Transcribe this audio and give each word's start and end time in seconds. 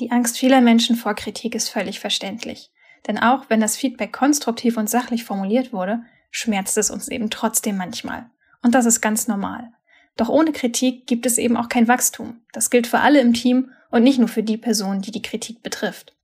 Die 0.00 0.10
Angst 0.10 0.38
vieler 0.38 0.60
Menschen 0.60 0.96
vor 0.96 1.14
Kritik 1.14 1.54
ist 1.54 1.68
völlig 1.68 2.00
verständlich. 2.00 2.70
Denn 3.06 3.18
auch 3.18 3.44
wenn 3.48 3.60
das 3.60 3.76
Feedback 3.76 4.12
konstruktiv 4.12 4.76
und 4.76 4.90
sachlich 4.90 5.24
formuliert 5.24 5.72
wurde, 5.72 6.02
schmerzt 6.30 6.76
es 6.78 6.90
uns 6.90 7.08
eben 7.08 7.30
trotzdem 7.30 7.76
manchmal. 7.76 8.30
Und 8.62 8.74
das 8.74 8.86
ist 8.86 9.00
ganz 9.00 9.28
normal. 9.28 9.72
Doch 10.16 10.28
ohne 10.28 10.52
Kritik 10.52 11.06
gibt 11.06 11.26
es 11.26 11.38
eben 11.38 11.56
auch 11.56 11.68
kein 11.68 11.88
Wachstum. 11.88 12.40
Das 12.52 12.70
gilt 12.70 12.86
für 12.86 13.00
alle 13.00 13.20
im 13.20 13.34
Team 13.34 13.70
und 13.90 14.02
nicht 14.02 14.18
nur 14.18 14.28
für 14.28 14.42
die 14.42 14.56
Person, 14.56 15.00
die 15.00 15.10
die 15.10 15.22
Kritik 15.22 15.62
betrifft. 15.62 16.16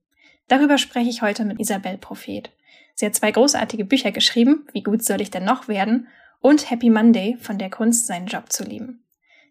Darüber 0.49 0.79
spreche 0.79 1.11
ich 1.11 1.23
heute 1.23 1.45
mit 1.45 1.61
Isabel 1.61 1.99
Prophet. 1.99 2.51
Sie 2.95 3.07
hat 3.07 3.15
zwei 3.15 3.31
großartige 3.31 3.85
Bücher 3.85 4.11
geschrieben, 4.11 4.67
Wie 4.73 4.83
gut 4.83 5.05
soll 5.05 5.21
ich 5.21 5.31
denn 5.31 5.45
noch 5.45 5.69
werden? 5.69 6.09
und 6.41 6.71
Happy 6.71 6.91
Monday 6.91 7.37
von 7.39 7.59
der 7.59 7.71
Kunst, 7.71 8.07
seinen 8.07 8.27
Job 8.27 8.51
zu 8.51 8.65
lieben. 8.65 9.05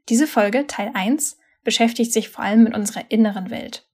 Diese 0.09 0.27
Folge, 0.27 0.65
Teil 0.65 0.91
1, 0.93 1.37
beschäftigt 1.63 2.11
sich 2.11 2.29
vor 2.29 2.43
allem 2.43 2.63
mit 2.63 2.75
unserer 2.75 3.03
inneren 3.09 3.51
Welt. 3.51 3.85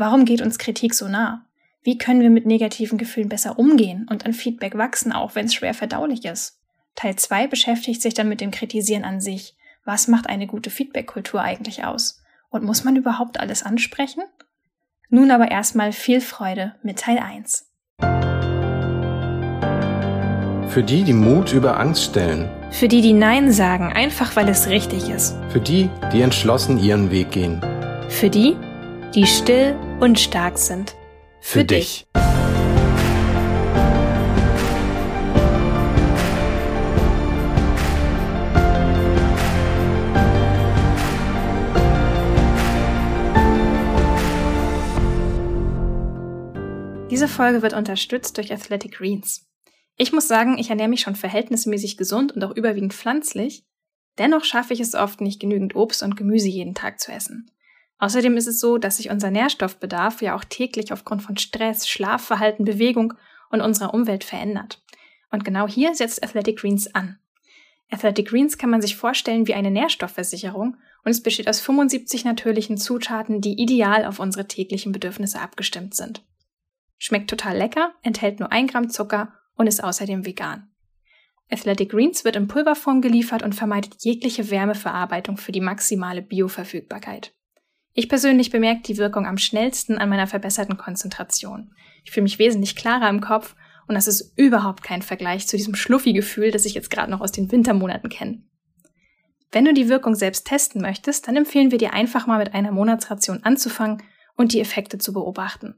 Warum 0.00 0.26
geht 0.26 0.42
uns 0.42 0.58
Kritik 0.58 0.94
so 0.94 1.08
nah? 1.08 1.44
Wie 1.82 1.98
können 1.98 2.20
wir 2.20 2.30
mit 2.30 2.46
negativen 2.46 2.98
Gefühlen 2.98 3.28
besser 3.28 3.58
umgehen 3.58 4.06
und 4.08 4.24
an 4.26 4.32
Feedback 4.32 4.78
wachsen, 4.78 5.10
auch 5.10 5.34
wenn 5.34 5.46
es 5.46 5.54
schwer 5.54 5.74
verdaulich 5.74 6.24
ist? 6.24 6.60
Teil 6.94 7.16
2 7.16 7.48
beschäftigt 7.48 8.00
sich 8.00 8.14
dann 8.14 8.28
mit 8.28 8.40
dem 8.40 8.52
Kritisieren 8.52 9.02
an 9.02 9.20
sich. 9.20 9.56
Was 9.84 10.06
macht 10.06 10.28
eine 10.28 10.46
gute 10.46 10.70
Feedback-Kultur 10.70 11.40
eigentlich 11.40 11.82
aus? 11.82 12.22
Und 12.48 12.62
muss 12.62 12.84
man 12.84 12.94
überhaupt 12.94 13.40
alles 13.40 13.64
ansprechen? 13.64 14.22
Nun 15.08 15.32
aber 15.32 15.50
erstmal 15.50 15.90
viel 15.90 16.20
Freude 16.20 16.76
mit 16.84 17.00
Teil 17.00 17.18
1. 17.18 17.66
Für 20.68 20.84
die, 20.84 21.02
die 21.02 21.12
Mut 21.12 21.52
über 21.52 21.80
Angst 21.80 22.04
stellen. 22.04 22.48
Für 22.70 22.86
die, 22.86 23.00
die 23.00 23.14
Nein 23.14 23.50
sagen, 23.50 23.92
einfach 23.92 24.36
weil 24.36 24.48
es 24.48 24.68
richtig 24.68 25.08
ist. 25.08 25.36
Für 25.48 25.60
die, 25.60 25.90
die 26.12 26.22
entschlossen 26.22 26.78
ihren 26.78 27.10
Weg 27.10 27.32
gehen. 27.32 27.60
Für 28.08 28.30
die, 28.30 28.54
die 29.12 29.26
still 29.26 29.74
und 30.00 30.20
stark 30.20 30.58
sind. 30.58 30.94
Für, 31.40 31.60
Für 31.60 31.64
dich. 31.64 32.06
Diese 47.10 47.26
Folge 47.26 47.62
wird 47.62 47.72
unterstützt 47.72 48.36
durch 48.36 48.52
Athletic 48.52 48.92
Greens. 48.92 49.46
Ich 49.96 50.12
muss 50.12 50.28
sagen, 50.28 50.58
ich 50.58 50.70
ernähre 50.70 50.88
mich 50.88 51.00
schon 51.00 51.16
verhältnismäßig 51.16 51.96
gesund 51.96 52.30
und 52.30 52.44
auch 52.44 52.54
überwiegend 52.54 52.94
pflanzlich. 52.94 53.64
Dennoch 54.18 54.44
schaffe 54.44 54.72
ich 54.72 54.78
es 54.78 54.94
oft 54.94 55.20
nicht 55.20 55.40
genügend 55.40 55.74
Obst 55.74 56.04
und 56.04 56.16
Gemüse 56.16 56.48
jeden 56.48 56.74
Tag 56.74 57.00
zu 57.00 57.10
essen. 57.10 57.50
Außerdem 57.98 58.36
ist 58.36 58.46
es 58.46 58.60
so, 58.60 58.78
dass 58.78 58.98
sich 58.98 59.10
unser 59.10 59.30
Nährstoffbedarf 59.30 60.22
ja 60.22 60.36
auch 60.36 60.44
täglich 60.44 60.92
aufgrund 60.92 61.22
von 61.22 61.36
Stress, 61.36 61.88
Schlafverhalten, 61.88 62.64
Bewegung 62.64 63.14
und 63.50 63.60
unserer 63.60 63.92
Umwelt 63.92 64.24
verändert. 64.24 64.82
Und 65.30 65.44
genau 65.44 65.66
hier 65.66 65.94
setzt 65.94 66.22
Athletic 66.22 66.58
Greens 66.58 66.94
an. 66.94 67.18
Athletic 67.90 68.28
Greens 68.28 68.58
kann 68.58 68.70
man 68.70 68.82
sich 68.82 68.96
vorstellen 68.96 69.46
wie 69.46 69.54
eine 69.54 69.70
Nährstoffversicherung 69.70 70.76
und 71.04 71.10
es 71.10 71.22
besteht 71.22 71.48
aus 71.48 71.60
75 71.60 72.24
natürlichen 72.24 72.76
Zutaten, 72.76 73.40
die 73.40 73.60
ideal 73.60 74.04
auf 74.04 74.20
unsere 74.20 74.46
täglichen 74.46 74.92
Bedürfnisse 74.92 75.40
abgestimmt 75.40 75.94
sind. 75.94 76.22
Schmeckt 76.98 77.30
total 77.30 77.56
lecker, 77.56 77.94
enthält 78.02 78.40
nur 78.40 78.52
ein 78.52 78.66
Gramm 78.66 78.90
Zucker 78.90 79.32
und 79.56 79.66
ist 79.66 79.82
außerdem 79.82 80.26
vegan. 80.26 80.70
Athletic 81.50 81.90
Greens 81.90 82.24
wird 82.24 82.36
in 82.36 82.46
Pulverform 82.46 83.00
geliefert 83.00 83.42
und 83.42 83.54
vermeidet 83.54 83.96
jegliche 84.00 84.50
Wärmeverarbeitung 84.50 85.38
für 85.38 85.52
die 85.52 85.62
maximale 85.62 86.20
Bioverfügbarkeit. 86.20 87.32
Ich 87.98 88.08
persönlich 88.08 88.52
bemerke 88.52 88.82
die 88.82 88.96
Wirkung 88.96 89.26
am 89.26 89.38
schnellsten 89.38 89.98
an 89.98 90.08
meiner 90.08 90.28
verbesserten 90.28 90.76
Konzentration. 90.76 91.74
Ich 92.04 92.12
fühle 92.12 92.22
mich 92.22 92.38
wesentlich 92.38 92.76
klarer 92.76 93.08
im 93.08 93.20
Kopf 93.20 93.56
und 93.88 93.96
das 93.96 94.06
ist 94.06 94.38
überhaupt 94.38 94.84
kein 94.84 95.02
Vergleich 95.02 95.48
zu 95.48 95.56
diesem 95.56 95.74
Schluffi-Gefühl, 95.74 96.52
das 96.52 96.64
ich 96.64 96.74
jetzt 96.74 96.92
gerade 96.92 97.10
noch 97.10 97.20
aus 97.20 97.32
den 97.32 97.50
Wintermonaten 97.50 98.08
kenne. 98.08 98.44
Wenn 99.50 99.64
du 99.64 99.74
die 99.74 99.88
Wirkung 99.88 100.14
selbst 100.14 100.46
testen 100.46 100.80
möchtest, 100.80 101.26
dann 101.26 101.34
empfehlen 101.34 101.72
wir 101.72 101.78
dir 101.78 101.92
einfach 101.92 102.28
mal 102.28 102.38
mit 102.38 102.54
einer 102.54 102.70
Monatsration 102.70 103.42
anzufangen 103.42 104.00
und 104.36 104.52
die 104.52 104.60
Effekte 104.60 104.98
zu 104.98 105.12
beobachten. 105.12 105.74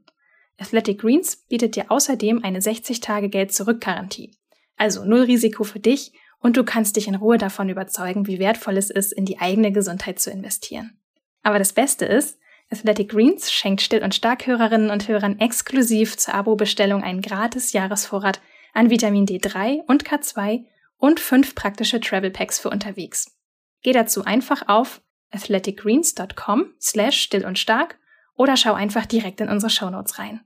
Athletic 0.59 0.99
Greens 0.99 1.37
bietet 1.49 1.75
dir 1.75 1.89
außerdem 1.89 2.43
eine 2.43 2.59
60-Tage-Geld-Zurück-Garantie. 2.59 4.37
Also 4.77 5.05
null 5.05 5.21
Risiko 5.21 5.63
für 5.63 5.79
dich 5.79 6.11
und 6.39 6.55
du 6.55 6.63
kannst 6.63 6.97
dich 6.97 7.07
in 7.07 7.15
Ruhe 7.15 7.39
davon 7.39 7.67
überzeugen, 7.69 8.27
wie 8.27 8.37
wertvoll 8.37 8.77
es 8.77 8.91
ist, 8.91 9.11
in 9.11 9.25
die 9.25 9.39
eigene 9.39 9.71
Gesundheit 9.71 10.19
zu 10.19 10.29
investieren. 10.29 11.00
Aber 11.43 11.59
das 11.59 11.73
Beste 11.73 12.05
ist, 12.05 12.39
Athletic 12.71 13.09
Greens 13.09 13.51
schenkt 13.51 13.81
Still- 13.81 14.03
und 14.03 14.15
Starkhörerinnen 14.15 14.91
und 14.91 15.07
Hörern 15.07 15.39
exklusiv 15.39 16.17
zur 16.17 16.33
Abo-Bestellung 16.33 17.03
einen 17.03 17.21
gratis 17.21 17.73
Jahresvorrat 17.73 18.39
an 18.73 18.89
Vitamin 18.89 19.25
D3 19.25 19.81
und 19.87 20.05
K2 20.05 20.65
und 20.97 21.19
fünf 21.19 21.55
praktische 21.55 21.99
Travel 21.99 22.31
Packs 22.31 22.59
für 22.59 22.69
unterwegs. 22.69 23.37
Geh 23.81 23.91
dazu 23.91 24.23
einfach 24.23 24.67
auf 24.67 25.01
athleticgreens.com 25.31 26.73
slash 26.79 27.21
still 27.21 27.45
und 27.45 27.59
stark 27.59 27.97
oder 28.35 28.55
schau 28.55 28.73
einfach 28.73 29.05
direkt 29.05 29.41
in 29.41 29.49
unsere 29.49 29.69
Shownotes 29.69 30.19
rein. 30.19 30.41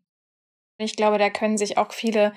Ich 0.78 0.96
glaube, 0.96 1.18
da 1.18 1.30
können 1.30 1.58
sich 1.58 1.78
auch 1.78 1.94
viele 1.94 2.34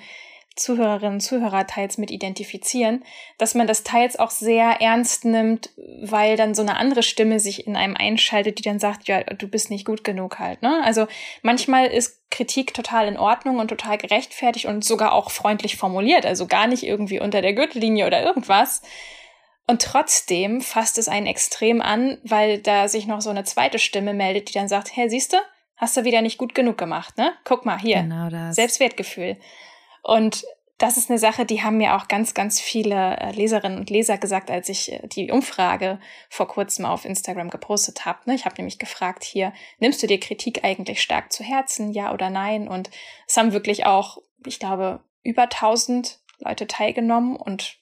Zuhörerinnen 0.59 1.15
und 1.15 1.19
Zuhörer 1.21 1.65
teils 1.65 1.97
mit 1.97 2.11
identifizieren, 2.11 3.03
dass 3.37 3.55
man 3.55 3.67
das 3.67 3.83
teils 3.83 4.19
auch 4.19 4.31
sehr 4.31 4.81
ernst 4.81 5.25
nimmt, 5.25 5.69
weil 6.01 6.37
dann 6.37 6.53
so 6.53 6.61
eine 6.61 6.77
andere 6.77 7.03
Stimme 7.03 7.39
sich 7.39 7.65
in 7.67 7.75
einem 7.75 7.95
einschaltet, 7.95 8.59
die 8.59 8.63
dann 8.63 8.79
sagt, 8.79 9.07
ja, 9.07 9.23
du 9.23 9.47
bist 9.47 9.69
nicht 9.69 9.85
gut 9.85 10.03
genug 10.03 10.39
halt. 10.39 10.61
Ne? 10.61 10.81
Also 10.83 11.07
manchmal 11.41 11.87
ist 11.87 12.19
Kritik 12.29 12.73
total 12.73 13.07
in 13.07 13.17
Ordnung 13.17 13.59
und 13.59 13.69
total 13.69 13.97
gerechtfertigt 13.97 14.65
und 14.65 14.83
sogar 14.83 15.13
auch 15.13 15.31
freundlich 15.31 15.77
formuliert, 15.77 16.25
also 16.25 16.45
gar 16.45 16.67
nicht 16.67 16.83
irgendwie 16.83 17.19
unter 17.19 17.41
der 17.41 17.53
Gürtellinie 17.53 18.05
oder 18.05 18.21
irgendwas. 18.21 18.81
Und 19.67 19.83
trotzdem 19.83 20.61
fasst 20.61 20.97
es 20.97 21.07
einen 21.07 21.27
extrem 21.27 21.81
an, 21.81 22.17
weil 22.23 22.57
da 22.57 22.87
sich 22.87 23.05
noch 23.05 23.21
so 23.21 23.29
eine 23.29 23.43
zweite 23.43 23.77
Stimme 23.77 24.15
meldet, 24.15 24.49
die 24.49 24.53
dann 24.53 24.67
sagt, 24.67 24.95
hey, 24.95 25.09
siehst 25.09 25.33
du, 25.33 25.37
hast 25.77 25.95
du 25.95 26.03
wieder 26.05 26.21
nicht 26.23 26.39
gut 26.39 26.55
genug 26.55 26.77
gemacht, 26.77 27.17
ne? 27.17 27.33
Guck 27.43 27.65
mal 27.65 27.79
hier. 27.79 28.01
Genau 28.01 28.29
das. 28.29 28.55
Selbstwertgefühl. 28.55 29.37
Und 30.03 30.45
das 30.79 30.95
ist 30.95 31.09
eine 31.09 31.19
Sache, 31.19 31.45
die 31.45 31.61
haben 31.61 31.77
mir 31.77 31.95
auch 31.95 32.07
ganz, 32.07 32.33
ganz 32.33 32.61
viele 32.61 33.17
äh, 33.17 33.31
Leserinnen 33.31 33.77
und 33.77 33.89
Leser 33.89 34.17
gesagt, 34.17 34.49
als 34.49 34.69
ich 34.69 34.93
äh, 34.93 35.07
die 35.07 35.29
Umfrage 35.29 35.99
vor 36.29 36.47
kurzem 36.47 36.85
auf 36.85 37.03
Instagram 37.03 37.49
gepostet 37.49 38.05
habe. 38.05 38.19
Ne? 38.25 38.35
Ich 38.35 38.45
habe 38.45 38.55
nämlich 38.55 38.79
gefragt 38.79 39.25
hier, 39.25 39.51
nimmst 39.79 40.01
du 40.01 40.07
dir 40.07 40.19
Kritik 40.19 40.63
eigentlich 40.63 41.01
stark 41.01 41.33
zu 41.33 41.43
Herzen, 41.43 41.91
ja 41.91 42.13
oder 42.13 42.29
nein? 42.29 42.69
Und 42.69 42.89
es 43.27 43.35
haben 43.35 43.51
wirklich 43.51 43.85
auch, 43.85 44.19
ich 44.45 44.57
glaube, 44.57 45.03
über 45.21 45.43
1000 45.43 46.21
Leute 46.39 46.65
teilgenommen 46.65 47.35
und 47.35 47.77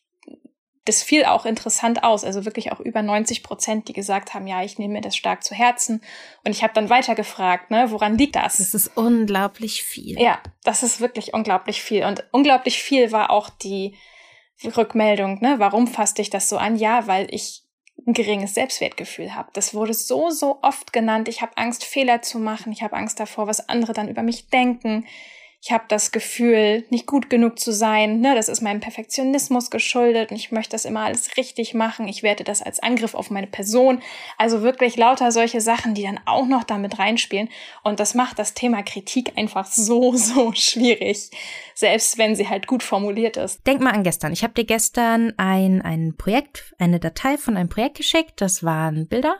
das 0.87 1.03
fiel 1.03 1.25
auch 1.25 1.45
interessant 1.45 2.03
aus. 2.03 2.23
Also 2.23 2.45
wirklich 2.45 2.71
auch 2.71 2.79
über 2.79 3.01
90 3.01 3.43
Prozent, 3.43 3.87
die 3.87 3.93
gesagt 3.93 4.33
haben, 4.33 4.47
ja, 4.47 4.63
ich 4.63 4.79
nehme 4.79 4.93
mir 4.93 5.01
das 5.01 5.15
stark 5.15 5.43
zu 5.43 5.53
Herzen. 5.53 6.01
Und 6.43 6.51
ich 6.51 6.63
habe 6.63 6.73
dann 6.73 6.89
weiter 6.89 7.15
gefragt, 7.15 7.71
ne, 7.71 7.91
woran 7.91 8.17
liegt 8.17 8.35
das? 8.35 8.57
Das 8.57 8.73
ist 8.73 8.95
unglaublich 8.95 9.83
viel. 9.83 10.19
Ja, 10.19 10.39
das 10.63 10.83
ist 10.83 11.01
wirklich 11.01 11.33
unglaublich 11.33 11.81
viel. 11.81 12.05
Und 12.05 12.23
unglaublich 12.31 12.81
viel 12.81 13.11
war 13.11 13.31
auch 13.31 13.49
die 13.49 13.95
Rückmeldung, 14.63 15.41
ne, 15.41 15.55
warum 15.57 15.87
fasste 15.87 16.21
ich 16.21 16.29
das 16.29 16.49
so 16.49 16.57
an? 16.57 16.77
Ja, 16.77 17.07
weil 17.07 17.27
ich 17.33 17.63
ein 18.05 18.13
geringes 18.13 18.53
Selbstwertgefühl 18.53 19.35
habe. 19.35 19.49
Das 19.53 19.73
wurde 19.73 19.93
so, 19.93 20.29
so 20.29 20.59
oft 20.61 20.93
genannt. 20.93 21.27
Ich 21.27 21.41
habe 21.41 21.57
Angst, 21.57 21.83
Fehler 21.83 22.21
zu 22.21 22.39
machen. 22.39 22.71
Ich 22.71 22.81
habe 22.81 22.95
Angst 22.95 23.19
davor, 23.19 23.47
was 23.47 23.69
andere 23.69 23.93
dann 23.93 24.07
über 24.07 24.23
mich 24.23 24.49
denken 24.49 25.05
ich 25.67 25.73
habe 25.73 25.83
das 25.89 26.13
Gefühl, 26.13 26.85
nicht 26.89 27.07
gut 27.07 27.29
genug 27.29 27.59
zu 27.59 27.73
sein. 27.73 28.21
Ne? 28.21 28.35
Das 28.35 28.47
ist 28.47 28.61
meinem 28.61 28.79
Perfektionismus 28.79 29.69
geschuldet 29.69 30.31
und 30.31 30.37
ich 30.37 30.53
möchte 30.53 30.71
das 30.71 30.85
immer 30.85 31.01
alles 31.01 31.35
richtig 31.35 31.73
machen. 31.73 32.07
Ich 32.07 32.23
werte 32.23 32.45
das 32.45 32.61
als 32.61 32.79
Angriff 32.79 33.13
auf 33.13 33.31
meine 33.31 33.47
Person. 33.47 34.01
Also 34.37 34.61
wirklich 34.61 34.95
lauter 34.95 35.33
solche 35.33 35.59
Sachen, 35.59 35.93
die 35.93 36.03
dann 36.03 36.21
auch 36.25 36.47
noch 36.47 36.63
damit 36.63 36.99
reinspielen. 36.99 37.49
Und 37.83 37.99
das 37.99 38.15
macht 38.15 38.39
das 38.39 38.53
Thema 38.53 38.81
Kritik 38.81 39.33
einfach 39.35 39.65
so, 39.65 40.13
so 40.15 40.53
schwierig. 40.53 41.31
Selbst 41.75 42.17
wenn 42.17 42.37
sie 42.37 42.47
halt 42.47 42.65
gut 42.65 42.81
formuliert 42.81 43.35
ist. 43.35 43.67
Denk 43.67 43.81
mal 43.81 43.91
an 43.91 44.03
gestern. 44.03 44.31
Ich 44.31 44.43
habe 44.43 44.53
dir 44.53 44.63
gestern 44.63 45.33
ein, 45.35 45.81
ein 45.81 46.15
Projekt, 46.15 46.73
eine 46.79 47.01
Datei 47.01 47.37
von 47.37 47.57
einem 47.57 47.67
Projekt 47.67 47.97
geschickt. 47.97 48.39
Das 48.39 48.63
waren 48.63 49.09
Bilder. 49.09 49.35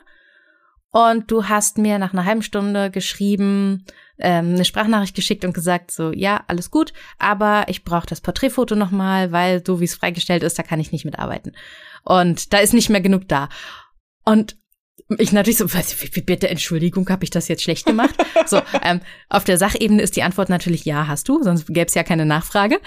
Und 0.90 1.30
du 1.30 1.48
hast 1.48 1.78
mir 1.78 1.98
nach 1.98 2.12
einer 2.12 2.24
halben 2.24 2.42
Stunde 2.42 2.90
geschrieben, 2.90 3.84
ähm, 4.18 4.54
eine 4.54 4.64
Sprachnachricht 4.64 5.14
geschickt 5.14 5.44
und 5.44 5.54
gesagt, 5.54 5.90
so, 5.90 6.12
ja, 6.12 6.44
alles 6.48 6.70
gut, 6.70 6.92
aber 7.18 7.64
ich 7.68 7.84
brauche 7.84 8.06
das 8.06 8.20
Porträtfoto 8.20 8.74
nochmal, 8.74 9.32
weil 9.32 9.64
so 9.64 9.80
wie 9.80 9.84
es 9.84 9.94
freigestellt 9.94 10.42
ist, 10.42 10.58
da 10.58 10.62
kann 10.62 10.80
ich 10.80 10.92
nicht 10.92 11.04
mitarbeiten. 11.04 11.52
Und 12.04 12.52
da 12.52 12.58
ist 12.58 12.74
nicht 12.74 12.90
mehr 12.90 13.00
genug 13.00 13.28
da. 13.28 13.48
Und 14.24 14.56
ich 15.16 15.32
natürlich 15.32 15.58
so, 15.58 15.72
was, 15.72 15.96
wie, 16.02 16.20
bitte, 16.20 16.48
Entschuldigung, 16.48 17.08
habe 17.08 17.24
ich 17.24 17.30
das 17.30 17.48
jetzt 17.48 17.62
schlecht 17.62 17.86
gemacht? 17.86 18.14
so, 18.46 18.60
ähm, 18.82 19.00
auf 19.28 19.44
der 19.44 19.58
Sachebene 19.58 20.02
ist 20.02 20.16
die 20.16 20.22
Antwort 20.22 20.48
natürlich 20.48 20.84
ja, 20.84 21.06
hast 21.06 21.28
du, 21.28 21.42
sonst 21.42 21.66
gäbe 21.66 21.86
es 21.86 21.94
ja 21.94 22.02
keine 22.02 22.26
Nachfrage. 22.26 22.80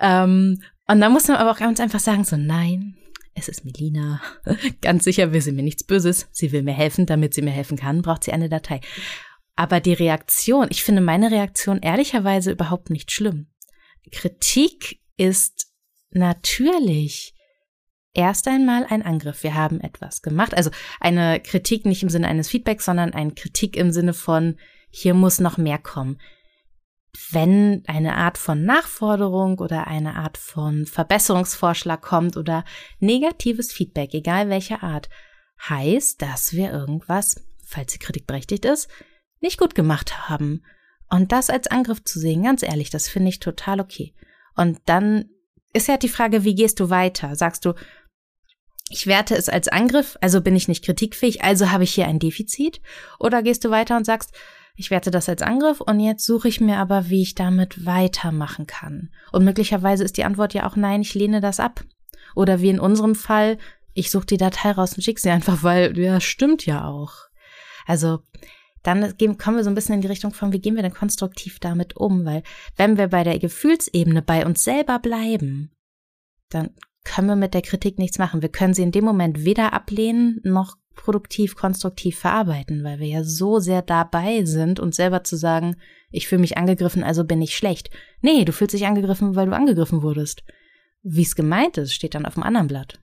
Ähm, 0.00 0.62
und 0.88 1.00
dann 1.00 1.12
muss 1.12 1.28
man 1.28 1.36
aber 1.36 1.50
auch 1.50 1.58
ganz 1.58 1.80
einfach 1.80 2.00
sagen, 2.00 2.24
so, 2.24 2.36
nein, 2.36 2.96
es 3.34 3.48
ist 3.48 3.64
Melina. 3.64 4.20
Ganz 4.80 5.04
sicher 5.04 5.32
will 5.32 5.42
sie 5.42 5.52
mir 5.52 5.62
nichts 5.62 5.84
Böses. 5.84 6.28
Sie 6.32 6.52
will 6.52 6.62
mir 6.62 6.72
helfen, 6.72 7.06
damit 7.06 7.34
sie 7.34 7.42
mir 7.42 7.50
helfen 7.50 7.76
kann, 7.76 8.02
braucht 8.02 8.24
sie 8.24 8.32
eine 8.32 8.48
Datei. 8.48 8.80
Aber 9.56 9.80
die 9.80 9.94
Reaktion, 9.94 10.68
ich 10.70 10.84
finde 10.84 11.00
meine 11.00 11.30
Reaktion 11.30 11.80
ehrlicherweise 11.80 12.52
überhaupt 12.52 12.90
nicht 12.90 13.10
schlimm. 13.10 13.48
Kritik 14.12 15.00
ist 15.16 15.72
natürlich 16.10 17.34
erst 18.12 18.48
einmal 18.48 18.86
ein 18.88 19.02
Angriff. 19.02 19.42
Wir 19.42 19.54
haben 19.54 19.80
etwas 19.80 20.22
gemacht. 20.22 20.54
Also 20.54 20.70
eine 21.00 21.40
Kritik 21.40 21.86
nicht 21.86 22.02
im 22.02 22.08
Sinne 22.08 22.28
eines 22.28 22.48
Feedbacks, 22.48 22.84
sondern 22.84 23.12
eine 23.12 23.32
Kritik 23.32 23.76
im 23.76 23.90
Sinne 23.90 24.14
von, 24.14 24.58
hier 24.90 25.14
muss 25.14 25.40
noch 25.40 25.58
mehr 25.58 25.78
kommen. 25.78 26.20
Wenn 27.30 27.82
eine 27.86 28.16
Art 28.16 28.36
von 28.36 28.62
Nachforderung 28.62 29.58
oder 29.58 29.86
eine 29.86 30.16
Art 30.16 30.36
von 30.36 30.86
Verbesserungsvorschlag 30.86 32.02
kommt 32.02 32.36
oder 32.36 32.64
negatives 33.00 33.72
Feedback, 33.72 34.12
egal 34.12 34.50
welcher 34.50 34.82
Art, 34.82 35.08
heißt, 35.68 36.20
dass 36.20 36.52
wir 36.52 36.70
irgendwas, 36.70 37.42
falls 37.64 37.92
die 37.94 37.98
Kritik 37.98 38.26
berechtigt 38.26 38.66
ist, 38.66 38.88
nicht 39.46 39.58
gut 39.58 39.74
gemacht 39.74 40.28
haben. 40.28 40.62
Und 41.08 41.32
das 41.32 41.50
als 41.50 41.68
Angriff 41.68 42.02
zu 42.04 42.18
sehen, 42.18 42.42
ganz 42.42 42.62
ehrlich, 42.62 42.90
das 42.90 43.08
finde 43.08 43.28
ich 43.28 43.38
total 43.38 43.80
okay. 43.80 44.12
Und 44.56 44.80
dann 44.86 45.26
ist 45.72 45.88
ja 45.88 45.96
die 45.96 46.08
Frage, 46.08 46.44
wie 46.44 46.54
gehst 46.54 46.80
du 46.80 46.90
weiter? 46.90 47.36
Sagst 47.36 47.64
du, 47.64 47.74
ich 48.88 49.06
werte 49.06 49.34
es 49.36 49.48
als 49.48 49.68
Angriff, 49.68 50.16
also 50.20 50.40
bin 50.40 50.56
ich 50.56 50.68
nicht 50.68 50.84
kritikfähig, 50.84 51.42
also 51.42 51.70
habe 51.70 51.84
ich 51.84 51.94
hier 51.94 52.06
ein 52.06 52.18
Defizit? 52.18 52.80
Oder 53.18 53.42
gehst 53.42 53.64
du 53.64 53.70
weiter 53.70 53.96
und 53.96 54.04
sagst, 54.04 54.32
ich 54.76 54.90
werte 54.90 55.10
das 55.10 55.28
als 55.28 55.42
Angriff 55.42 55.80
und 55.80 56.00
jetzt 56.00 56.24
suche 56.24 56.48
ich 56.48 56.60
mir 56.60 56.78
aber, 56.78 57.08
wie 57.08 57.22
ich 57.22 57.34
damit 57.34 57.86
weitermachen 57.86 58.66
kann. 58.66 59.10
Und 59.32 59.44
möglicherweise 59.44 60.04
ist 60.04 60.16
die 60.16 60.24
Antwort 60.24 60.54
ja 60.54 60.68
auch 60.68 60.76
nein, 60.76 61.00
ich 61.00 61.14
lehne 61.14 61.40
das 61.40 61.60
ab. 61.60 61.84
Oder 62.34 62.60
wie 62.60 62.68
in 62.68 62.80
unserem 62.80 63.14
Fall, 63.14 63.58
ich 63.94 64.10
suche 64.10 64.26
die 64.26 64.36
Datei 64.36 64.72
raus 64.72 64.94
und 64.94 65.02
schicke 65.02 65.20
sie 65.20 65.30
einfach, 65.30 65.62
weil 65.62 65.98
ja, 65.98 66.20
stimmt 66.20 66.66
ja 66.66 66.84
auch. 66.84 67.14
Also 67.86 68.20
dann 68.86 69.16
kommen 69.38 69.56
wir 69.56 69.64
so 69.64 69.70
ein 69.70 69.74
bisschen 69.74 69.96
in 69.96 70.00
die 70.00 70.06
Richtung 70.06 70.32
von, 70.32 70.52
wie 70.52 70.60
gehen 70.60 70.76
wir 70.76 70.82
denn 70.82 70.94
konstruktiv 70.94 71.58
damit 71.58 71.96
um? 71.96 72.24
Weil 72.24 72.44
wenn 72.76 72.96
wir 72.96 73.08
bei 73.08 73.24
der 73.24 73.38
Gefühlsebene 73.38 74.22
bei 74.22 74.46
uns 74.46 74.62
selber 74.62 75.00
bleiben, 75.00 75.72
dann 76.50 76.70
können 77.02 77.26
wir 77.26 77.36
mit 77.36 77.52
der 77.52 77.62
Kritik 77.62 77.98
nichts 77.98 78.18
machen. 78.18 78.42
Wir 78.42 78.48
können 78.48 78.74
sie 78.74 78.82
in 78.82 78.92
dem 78.92 79.04
Moment 79.04 79.44
weder 79.44 79.72
ablehnen 79.72 80.40
noch 80.44 80.76
produktiv, 80.94 81.56
konstruktiv 81.56 82.18
verarbeiten, 82.18 82.84
weil 82.84 83.00
wir 83.00 83.08
ja 83.08 83.24
so 83.24 83.58
sehr 83.58 83.82
dabei 83.82 84.44
sind, 84.44 84.78
uns 84.78 84.96
selber 84.96 85.24
zu 85.24 85.36
sagen, 85.36 85.76
ich 86.10 86.28
fühle 86.28 86.40
mich 86.40 86.56
angegriffen, 86.56 87.02
also 87.02 87.24
bin 87.24 87.42
ich 87.42 87.56
schlecht. 87.56 87.90
Nee, 88.22 88.44
du 88.44 88.52
fühlst 88.52 88.74
dich 88.74 88.86
angegriffen, 88.86 89.34
weil 89.34 89.46
du 89.46 89.52
angegriffen 89.54 90.02
wurdest. 90.02 90.44
Wie 91.02 91.22
es 91.22 91.34
gemeint 91.34 91.76
ist, 91.76 91.92
steht 91.92 92.14
dann 92.14 92.24
auf 92.24 92.34
dem 92.34 92.44
anderen 92.44 92.68
Blatt. 92.68 93.00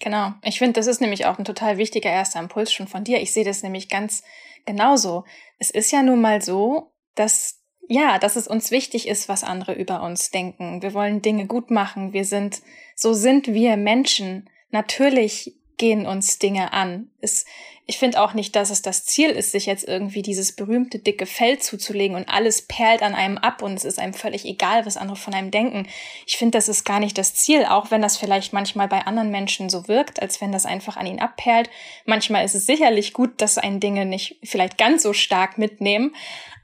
Genau. 0.00 0.34
Ich 0.42 0.58
finde, 0.58 0.74
das 0.74 0.86
ist 0.86 1.00
nämlich 1.00 1.24
auch 1.24 1.38
ein 1.38 1.44
total 1.46 1.78
wichtiger 1.78 2.10
erster 2.10 2.38
Impuls 2.38 2.70
schon 2.70 2.86
von 2.86 3.02
dir. 3.02 3.20
Ich 3.20 3.32
sehe 3.32 3.44
das 3.44 3.62
nämlich 3.62 3.88
ganz 3.88 4.22
genauso. 4.66 5.24
Es 5.58 5.70
ist 5.70 5.90
ja 5.90 6.02
nun 6.02 6.20
mal 6.20 6.42
so, 6.42 6.92
dass 7.14 7.62
ja, 7.88 8.18
dass 8.18 8.36
es 8.36 8.48
uns 8.48 8.70
wichtig 8.70 9.06
ist, 9.06 9.28
was 9.28 9.44
andere 9.44 9.72
über 9.72 10.02
uns 10.02 10.30
denken. 10.30 10.82
Wir 10.82 10.92
wollen 10.92 11.22
Dinge 11.22 11.46
gut 11.46 11.70
machen. 11.70 12.12
Wir 12.12 12.24
sind, 12.24 12.62
so 12.96 13.12
sind 13.12 13.46
wir 13.46 13.76
Menschen. 13.76 14.50
Natürlich 14.70 15.56
gehen 15.76 16.06
uns 16.06 16.38
Dinge 16.38 16.72
an. 16.72 17.10
Es, 17.20 17.44
ich 17.88 17.98
finde 17.98 18.20
auch 18.20 18.34
nicht, 18.34 18.56
dass 18.56 18.70
es 18.70 18.82
das 18.82 19.04
Ziel 19.04 19.30
ist, 19.30 19.52
sich 19.52 19.66
jetzt 19.66 19.86
irgendwie 19.86 20.22
dieses 20.22 20.56
berühmte 20.56 20.98
dicke 20.98 21.26
Fell 21.26 21.58
zuzulegen 21.58 22.16
und 22.16 22.28
alles 22.28 22.62
perlt 22.62 23.02
an 23.02 23.14
einem 23.14 23.38
ab 23.38 23.62
und 23.62 23.74
es 23.74 23.84
ist 23.84 23.98
einem 23.98 24.14
völlig 24.14 24.44
egal, 24.44 24.86
was 24.86 24.96
andere 24.96 25.16
von 25.16 25.34
einem 25.34 25.50
denken. 25.50 25.86
Ich 26.26 26.36
finde, 26.36 26.58
das 26.58 26.68
ist 26.68 26.84
gar 26.84 26.98
nicht 26.98 27.16
das 27.16 27.34
Ziel, 27.34 27.64
auch 27.64 27.90
wenn 27.90 28.02
das 28.02 28.16
vielleicht 28.16 28.52
manchmal 28.52 28.88
bei 28.88 29.06
anderen 29.06 29.30
Menschen 29.30 29.68
so 29.68 29.86
wirkt, 29.86 30.20
als 30.20 30.40
wenn 30.40 30.50
das 30.50 30.66
einfach 30.66 30.96
an 30.96 31.06
ihnen 31.06 31.20
abperlt. 31.20 31.70
Manchmal 32.06 32.44
ist 32.44 32.54
es 32.54 32.66
sicherlich 32.66 33.12
gut, 33.12 33.40
dass 33.40 33.58
einen 33.58 33.80
Dinge 33.80 34.04
nicht 34.04 34.38
vielleicht 34.42 34.78
ganz 34.78 35.02
so 35.02 35.12
stark 35.12 35.58
mitnehmen, 35.58 36.14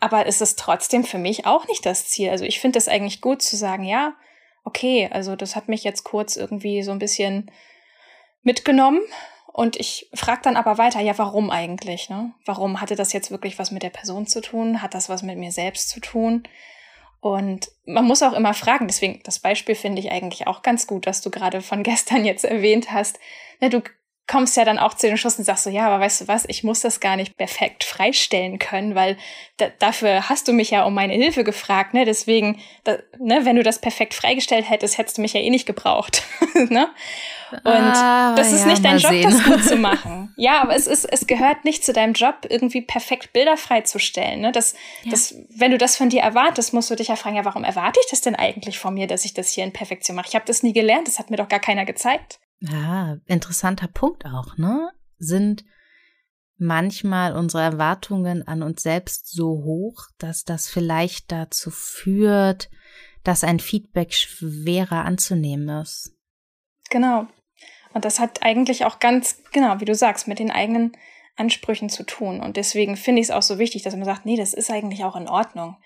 aber 0.01 0.27
es 0.27 0.41
ist 0.41 0.59
trotzdem 0.59 1.05
für 1.05 1.19
mich 1.19 1.47
auch 1.47 1.69
nicht 1.69 1.87
das 1.87 2.09
Ziel. 2.09 2.31
Also 2.31 2.45
ich 2.45 2.59
finde 2.59 2.79
es 2.79 2.89
eigentlich 2.89 3.21
gut 3.21 3.43
zu 3.43 3.57
sagen, 3.57 3.85
ja, 3.85 4.15
okay, 4.65 5.09
also 5.13 5.37
das 5.37 5.55
hat 5.55 5.69
mich 5.69 5.85
jetzt 5.85 6.03
kurz 6.03 6.37
irgendwie 6.37 6.83
so 6.83 6.91
ein 6.91 6.99
bisschen 6.99 7.51
mitgenommen 8.43 9.01
und 9.53 9.77
ich 9.77 10.09
frage 10.15 10.41
dann 10.45 10.57
aber 10.57 10.79
weiter, 10.79 11.01
ja, 11.01 11.17
warum 11.19 11.51
eigentlich? 11.51 12.09
Ne? 12.09 12.33
Warum 12.47 12.81
hatte 12.81 12.97
das 12.97 13.13
jetzt 13.13 13.31
wirklich 13.31 13.59
was 13.59 13.71
mit 13.71 13.83
der 13.83 13.91
Person 13.91 14.27
zu 14.27 14.41
tun? 14.41 14.81
Hat 14.81 14.95
das 14.95 15.11
was 15.11 15.23
mit 15.23 15.37
mir 15.37 15.53
selbst 15.53 15.91
zu 15.91 16.01
tun? 16.01 16.45
Und 17.21 17.71
man 17.85 18.05
muss 18.05 18.23
auch 18.23 18.33
immer 18.33 18.55
fragen, 18.55 18.89
deswegen 18.89 19.21
das 19.25 19.39
Beispiel 19.39 19.75
finde 19.75 20.01
ich 20.01 20.11
eigentlich 20.11 20.47
auch 20.47 20.63
ganz 20.63 20.87
gut, 20.87 21.07
was 21.07 21.21
du 21.21 21.31
gerade 21.31 21.61
von 21.61 21.83
gestern 21.85 22.25
jetzt 22.25 22.45
erwähnt 22.45 22.93
hast. 22.93 23.21
Ne, 23.61 23.69
du 23.69 23.83
kommst 24.27 24.57
ja 24.57 24.65
dann 24.65 24.79
auch 24.79 24.95
zu 24.95 25.07
den 25.07 25.19
Schluss 25.19 25.39
und 25.39 25.45
sagst 25.45 25.65
so, 25.65 25.71
ja, 25.71 25.87
aber 25.87 26.03
weißt 26.03 26.23
du 26.23 26.29
was, 26.29 26.47
ich 26.49 26.65
muss 26.65 26.81
das 26.81 27.01
gar 27.01 27.17
nicht 27.17 27.37
perfekt 27.37 27.85
freistellen 27.85 28.59
können, 28.59 28.95
weil 28.95 29.19
da, 29.59 29.69
dafür 29.79 30.31
hast 30.31 30.49
du 30.49 30.55
mich 30.55 30.71
ja 30.71 30.85
um 30.85 30.95
meine 30.95 31.13
Hilfe 31.13 31.45
gefragt, 31.45 31.93
ne? 31.93 32.07
Deswegen, 32.07 32.59
da, 32.85 32.99
ne, 33.19 33.45
wenn 33.45 33.57
du 33.57 33.63
das 33.63 33.81
perfekt 33.81 34.15
freigestellt 34.15 34.71
hättest, 34.71 34.97
hättest 34.97 35.19
du 35.19 35.23
mich 35.23 35.35
ja 35.35 35.41
eh 35.41 35.51
nicht 35.51 35.67
gebraucht, 35.67 36.23
ne? 36.71 36.89
Und 37.53 37.67
ah, 37.67 38.35
das 38.35 38.53
ist 38.53 38.61
ja, 38.61 38.67
nicht 38.67 38.85
dein 38.85 38.99
Job, 38.99 39.11
sehen. 39.11 39.31
das 39.31 39.45
gut 39.45 39.65
zu 39.69 39.77
machen. 39.77 40.33
Ja, 40.37 40.63
aber 40.63 40.75
es 40.75 40.87
ist, 40.87 41.05
es 41.05 41.27
gehört 41.27 41.65
nicht 41.65 41.85
zu 41.85 41.93
deinem 41.93 42.15
Job, 42.15 42.47
irgendwie 42.49 42.83
perfekt 42.83 43.33
Bilder 43.33 43.57
freizustellen. 43.57 44.41
Ne? 44.41 44.53
Das, 44.53 44.75
ja. 45.05 45.11
das, 45.11 45.35
wenn 45.57 45.71
du 45.71 45.79
das 45.79 45.97
von 45.97 46.09
dir 46.09 46.23
erwartest, 46.23 46.73
musst 46.73 46.91
du 46.91 46.95
dich 46.95 47.09
ja 47.09 47.17
fragen, 47.17 47.37
ja, 47.37 47.45
warum 47.45 47.65
erwarte 47.65 48.01
ich 48.03 48.11
das 48.11 48.21
denn 48.21 48.35
eigentlich 48.35 48.79
von 48.79 48.95
mir, 48.95 49.07
dass 49.07 49.25
ich 49.25 49.35
das 49.35 49.51
hier 49.51 49.65
in 49.65 49.73
Perfektion 49.73 50.17
mache? 50.17 50.29
Ich 50.29 50.35
habe 50.35 50.47
das 50.47 50.63
nie 50.63 50.73
gelernt, 50.73 51.09
das 51.09 51.19
hat 51.19 51.31
mir 51.31 51.37
doch 51.37 51.49
gar 51.49 51.61
keiner 51.61 51.85
gezeigt. 51.85 52.41
Ja, 52.61 53.17
interessanter 53.27 53.89
Punkt 53.89 54.25
auch, 54.25 54.57
ne? 54.57 54.91
Sind 55.19 55.65
manchmal 56.59 57.37
unsere 57.37 57.63
Erwartungen 57.63 58.47
an 58.47 58.63
uns 58.63 58.83
selbst 58.83 59.31
so 59.33 59.63
hoch, 59.65 60.07
dass 60.19 60.45
das 60.45 60.69
vielleicht 60.69 61.33
dazu 61.33 61.71
führt, 61.71 62.71
dass 63.25 63.45
ein 63.45 63.61
Feedback 63.61 64.15
schwerer 64.15 65.05
anzunehmen 65.05 65.69
ist. 65.81 66.15
Genau. 66.91 67.27
Und 67.95 68.05
das 68.05 68.21
hat 68.21 68.43
eigentlich 68.43 68.85
auch 68.85 68.99
ganz, 68.99 69.43
genau, 69.53 69.81
wie 69.81 69.85
du 69.85 69.95
sagst, 69.95 70.29
mit 70.29 70.39
den 70.39 70.51
eigenen 70.51 70.93
Ansprüchen 71.37 71.89
zu 71.89 72.05
tun. 72.05 72.41
Und 72.41 72.57
deswegen 72.57 72.97
finde 72.97 73.21
ich 73.21 73.29
es 73.29 73.31
auch 73.31 73.43
so 73.43 73.59
wichtig, 73.59 73.83
dass 73.83 73.97
man 73.97 74.05
sagt, 74.05 74.27
nee, 74.27 74.37
das 74.37 74.55
ist 74.55 74.71
eigentlich 74.71 75.05
auch 75.05 75.17
in 75.17 75.29
Ordnung. 75.29 75.77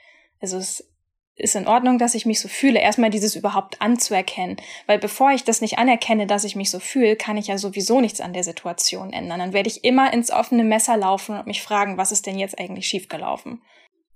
Also 0.41 0.57
es 0.57 0.89
ist 1.37 1.55
in 1.55 1.67
Ordnung, 1.67 1.99
dass 1.99 2.15
ich 2.15 2.27
mich 2.27 2.41
so 2.41 2.49
fühle. 2.49 2.81
Erstmal 2.81 3.11
dieses 3.11 3.37
überhaupt 3.37 3.81
anzuerkennen. 3.81 4.57
Weil 4.87 4.99
bevor 4.99 5.31
ich 5.33 5.45
das 5.45 5.61
nicht 5.61 5.79
anerkenne, 5.79 6.27
dass 6.27 6.45
ich 6.45 6.57
mich 6.57 6.71
so 6.71 6.81
fühle, 6.81 7.17
kann 7.17 7.37
ich 7.37 7.47
ja 7.47 7.59
sowieso 7.59 8.01
nichts 8.01 8.21
an 8.21 8.33
der 8.33 8.43
Situation 8.43 9.13
ändern. 9.13 9.39
Dann 9.39 9.53
werde 9.53 9.69
ich 9.69 9.85
immer 9.85 10.13
ins 10.13 10.31
offene 10.31 10.65
Messer 10.65 10.97
laufen 10.97 11.37
und 11.39 11.47
mich 11.47 11.63
fragen, 11.63 11.99
was 11.99 12.13
ist 12.13 12.27
denn 12.27 12.39
jetzt 12.39 12.59
eigentlich 12.59 12.89
schiefgelaufen? 12.89 13.63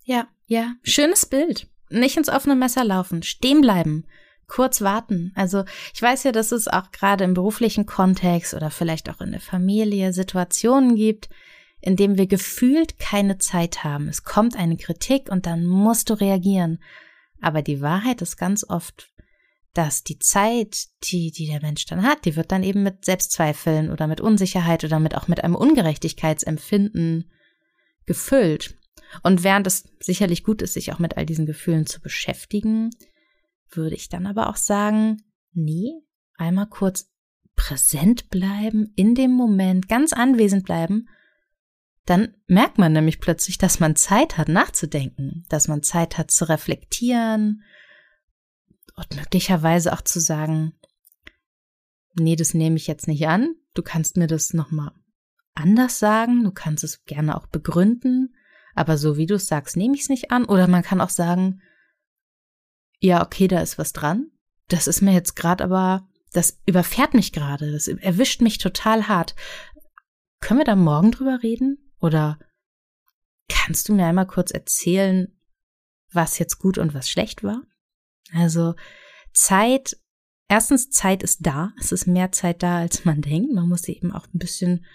Ja, 0.04 0.28
ja, 0.46 0.72
schönes 0.82 1.26
Bild. 1.26 1.68
Nicht 1.90 2.16
ins 2.16 2.28
offene 2.28 2.56
Messer 2.56 2.84
laufen, 2.84 3.22
stehen 3.22 3.60
bleiben, 3.60 4.06
kurz 4.50 4.82
warten. 4.82 5.32
Also 5.34 5.64
ich 5.94 6.02
weiß 6.02 6.24
ja, 6.24 6.32
dass 6.32 6.52
es 6.52 6.68
auch 6.68 6.90
gerade 6.90 7.24
im 7.24 7.34
beruflichen 7.34 7.86
Kontext 7.86 8.52
oder 8.52 8.70
vielleicht 8.70 9.08
auch 9.08 9.20
in 9.20 9.30
der 9.30 9.40
Familie 9.40 10.12
Situationen 10.12 10.96
gibt, 10.96 11.30
in 11.80 11.96
dem 11.96 12.18
wir 12.18 12.26
gefühlt 12.26 12.98
keine 12.98 13.38
Zeit 13.38 13.84
haben. 13.84 14.08
Es 14.08 14.24
kommt 14.24 14.56
eine 14.56 14.76
Kritik 14.76 15.30
und 15.30 15.46
dann 15.46 15.64
musst 15.64 16.10
du 16.10 16.14
reagieren. 16.14 16.82
Aber 17.40 17.62
die 17.62 17.80
Wahrheit 17.80 18.20
ist 18.20 18.36
ganz 18.36 18.68
oft, 18.68 19.10
dass 19.72 20.02
die 20.02 20.18
Zeit, 20.18 20.88
die, 21.04 21.30
die 21.30 21.46
der 21.46 21.62
Mensch 21.62 21.86
dann 21.86 22.02
hat, 22.02 22.24
die 22.24 22.34
wird 22.36 22.50
dann 22.52 22.64
eben 22.64 22.82
mit 22.82 23.04
Selbstzweifeln 23.04 23.90
oder 23.90 24.08
mit 24.08 24.20
Unsicherheit 24.20 24.84
oder 24.84 24.98
mit 24.98 25.16
auch 25.16 25.28
mit 25.28 25.44
einem 25.44 25.54
Ungerechtigkeitsempfinden 25.54 27.30
gefüllt. 28.04 28.76
Und 29.22 29.44
während 29.44 29.66
es 29.66 29.84
sicherlich 30.00 30.42
gut 30.42 30.60
ist, 30.60 30.74
sich 30.74 30.92
auch 30.92 30.98
mit 30.98 31.16
all 31.16 31.24
diesen 31.24 31.46
Gefühlen 31.46 31.86
zu 31.86 32.00
beschäftigen, 32.00 32.90
würde 33.70 33.96
ich 33.96 34.08
dann 34.08 34.26
aber 34.26 34.48
auch 34.48 34.56
sagen, 34.56 35.22
nee, 35.52 35.92
einmal 36.34 36.66
kurz 36.66 37.10
präsent 37.56 38.30
bleiben, 38.30 38.92
in 38.96 39.14
dem 39.14 39.32
Moment 39.32 39.88
ganz 39.88 40.12
anwesend 40.12 40.64
bleiben. 40.64 41.08
Dann 42.06 42.34
merkt 42.46 42.78
man 42.78 42.92
nämlich 42.92 43.20
plötzlich, 43.20 43.58
dass 43.58 43.80
man 43.80 43.96
Zeit 43.96 44.38
hat 44.38 44.48
nachzudenken, 44.48 45.44
dass 45.48 45.68
man 45.68 45.82
Zeit 45.82 46.18
hat 46.18 46.30
zu 46.30 46.48
reflektieren 46.48 47.62
und 48.96 49.16
möglicherweise 49.16 49.92
auch 49.92 50.00
zu 50.00 50.20
sagen, 50.20 50.72
nee, 52.14 52.36
das 52.36 52.54
nehme 52.54 52.76
ich 52.76 52.86
jetzt 52.86 53.06
nicht 53.06 53.28
an, 53.28 53.54
du 53.74 53.82
kannst 53.82 54.16
mir 54.16 54.26
das 54.26 54.54
nochmal 54.54 54.92
anders 55.54 55.98
sagen, 55.98 56.42
du 56.44 56.50
kannst 56.50 56.84
es 56.84 57.04
gerne 57.04 57.36
auch 57.36 57.46
begründen, 57.46 58.34
aber 58.74 58.96
so 58.96 59.16
wie 59.16 59.26
du 59.26 59.34
es 59.34 59.46
sagst, 59.46 59.76
nehme 59.76 59.94
ich 59.94 60.02
es 60.02 60.08
nicht 60.08 60.30
an. 60.30 60.44
Oder 60.44 60.68
man 60.68 60.82
kann 60.82 61.00
auch 61.00 61.10
sagen, 61.10 61.60
ja, 63.00 63.24
okay, 63.24 63.48
da 63.48 63.60
ist 63.60 63.78
was 63.78 63.92
dran. 63.92 64.30
Das 64.68 64.86
ist 64.86 65.00
mir 65.00 65.12
jetzt 65.12 65.34
gerade 65.34 65.64
aber, 65.64 66.06
das 66.32 66.60
überfährt 66.66 67.14
mich 67.14 67.32
gerade, 67.32 67.72
das 67.72 67.88
erwischt 67.88 68.40
mich 68.40 68.58
total 68.58 69.08
hart. 69.08 69.34
Können 70.40 70.60
wir 70.60 70.64
da 70.64 70.76
morgen 70.76 71.10
drüber 71.10 71.40
reden? 71.42 71.92
Oder 72.00 72.38
kannst 73.48 73.88
du 73.88 73.94
mir 73.94 74.06
einmal 74.06 74.26
kurz 74.26 74.50
erzählen, 74.52 75.28
was 76.12 76.38
jetzt 76.38 76.58
gut 76.58 76.78
und 76.78 76.94
was 76.94 77.10
schlecht 77.10 77.42
war? 77.42 77.62
Also 78.32 78.74
Zeit, 79.32 79.96
erstens 80.48 80.90
Zeit 80.90 81.22
ist 81.22 81.46
da, 81.46 81.72
es 81.80 81.92
ist 81.92 82.06
mehr 82.06 82.32
Zeit 82.32 82.62
da, 82.62 82.78
als 82.78 83.04
man 83.04 83.22
denkt. 83.22 83.52
Man 83.52 83.68
muss 83.68 83.82
sie 83.82 83.96
eben 83.96 84.12
auch 84.12 84.26
ein 84.26 84.38
bisschen 84.38 84.86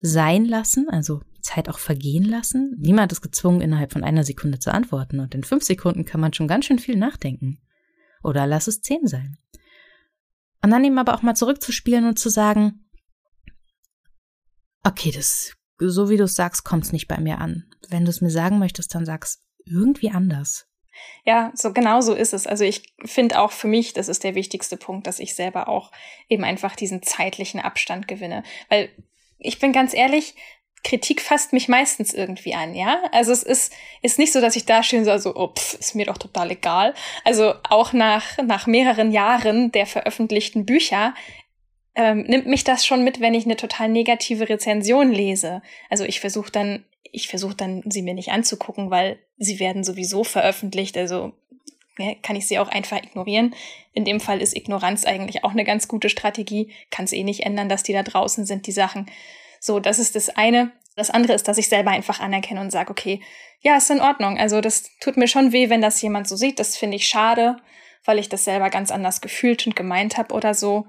sein 0.00 0.44
lassen. 0.44 0.88
Also 0.88 1.22
Zeit 1.44 1.68
auch 1.68 1.78
vergehen 1.78 2.24
lassen. 2.24 2.74
Niemand 2.78 3.12
ist 3.12 3.20
gezwungen, 3.20 3.60
innerhalb 3.60 3.92
von 3.92 4.02
einer 4.02 4.24
Sekunde 4.24 4.58
zu 4.58 4.72
antworten. 4.72 5.20
Und 5.20 5.34
in 5.34 5.44
fünf 5.44 5.62
Sekunden 5.62 6.04
kann 6.04 6.20
man 6.20 6.32
schon 6.32 6.48
ganz 6.48 6.64
schön 6.64 6.78
viel 6.78 6.96
nachdenken. 6.96 7.60
Oder 8.22 8.46
lass 8.46 8.66
es 8.66 8.80
zehn 8.80 9.06
sein. 9.06 9.38
Und 10.62 10.70
dann 10.70 10.84
eben 10.84 10.98
aber 10.98 11.14
auch 11.14 11.22
mal 11.22 11.36
zurückzuspielen 11.36 12.06
und 12.06 12.18
zu 12.18 12.30
sagen, 12.30 12.86
okay, 14.82 15.10
das, 15.10 15.52
so 15.78 16.08
wie 16.08 16.16
du 16.16 16.24
es 16.24 16.34
sagst, 16.34 16.64
kommt 16.64 16.84
es 16.84 16.92
nicht 16.92 17.06
bei 17.06 17.20
mir 17.20 17.38
an. 17.38 17.64
Wenn 17.88 18.04
du 18.04 18.10
es 18.10 18.22
mir 18.22 18.30
sagen 18.30 18.58
möchtest, 18.58 18.94
dann 18.94 19.04
sag's 19.04 19.42
irgendwie 19.66 20.10
anders. 20.10 20.66
Ja, 21.24 21.52
so 21.54 21.72
genau 21.72 22.00
so 22.00 22.14
ist 22.14 22.32
es. 22.32 22.46
Also 22.46 22.64
ich 22.64 22.94
finde 23.04 23.40
auch 23.40 23.52
für 23.52 23.66
mich, 23.66 23.92
das 23.92 24.08
ist 24.08 24.24
der 24.24 24.34
wichtigste 24.34 24.76
Punkt, 24.76 25.06
dass 25.06 25.18
ich 25.18 25.34
selber 25.34 25.68
auch 25.68 25.90
eben 26.28 26.44
einfach 26.44 26.76
diesen 26.76 27.02
zeitlichen 27.02 27.60
Abstand 27.60 28.08
gewinne. 28.08 28.42
Weil 28.68 28.90
ich 29.38 29.58
bin 29.58 29.72
ganz 29.72 29.92
ehrlich, 29.92 30.34
Kritik 30.84 31.22
fasst 31.22 31.52
mich 31.52 31.66
meistens 31.68 32.12
irgendwie 32.12 32.54
an, 32.54 32.74
ja. 32.74 33.02
Also 33.10 33.32
es 33.32 33.42
ist, 33.42 33.72
ist 34.02 34.18
nicht 34.18 34.32
so, 34.32 34.40
dass 34.40 34.54
ich 34.54 34.66
da 34.66 34.82
stehen 34.82 35.04
so, 35.04 35.16
so, 35.18 35.34
oh, 35.34 35.48
pff, 35.48 35.74
ist 35.74 35.94
mir 35.94 36.06
doch 36.06 36.18
total 36.18 36.50
egal. 36.50 36.94
Also 37.24 37.54
auch 37.68 37.92
nach, 37.92 38.38
nach 38.46 38.66
mehreren 38.66 39.10
Jahren 39.10 39.72
der 39.72 39.86
veröffentlichten 39.86 40.66
Bücher 40.66 41.14
ähm, 41.94 42.22
nimmt 42.22 42.46
mich 42.46 42.64
das 42.64 42.84
schon 42.84 43.02
mit, 43.02 43.20
wenn 43.20 43.34
ich 43.34 43.44
eine 43.44 43.56
total 43.56 43.88
negative 43.88 44.48
Rezension 44.48 45.10
lese. 45.10 45.62
Also 45.88 46.04
ich 46.04 46.20
versuche 46.20 46.52
dann, 46.52 46.84
ich 47.02 47.28
versuche 47.28 47.54
dann, 47.54 47.82
sie 47.88 48.02
mir 48.02 48.14
nicht 48.14 48.30
anzugucken, 48.30 48.90
weil 48.90 49.18
sie 49.38 49.60
werden 49.60 49.84
sowieso 49.84 50.22
veröffentlicht. 50.22 50.96
Also 50.98 51.32
ja, 51.98 52.14
kann 52.22 52.36
ich 52.36 52.46
sie 52.46 52.58
auch 52.58 52.68
einfach 52.68 53.02
ignorieren. 53.02 53.54
In 53.92 54.04
dem 54.04 54.20
Fall 54.20 54.42
ist 54.42 54.56
Ignoranz 54.56 55.04
eigentlich 55.04 55.44
auch 55.44 55.52
eine 55.52 55.64
ganz 55.64 55.86
gute 55.86 56.08
Strategie. 56.08 56.72
Kann 56.90 57.04
es 57.04 57.12
eh 57.12 57.22
nicht 57.22 57.44
ändern, 57.44 57.68
dass 57.68 57.84
die 57.84 57.92
da 57.92 58.02
draußen 58.02 58.44
sind, 58.44 58.66
die 58.66 58.72
Sachen. 58.72 59.06
So, 59.64 59.80
das 59.80 59.98
ist 59.98 60.14
das 60.14 60.28
eine. 60.28 60.72
Das 60.94 61.08
andere 61.08 61.32
ist, 61.32 61.48
dass 61.48 61.56
ich 61.56 61.70
selber 61.70 61.90
einfach 61.90 62.20
anerkenne 62.20 62.60
und 62.60 62.70
sage, 62.70 62.90
okay, 62.90 63.22
ja, 63.60 63.78
ist 63.78 63.90
in 63.90 64.02
Ordnung. 64.02 64.38
Also 64.38 64.60
das 64.60 64.90
tut 65.00 65.16
mir 65.16 65.26
schon 65.26 65.52
weh, 65.52 65.70
wenn 65.70 65.80
das 65.80 66.02
jemand 66.02 66.28
so 66.28 66.36
sieht. 66.36 66.58
Das 66.58 66.76
finde 66.76 66.98
ich 66.98 67.06
schade, 67.06 67.56
weil 68.04 68.18
ich 68.18 68.28
das 68.28 68.44
selber 68.44 68.68
ganz 68.68 68.90
anders 68.90 69.22
gefühlt 69.22 69.66
und 69.66 69.74
gemeint 69.74 70.18
habe 70.18 70.34
oder 70.34 70.52
so. 70.52 70.86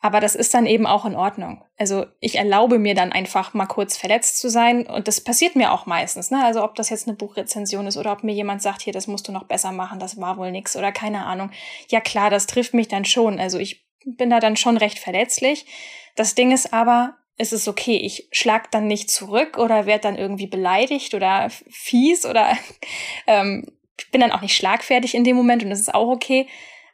Aber 0.00 0.20
das 0.20 0.34
ist 0.34 0.54
dann 0.54 0.64
eben 0.64 0.86
auch 0.86 1.04
in 1.04 1.14
Ordnung. 1.14 1.62
Also 1.76 2.06
ich 2.20 2.36
erlaube 2.36 2.78
mir 2.78 2.94
dann 2.94 3.12
einfach 3.12 3.52
mal 3.52 3.66
kurz 3.66 3.98
verletzt 3.98 4.40
zu 4.40 4.48
sein 4.48 4.86
und 4.86 5.08
das 5.08 5.20
passiert 5.20 5.54
mir 5.54 5.70
auch 5.70 5.84
meistens. 5.84 6.30
Ne? 6.30 6.42
Also 6.42 6.64
ob 6.64 6.74
das 6.74 6.88
jetzt 6.88 7.06
eine 7.06 7.18
Buchrezension 7.18 7.86
ist 7.86 7.98
oder 7.98 8.12
ob 8.12 8.24
mir 8.24 8.32
jemand 8.34 8.62
sagt, 8.62 8.80
hier, 8.80 8.94
das 8.94 9.08
musst 9.08 9.28
du 9.28 9.32
noch 9.32 9.44
besser 9.44 9.72
machen, 9.72 9.98
das 9.98 10.18
war 10.18 10.38
wohl 10.38 10.52
nix 10.52 10.74
oder 10.74 10.90
keine 10.90 11.26
Ahnung. 11.26 11.50
Ja 11.90 12.00
klar, 12.00 12.30
das 12.30 12.46
trifft 12.46 12.72
mich 12.72 12.88
dann 12.88 13.04
schon. 13.04 13.38
Also 13.38 13.58
ich 13.58 13.86
bin 14.06 14.30
da 14.30 14.40
dann 14.40 14.56
schon 14.56 14.78
recht 14.78 14.98
verletzlich. 14.98 15.66
Das 16.14 16.34
Ding 16.34 16.50
ist 16.50 16.72
aber, 16.72 17.18
ist 17.38 17.52
es 17.52 17.68
okay. 17.68 17.96
Ich 17.96 18.28
schlag 18.32 18.70
dann 18.70 18.86
nicht 18.86 19.10
zurück 19.10 19.58
oder 19.58 19.86
werde 19.86 20.02
dann 20.02 20.16
irgendwie 20.16 20.46
beleidigt 20.46 21.14
oder 21.14 21.50
fies 21.50 22.24
oder 22.24 22.56
ähm, 23.26 23.66
bin 24.10 24.20
dann 24.20 24.32
auch 24.32 24.42
nicht 24.42 24.56
schlagfertig 24.56 25.14
in 25.14 25.24
dem 25.24 25.36
Moment 25.36 25.62
und 25.62 25.70
das 25.70 25.80
ist 25.80 25.94
auch 25.94 26.08
okay. 26.08 26.46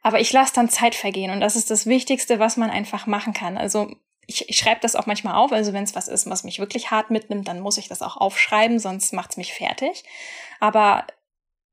Aber 0.03 0.21
ich 0.21 0.33
lasse 0.33 0.55
dann 0.55 0.69
Zeit 0.69 0.95
vergehen 0.95 1.31
und 1.31 1.41
das 1.41 1.55
ist 1.55 1.71
das 1.71 1.87
Wichtigste, 1.87 2.39
was 2.39 2.57
man 2.57 2.71
einfach 2.71 3.07
machen 3.07 3.33
kann. 3.33 3.57
Also 3.57 3.91
ich, 4.27 4.49
ich 4.49 4.57
schreibe 4.57 4.81
das 4.81 4.97
auch 4.97 5.07
manchmal 5.07 5.35
auf. 5.35 5.53
Also 5.53 5.73
wenn 5.73 5.85
es 5.85 5.95
was 5.95 6.09
ist, 6.09 6.29
was 6.29 6.45
mich 6.45 6.59
wirklich 6.59 6.91
hart 6.91 7.11
mitnimmt, 7.11 7.47
dann 7.47 7.61
muss 7.61 7.79
ich 7.79 7.89
das 7.89 8.03
auch 8.03 8.17
aufschreiben, 8.17 8.79
sonst 8.79 9.13
macht's 9.13 9.37
mich 9.37 9.53
fertig. 9.53 10.05
Aber 10.59 11.07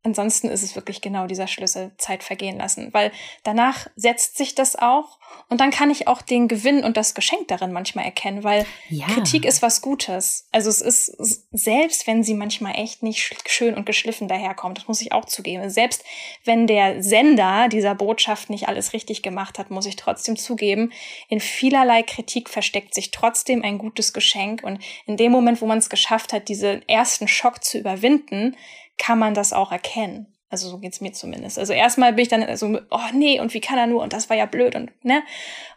Ansonsten 0.01 0.48
ist 0.48 0.63
es 0.63 0.75
wirklich 0.75 1.01
genau 1.01 1.27
dieser 1.27 1.48
Schlüssel, 1.48 1.91
Zeit 1.98 2.24
vergehen 2.24 2.58
lassen, 2.58 2.94
weil 2.94 3.12
danach 3.44 3.88
setzt 3.98 4.38
sich 4.38 4.56
das 4.56 4.77
auch 4.77 5.20
und 5.50 5.60
dann 5.60 5.72
kann 5.72 5.91
ich 5.91 6.08
auch 6.08 6.22
den 6.22 6.48
Gewinn 6.48 6.86
und 6.86 6.96
das 6.96 7.13
Geschenk 7.15 7.50
darin 7.50 7.74
manchmal 7.74 8.06
erkennen, 8.06 8.46
weil 8.46 8.65
ja. 8.88 9.08
Kritik 9.08 9.44
ist 9.44 9.62
was 9.62 9.82
Gutes. 9.82 10.48
Also 10.53 10.70
es 10.70 10.79
ist, 10.79 11.18
selbst 11.51 12.08
wenn 12.08 12.24
sie 12.24 12.34
manchmal 12.34 12.75
echt 12.75 13.03
nicht 13.03 13.50
schön 13.50 13.75
und 13.75 13.86
geschliffen 13.86 14.29
daherkommt, 14.29 14.77
das 14.77 14.88
muss 14.88 15.01
ich 15.01 15.12
auch 15.12 15.25
zugeben. 15.25 15.70
Selbst 15.70 16.06
wenn 16.46 16.65
der 16.65 17.03
Sender 17.03 17.68
dieser 17.68 17.94
Botschaft 17.94 18.50
nicht 18.50 18.70
alles 18.70 18.94
richtig 18.94 19.22
gemacht 19.22 19.60
hat, 19.60 19.70
muss 19.70 19.86
ich 19.86 19.98
trotzdem 19.98 20.38
zugeben, 20.38 20.94
in 21.27 21.41
vielerlei 21.41 22.03
Kritik 22.03 22.50
versteckt 22.50 22.94
sich 22.94 23.12
trotzdem 23.12 23.63
ein 23.63 23.77
gutes 23.77 24.13
Geschenk 24.13 24.63
und 24.63 24.82
in 25.06 25.18
dem 25.18 25.34
Moment, 25.34 25.62
wo 25.62 25.65
man 25.65 25.79
es 25.79 25.89
geschafft 25.89 26.32
hat, 26.32 26.48
diesen 26.48 26.88
ersten 26.88 27.27
Schock 27.27 27.65
zu 27.65 27.77
überwinden, 27.77 28.56
kann 29.00 29.18
man 29.18 29.34
das 29.34 29.53
auch 29.53 29.72
erkennen. 29.72 30.27
Also 30.51 30.68
so 30.68 30.79
geht's 30.79 31.00
mir 31.00 31.13
zumindest. 31.13 31.60
Also 31.60 31.74
erstmal 31.74 32.13
bin 32.13 32.24
ich 32.24 32.27
dann 32.27 32.58
so, 32.58 32.79
oh 32.89 33.00
nee, 33.13 33.39
und 33.39 33.53
wie 33.53 33.62
kann 33.62 33.77
er 33.77 33.86
nur? 33.86 34.01
Und 34.01 34.13
das 34.13 34.29
war 34.29 34.38
ja 34.38 34.48
blöd 34.48 34.75
und 34.75 34.91
ne? 35.06 35.22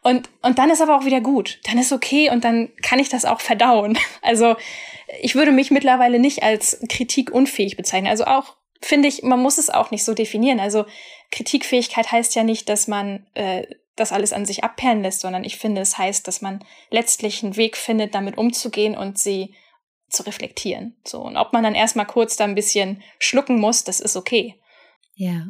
Und 0.03 0.31
und 0.41 0.59
dann 0.59 0.71
ist 0.71 0.81
aber 0.81 0.97
auch 0.97 1.05
wieder 1.05 1.21
gut. 1.21 1.61
Dann 1.65 1.77
ist 1.79 1.93
okay 1.93 2.31
und 2.31 2.43
dann 2.45 2.71
kann 2.83 2.99
ich 2.99 3.11
das 3.11 3.25
auch 3.25 3.41
verdauen. 3.41 3.99
Also 4.23 4.57
ich 5.21 5.35
würde 5.35 5.53
mich 5.53 5.71
mittlerweile 5.71 6.19
nicht 6.19 6.43
als 6.43 6.81
kritikunfähig 6.89 7.77
bezeichnen. 7.77 8.09
Also 8.09 8.25
auch 8.25 8.57
finde 8.81 9.09
ich, 9.09 9.23
man 9.23 9.41
muss 9.41 9.59
es 9.59 9.69
auch 9.69 9.91
nicht 9.91 10.05
so 10.05 10.15
definieren. 10.15 10.59
Also 10.59 10.87
Kritikfähigkeit 11.31 12.11
heißt 12.11 12.35
ja 12.35 12.45
nicht, 12.45 12.69
dass 12.69 12.89
man 12.89 13.27
äh, 13.35 13.67
das 13.97 14.13
alles 14.13 14.33
an 14.33 14.47
sich 14.47 14.65
abperlen 14.65 15.03
lässt, 15.03 15.21
sondern 15.21 15.45
ich 15.45 15.59
finde, 15.59 15.83
es 15.83 15.99
heißt, 15.99 16.27
dass 16.27 16.41
man 16.41 16.65
letztlich 16.91 17.43
einen 17.43 17.57
Weg 17.57 17.77
findet, 17.77 18.15
damit 18.15 18.39
umzugehen 18.39 18.97
und 18.97 19.19
sie 19.19 19.55
zu 20.13 20.25
reflektieren. 20.25 20.97
So. 21.05 21.23
Und 21.23 21.37
ob 21.37 21.53
man 21.53 21.63
dann 21.63 21.75
erstmal 21.75 22.07
kurz 22.07 22.37
da 22.37 22.45
ein 22.45 22.55
bisschen 22.55 23.03
schlucken 23.19 23.59
muss, 23.61 23.85
das 23.85 24.01
ist 24.01 24.17
okay. 24.17 24.61
Ja. 25.15 25.49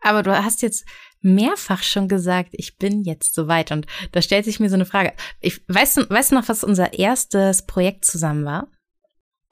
Aber 0.00 0.22
du 0.22 0.36
hast 0.44 0.62
jetzt 0.62 0.84
mehrfach 1.20 1.82
schon 1.82 2.08
gesagt, 2.08 2.50
ich 2.52 2.76
bin 2.76 3.02
jetzt 3.02 3.34
soweit. 3.34 3.72
Und 3.72 3.86
da 4.12 4.22
stellt 4.22 4.44
sich 4.44 4.60
mir 4.60 4.68
so 4.68 4.74
eine 4.74 4.86
Frage. 4.86 5.12
Ich, 5.40 5.60
weißt, 5.68 5.96
du, 5.96 6.10
weißt 6.10 6.30
du 6.30 6.36
noch, 6.36 6.48
was 6.48 6.64
unser 6.64 6.92
erstes 6.92 7.66
Projekt 7.66 8.04
zusammen 8.04 8.44
war? 8.44 8.68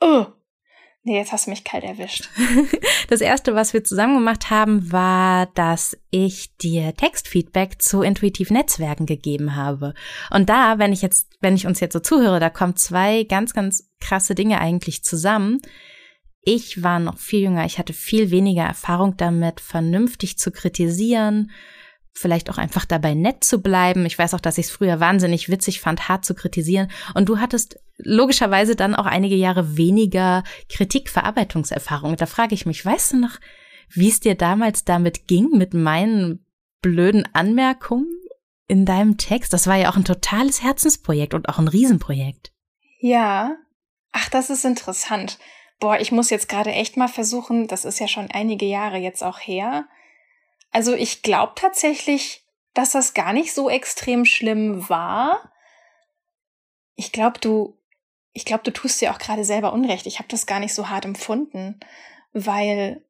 Oh, 0.01 0.27
Nee, 1.07 1.19
jetzt 1.19 1.31
hast 1.31 1.47
du 1.47 1.51
mich 1.51 1.63
kalt 1.63 1.85
erwischt. 1.85 2.29
Das 3.09 3.21
erste, 3.21 3.55
was 3.55 3.73
wir 3.73 3.85
zusammen 3.85 4.17
gemacht 4.17 4.51
haben, 4.51 4.91
war, 4.91 5.47
dass 5.55 5.97
ich 6.11 6.57
dir 6.57 6.93
Textfeedback 6.93 7.81
zu 7.81 8.03
intuitiv 8.03 8.51
Netzwerken 8.51 9.07
gegeben 9.07 9.55
habe. 9.55 9.95
Und 10.31 10.49
da, 10.49 10.81
wenn 10.81 10.93
ich 10.93 11.03
jetzt, 11.03 11.29
wenn 11.41 11.55
ich 11.55 11.69
uns 11.69 11.79
jetzt 11.79 11.93
so 11.93 12.01
zuhöre, 12.01 12.41
da 12.41 12.51
kommen 12.51 12.75
zwei 12.75 13.23
ganz, 13.23 13.55
ganz 13.55 13.89
krasse 14.01 14.35
Dinge 14.35 14.61
eigentlich 14.61 15.05
zusammen. 15.05 15.61
Ich 16.43 16.83
war 16.83 16.99
noch 16.99 17.19
viel 17.19 17.43
jünger, 17.43 17.65
ich 17.65 17.79
hatte 17.79 17.93
viel 17.93 18.33
weniger 18.33 18.65
Erfahrung 18.65 19.17
damit, 19.17 19.61
vernünftig 19.61 20.39
zu 20.39 20.51
kritisieren, 20.51 21.53
vielleicht 22.17 22.49
auch 22.49 22.57
einfach 22.57 22.87
dabei 22.87 23.15
nett 23.15 23.45
zu 23.45 23.61
bleiben. 23.61 24.07
Ich 24.07 24.19
weiß 24.19 24.33
auch, 24.35 24.41
dass 24.41 24.59
ich 24.59 24.67
es 24.67 24.73
früher 24.73 25.01
wahnsinnig 25.01 25.51
witzig 25.51 25.81
fand, 25.81 26.09
hart 26.09 26.25
zu 26.25 26.35
kritisieren. 26.35 26.91
Und 27.15 27.29
du 27.29 27.39
hattest 27.39 27.79
logischerweise 27.99 28.75
dann 28.75 28.95
auch 28.95 29.05
einige 29.05 29.35
Jahre 29.35 29.77
weniger 29.77 30.43
Kritikverarbeitungserfahrung. 30.71 32.17
Da 32.17 32.27
frage 32.27 32.55
ich 32.55 32.65
mich, 32.65 32.85
weißt 32.85 33.13
du 33.13 33.17
noch, 33.19 33.39
wie 33.91 34.09
es 34.09 34.21
dir 34.21 34.35
damals 34.35 34.85
damit 34.85 35.29
ging 35.29 35.51
mit 35.53 35.75
meinen 35.75 36.45
blöden 36.81 37.29
Anmerkungen 37.35 38.09
in 38.67 38.87
deinem 38.87 39.19
Text? 39.19 39.53
Das 39.53 39.67
war 39.67 39.77
ja 39.77 39.91
auch 39.91 39.97
ein 39.97 40.05
totales 40.05 40.63
Herzensprojekt 40.63 41.35
und 41.35 41.51
auch 41.51 41.59
ein 41.59 41.69
Riesenprojekt. 41.69 42.51
Ja. 42.99 43.57
Ach, 44.13 44.31
das 44.31 44.49
ist 44.49 44.65
interessant. 44.65 45.39
Boah, 45.79 46.01
ich 46.01 46.13
muss 46.13 46.31
jetzt 46.31 46.49
gerade 46.49 46.73
echt 46.73 46.97
mal 46.97 47.09
versuchen, 47.09 47.69
das 47.69 47.85
ist 47.85 47.99
ja 47.99 48.09
schon 48.09 48.31
einige 48.31 48.65
Jahre 48.65 48.97
jetzt 48.97 49.23
auch 49.23 49.39
her, 49.39 49.87
also 50.77 50.95
ich 50.95 51.23
glaube 51.23 51.55
tatsächlich, 51.55 52.45
dass 52.75 52.91
das 52.91 53.15
gar 53.15 53.33
nicht 53.33 53.55
so 53.55 53.71
extrem 53.71 54.27
schlimm 54.27 54.91
war. 54.91 55.51
Ich 56.97 57.13
glaube, 57.13 57.41
du, 57.41 57.79
ich 58.35 58.45
glaube, 58.45 58.63
du 58.63 58.71
tust 58.71 59.01
dir 59.01 59.11
auch 59.11 59.19
gerade 59.19 59.43
selber 59.43 59.73
Unrecht. 59.73 60.07
Ich 60.07 60.19
habe 60.19 60.29
das 60.29 60.45
gar 60.45 60.61
nicht 60.61 60.75
so 60.75 60.91
hart 60.91 61.07
empfunden, 61.07 61.81
weil, 62.35 63.03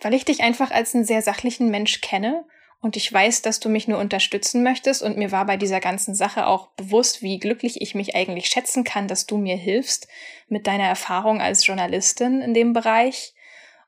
weil 0.00 0.12
ich 0.12 0.26
dich 0.26 0.42
einfach 0.42 0.70
als 0.70 0.94
einen 0.94 1.06
sehr 1.06 1.22
sachlichen 1.22 1.70
Mensch 1.70 2.02
kenne 2.02 2.44
und 2.82 2.98
ich 2.98 3.10
weiß, 3.10 3.40
dass 3.40 3.58
du 3.58 3.70
mich 3.70 3.88
nur 3.88 3.98
unterstützen 3.98 4.62
möchtest 4.62 5.02
und 5.02 5.16
mir 5.16 5.32
war 5.32 5.46
bei 5.46 5.56
dieser 5.56 5.80
ganzen 5.80 6.14
Sache 6.14 6.46
auch 6.46 6.66
bewusst, 6.72 7.22
wie 7.22 7.38
glücklich 7.38 7.80
ich 7.80 7.94
mich 7.94 8.14
eigentlich 8.14 8.48
schätzen 8.48 8.84
kann, 8.84 9.08
dass 9.08 9.24
du 9.24 9.38
mir 9.38 9.56
hilfst 9.56 10.08
mit 10.48 10.66
deiner 10.66 10.88
Erfahrung 10.88 11.40
als 11.40 11.66
Journalistin 11.66 12.42
in 12.42 12.52
dem 12.52 12.74
Bereich 12.74 13.32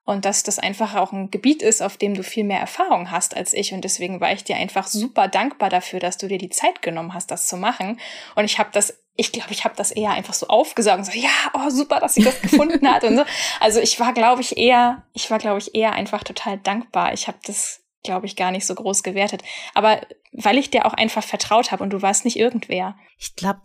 und 0.04 0.24
dass 0.26 0.42
das 0.42 0.58
einfach 0.58 0.94
auch 0.96 1.12
ein 1.12 1.30
Gebiet 1.30 1.62
ist, 1.62 1.82
auf 1.82 1.96
dem 1.96 2.14
du 2.14 2.22
viel 2.22 2.44
mehr 2.44 2.60
Erfahrung 2.60 3.10
hast 3.10 3.36
als 3.36 3.54
ich. 3.54 3.72
Und 3.72 3.82
deswegen 3.84 4.20
war 4.20 4.32
ich 4.32 4.44
dir 4.44 4.56
einfach 4.56 4.86
super 4.86 5.28
dankbar 5.28 5.70
dafür, 5.70 5.98
dass 5.98 6.18
du 6.18 6.28
dir 6.28 6.38
die 6.38 6.50
Zeit 6.50 6.82
genommen 6.82 7.14
hast, 7.14 7.30
das 7.30 7.46
zu 7.46 7.56
machen. 7.56 7.98
Und 8.34 8.44
ich 8.44 8.58
habe 8.58 8.68
das, 8.72 8.98
ich 9.16 9.32
glaube, 9.32 9.52
ich 9.52 9.64
habe 9.64 9.74
das 9.76 9.90
eher 9.90 10.10
einfach 10.10 10.34
so 10.34 10.48
aufgesagt 10.48 10.98
und 10.98 11.04
so, 11.04 11.18
ja, 11.18 11.30
oh, 11.54 11.70
super, 11.70 12.00
dass 12.00 12.14
sie 12.14 12.22
das 12.22 12.40
gefunden 12.42 12.86
hat 12.86 13.04
und 13.04 13.16
so. 13.16 13.24
Also 13.60 13.80
ich 13.80 13.98
war, 13.98 14.12
glaube 14.12 14.42
ich, 14.42 14.58
eher, 14.58 15.04
ich 15.14 15.30
war, 15.30 15.38
glaube 15.38 15.58
ich, 15.58 15.74
eher 15.74 15.92
einfach 15.92 16.22
total 16.22 16.58
dankbar. 16.58 17.14
Ich 17.14 17.26
habe 17.26 17.38
das, 17.46 17.80
glaube 18.02 18.26
ich, 18.26 18.36
gar 18.36 18.50
nicht 18.50 18.66
so 18.66 18.74
groß 18.74 19.02
gewertet. 19.02 19.42
Aber 19.72 20.02
weil 20.32 20.58
ich 20.58 20.68
dir 20.68 20.84
auch 20.84 20.92
einfach 20.92 21.24
vertraut 21.24 21.72
habe 21.72 21.82
und 21.82 21.90
du 21.90 22.02
warst 22.02 22.26
nicht 22.26 22.38
irgendwer. 22.38 22.94
Ich 23.18 23.36
glaube, 23.36 23.60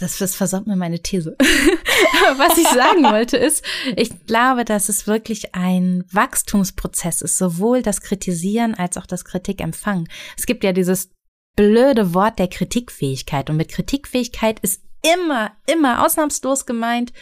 das, 0.00 0.18
das 0.18 0.34
versaut 0.34 0.66
mir 0.66 0.76
meine 0.76 1.00
These. 1.00 1.36
Was 2.36 2.58
ich 2.58 2.68
sagen 2.68 3.04
wollte 3.04 3.36
ist, 3.36 3.64
ich 3.96 4.26
glaube, 4.26 4.64
dass 4.64 4.88
es 4.88 5.06
wirklich 5.06 5.54
ein 5.54 6.04
Wachstumsprozess 6.10 7.22
ist, 7.22 7.38
sowohl 7.38 7.82
das 7.82 8.00
Kritisieren 8.00 8.74
als 8.74 8.96
auch 8.96 9.06
das 9.06 9.24
Kritikempfangen. 9.24 10.08
Es 10.36 10.46
gibt 10.46 10.64
ja 10.64 10.72
dieses 10.72 11.10
blöde 11.56 12.14
Wort 12.14 12.38
der 12.38 12.48
Kritikfähigkeit 12.48 13.50
und 13.50 13.56
mit 13.56 13.70
Kritikfähigkeit 13.70 14.60
ist 14.60 14.82
immer, 15.02 15.52
immer 15.66 16.04
ausnahmslos 16.04 16.66
gemeint, 16.66 17.12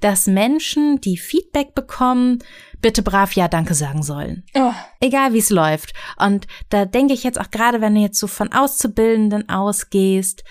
dass 0.00 0.26
Menschen, 0.26 1.00
die 1.00 1.16
Feedback 1.16 1.74
bekommen, 1.74 2.40
bitte 2.80 3.02
brav 3.02 3.32
Ja 3.32 3.48
Danke 3.48 3.74
sagen 3.74 4.02
sollen. 4.02 4.44
Oh. 4.54 4.72
Egal 5.00 5.32
wie 5.32 5.38
es 5.38 5.50
läuft. 5.50 5.94
Und 6.18 6.46
da 6.68 6.84
denke 6.84 7.14
ich 7.14 7.24
jetzt 7.24 7.40
auch 7.40 7.50
gerade, 7.50 7.80
wenn 7.80 7.94
du 7.94 8.00
jetzt 8.00 8.18
so 8.18 8.26
von 8.26 8.52
Auszubildenden 8.52 9.48
ausgehst, 9.48 10.44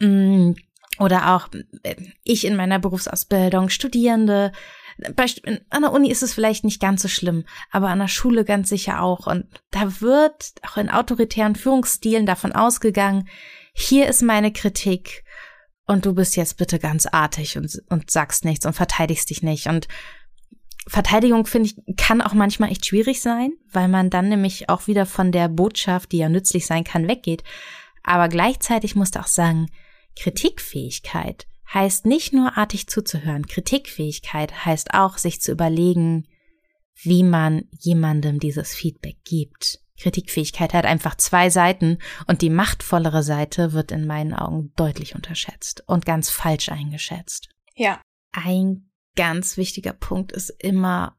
mh, 0.00 0.08
mm, 0.08 0.56
oder 0.98 1.34
auch 1.34 1.48
äh, 1.82 1.96
ich 2.24 2.44
in 2.44 2.56
meiner 2.56 2.78
Berufsausbildung, 2.78 3.68
Studierende, 3.68 4.52
an 5.70 5.82
der 5.82 5.92
Uni 5.92 6.10
ist 6.10 6.22
es 6.22 6.34
vielleicht 6.34 6.64
nicht 6.64 6.80
ganz 6.80 7.02
so 7.02 7.08
schlimm, 7.08 7.44
aber 7.70 7.88
an 7.88 8.00
der 8.00 8.08
Schule 8.08 8.44
ganz 8.44 8.68
sicher 8.68 9.00
auch. 9.00 9.26
Und 9.26 9.46
da 9.70 10.00
wird 10.00 10.52
auch 10.66 10.76
in 10.76 10.90
autoritären 10.90 11.54
Führungsstilen 11.54 12.26
davon 12.26 12.52
ausgegangen, 12.52 13.28
hier 13.72 14.08
ist 14.08 14.22
meine 14.22 14.52
Kritik 14.52 15.24
und 15.86 16.04
du 16.04 16.14
bist 16.14 16.36
jetzt 16.36 16.56
bitte 16.56 16.78
ganz 16.78 17.06
artig 17.06 17.56
und, 17.56 17.80
und 17.88 18.10
sagst 18.10 18.44
nichts 18.44 18.66
und 18.66 18.72
verteidigst 18.72 19.30
dich 19.30 19.42
nicht. 19.42 19.68
Und 19.68 19.86
Verteidigung, 20.88 21.46
finde 21.46 21.68
ich, 21.68 21.96
kann 21.96 22.20
auch 22.20 22.34
manchmal 22.34 22.70
echt 22.70 22.86
schwierig 22.86 23.20
sein, 23.20 23.52
weil 23.70 23.88
man 23.88 24.10
dann 24.10 24.28
nämlich 24.28 24.68
auch 24.68 24.86
wieder 24.86 25.06
von 25.06 25.32
der 25.32 25.48
Botschaft, 25.48 26.12
die 26.12 26.18
ja 26.18 26.28
nützlich 26.28 26.66
sein 26.66 26.82
kann, 26.82 27.06
weggeht. 27.06 27.44
Aber 28.02 28.28
gleichzeitig 28.28 28.96
musste 28.96 29.20
auch 29.20 29.26
sagen, 29.26 29.68
Kritikfähigkeit 30.18 31.46
heißt 31.72 32.06
nicht 32.06 32.32
nur 32.32 32.56
artig 32.56 32.88
zuzuhören. 32.88 33.46
Kritikfähigkeit 33.46 34.64
heißt 34.64 34.94
auch, 34.94 35.18
sich 35.18 35.40
zu 35.40 35.52
überlegen, 35.52 36.26
wie 37.02 37.22
man 37.22 37.64
jemandem 37.78 38.40
dieses 38.40 38.74
Feedback 38.74 39.18
gibt. 39.24 39.80
Kritikfähigkeit 40.00 40.74
hat 40.74 40.84
einfach 40.84 41.16
zwei 41.16 41.50
Seiten 41.50 41.98
und 42.26 42.42
die 42.42 42.50
machtvollere 42.50 43.22
Seite 43.22 43.72
wird 43.72 43.92
in 43.92 44.06
meinen 44.06 44.32
Augen 44.32 44.72
deutlich 44.76 45.14
unterschätzt 45.14 45.82
und 45.86 46.06
ganz 46.06 46.30
falsch 46.30 46.68
eingeschätzt. 46.68 47.48
Ja. 47.74 48.00
Ein 48.32 48.90
ganz 49.16 49.56
wichtiger 49.56 49.92
Punkt 49.92 50.32
ist 50.32 50.50
immer 50.50 51.16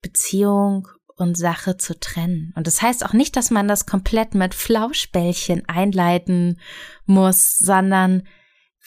Beziehung 0.00 0.88
und 1.18 1.36
Sache 1.36 1.76
zu 1.76 1.98
trennen. 1.98 2.52
Und 2.56 2.66
das 2.66 2.82
heißt 2.82 3.04
auch 3.04 3.12
nicht, 3.12 3.36
dass 3.36 3.50
man 3.50 3.68
das 3.68 3.86
komplett 3.86 4.34
mit 4.34 4.54
Flauschbällchen 4.54 5.68
einleiten 5.68 6.60
muss, 7.06 7.58
sondern 7.58 8.22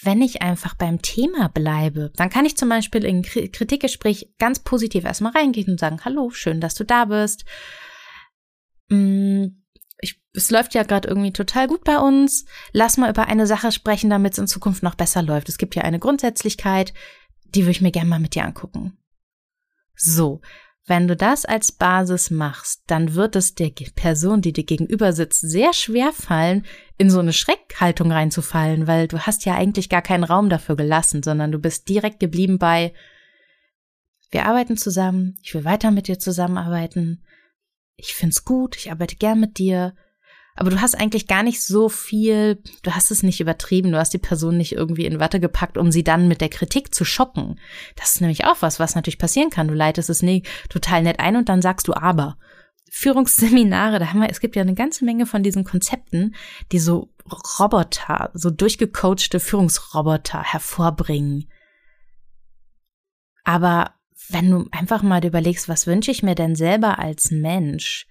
wenn 0.03 0.21
ich 0.21 0.41
einfach 0.41 0.73
beim 0.73 1.01
Thema 1.01 1.49
bleibe, 1.49 2.11
dann 2.15 2.29
kann 2.29 2.45
ich 2.45 2.57
zum 2.57 2.69
Beispiel 2.69 3.05
in 3.05 3.21
Kritikgespräch 3.21 4.33
ganz 4.39 4.59
positiv 4.59 5.05
erstmal 5.05 5.33
reingehen 5.33 5.69
und 5.69 5.79
sagen, 5.79 5.99
hallo, 6.03 6.31
schön, 6.31 6.59
dass 6.59 6.73
du 6.73 6.83
da 6.83 7.05
bist. 7.05 7.45
Mm, 8.89 9.45
ich, 9.99 10.19
es 10.33 10.49
läuft 10.49 10.73
ja 10.73 10.83
gerade 10.83 11.07
irgendwie 11.07 11.33
total 11.33 11.67
gut 11.67 11.83
bei 11.83 11.99
uns. 11.99 12.45
Lass 12.71 12.97
mal 12.97 13.11
über 13.11 13.27
eine 13.27 13.45
Sache 13.45 13.71
sprechen, 13.71 14.09
damit 14.09 14.33
es 14.33 14.39
in 14.39 14.47
Zukunft 14.47 14.81
noch 14.81 14.95
besser 14.95 15.21
läuft. 15.21 15.49
Es 15.49 15.59
gibt 15.59 15.75
ja 15.75 15.83
eine 15.83 15.99
Grundsätzlichkeit, 15.99 16.93
die 17.45 17.63
würde 17.63 17.71
ich 17.71 17.81
mir 17.81 17.91
gerne 17.91 18.09
mal 18.09 18.19
mit 18.19 18.33
dir 18.33 18.45
angucken. 18.45 18.97
So, 19.95 20.41
wenn 20.87 21.07
du 21.07 21.15
das 21.15 21.45
als 21.45 21.71
Basis 21.71 22.31
machst, 22.31 22.83
dann 22.87 23.13
wird 23.13 23.35
es 23.35 23.53
der 23.53 23.71
Person, 23.95 24.41
die 24.41 24.51
dir 24.51 24.63
gegenüber 24.63 25.13
sitzt, 25.13 25.41
sehr 25.41 25.73
schwer 25.73 26.11
fallen, 26.11 26.65
in 26.97 27.09
so 27.09 27.19
eine 27.19 27.33
Schreckhaltung 27.33 28.11
reinzufallen, 28.11 28.87
weil 28.87 29.07
du 29.07 29.19
hast 29.19 29.45
ja 29.45 29.55
eigentlich 29.55 29.89
gar 29.89 30.01
keinen 30.01 30.23
Raum 30.23 30.49
dafür 30.49 30.75
gelassen, 30.75 31.21
sondern 31.21 31.51
du 31.51 31.59
bist 31.59 31.87
direkt 31.87 32.19
geblieben 32.19 32.57
bei, 32.57 32.93
wir 34.31 34.45
arbeiten 34.45 34.77
zusammen, 34.77 35.37
ich 35.43 35.53
will 35.53 35.65
weiter 35.65 35.91
mit 35.91 36.07
dir 36.07 36.17
zusammenarbeiten, 36.17 37.23
ich 37.95 38.15
find's 38.15 38.43
gut, 38.43 38.75
ich 38.75 38.91
arbeite 38.91 39.17
gern 39.17 39.39
mit 39.39 39.59
dir, 39.59 39.93
aber 40.55 40.69
du 40.69 40.81
hast 40.81 40.95
eigentlich 40.95 41.27
gar 41.27 41.43
nicht 41.43 41.63
so 41.63 41.89
viel, 41.89 42.61
du 42.83 42.91
hast 42.91 43.11
es 43.11 43.23
nicht 43.23 43.39
übertrieben, 43.39 43.91
du 43.91 43.97
hast 43.97 44.13
die 44.13 44.17
Person 44.17 44.57
nicht 44.57 44.73
irgendwie 44.73 45.05
in 45.05 45.19
Watte 45.19 45.39
gepackt, 45.39 45.77
um 45.77 45.91
sie 45.91 46.03
dann 46.03 46.27
mit 46.27 46.41
der 46.41 46.49
Kritik 46.49 46.93
zu 46.93 47.05
schocken. 47.05 47.59
Das 47.95 48.15
ist 48.15 48.21
nämlich 48.21 48.45
auch 48.45 48.57
was, 48.61 48.79
was 48.79 48.95
natürlich 48.95 49.19
passieren 49.19 49.49
kann. 49.49 49.67
Du 49.67 49.73
leitest 49.73 50.09
es 50.09 50.21
nie 50.21 50.43
total 50.69 51.03
nett 51.03 51.19
ein 51.19 51.35
und 51.35 51.49
dann 51.49 51.61
sagst 51.61 51.87
du 51.87 51.93
aber. 51.93 52.37
Führungsseminare, 52.93 53.99
da 53.99 54.07
haben 54.07 54.19
wir, 54.19 54.29
es 54.29 54.41
gibt 54.41 54.57
ja 54.57 54.61
eine 54.61 54.73
ganze 54.73 55.05
Menge 55.05 55.25
von 55.25 55.43
diesen 55.43 55.63
Konzepten, 55.63 56.35
die 56.73 56.79
so 56.79 57.09
Roboter, 57.57 58.31
so 58.33 58.49
durchgecoachte 58.49 59.39
Führungsroboter 59.39 60.43
hervorbringen. 60.43 61.49
Aber 63.45 63.93
wenn 64.29 64.51
du 64.51 64.67
einfach 64.71 65.03
mal 65.03 65.23
überlegst, 65.25 65.69
was 65.69 65.87
wünsche 65.87 66.11
ich 66.11 66.21
mir 66.21 66.35
denn 66.35 66.55
selber 66.55 66.99
als 66.99 67.31
Mensch? 67.31 68.07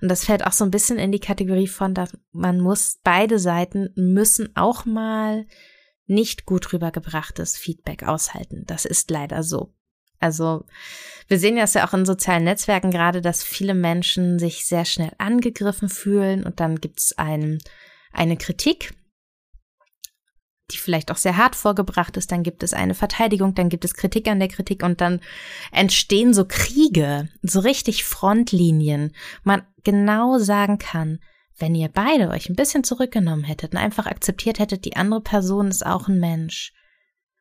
Und 0.00 0.08
das 0.08 0.24
fällt 0.24 0.46
auch 0.46 0.52
so 0.52 0.64
ein 0.64 0.70
bisschen 0.70 0.98
in 0.98 1.12
die 1.12 1.20
Kategorie 1.20 1.68
von, 1.68 1.94
dass 1.94 2.16
man 2.32 2.60
muss, 2.60 2.98
beide 3.02 3.38
Seiten 3.38 3.90
müssen 3.94 4.54
auch 4.56 4.84
mal 4.84 5.46
nicht 6.06 6.46
gut 6.46 6.72
rübergebrachtes 6.72 7.56
Feedback 7.56 8.02
aushalten. 8.02 8.64
Das 8.66 8.84
ist 8.84 9.10
leider 9.10 9.42
so. 9.42 9.72
Also 10.18 10.64
wir 11.26 11.38
sehen 11.38 11.56
das 11.56 11.74
ja 11.74 11.86
auch 11.86 11.94
in 11.94 12.06
sozialen 12.06 12.44
Netzwerken 12.44 12.90
gerade, 12.90 13.20
dass 13.20 13.42
viele 13.42 13.74
Menschen 13.74 14.38
sich 14.38 14.66
sehr 14.66 14.84
schnell 14.84 15.12
angegriffen 15.18 15.88
fühlen 15.88 16.44
und 16.44 16.60
dann 16.60 16.76
gibt 16.76 17.00
es 17.00 17.18
ein, 17.18 17.58
eine 18.12 18.36
Kritik 18.36 18.94
die 20.72 20.78
vielleicht 20.78 21.10
auch 21.10 21.16
sehr 21.16 21.36
hart 21.36 21.56
vorgebracht 21.56 22.16
ist, 22.16 22.32
dann 22.32 22.42
gibt 22.42 22.62
es 22.62 22.74
eine 22.74 22.94
Verteidigung, 22.94 23.54
dann 23.54 23.68
gibt 23.68 23.84
es 23.84 23.94
Kritik 23.94 24.28
an 24.28 24.38
der 24.38 24.48
Kritik 24.48 24.82
und 24.82 25.00
dann 25.00 25.20
entstehen 25.70 26.34
so 26.34 26.44
Kriege, 26.46 27.28
so 27.42 27.60
richtig 27.60 28.04
Frontlinien. 28.04 29.14
Man 29.44 29.62
genau 29.84 30.38
sagen 30.38 30.78
kann, 30.78 31.20
wenn 31.58 31.74
ihr 31.74 31.88
beide 31.88 32.30
euch 32.30 32.48
ein 32.48 32.56
bisschen 32.56 32.84
zurückgenommen 32.84 33.44
hättet 33.44 33.72
und 33.72 33.78
einfach 33.78 34.06
akzeptiert 34.06 34.58
hättet, 34.58 34.84
die 34.84 34.96
andere 34.96 35.20
Person 35.20 35.68
ist 35.68 35.86
auch 35.86 36.08
ein 36.08 36.18
Mensch. 36.18 36.72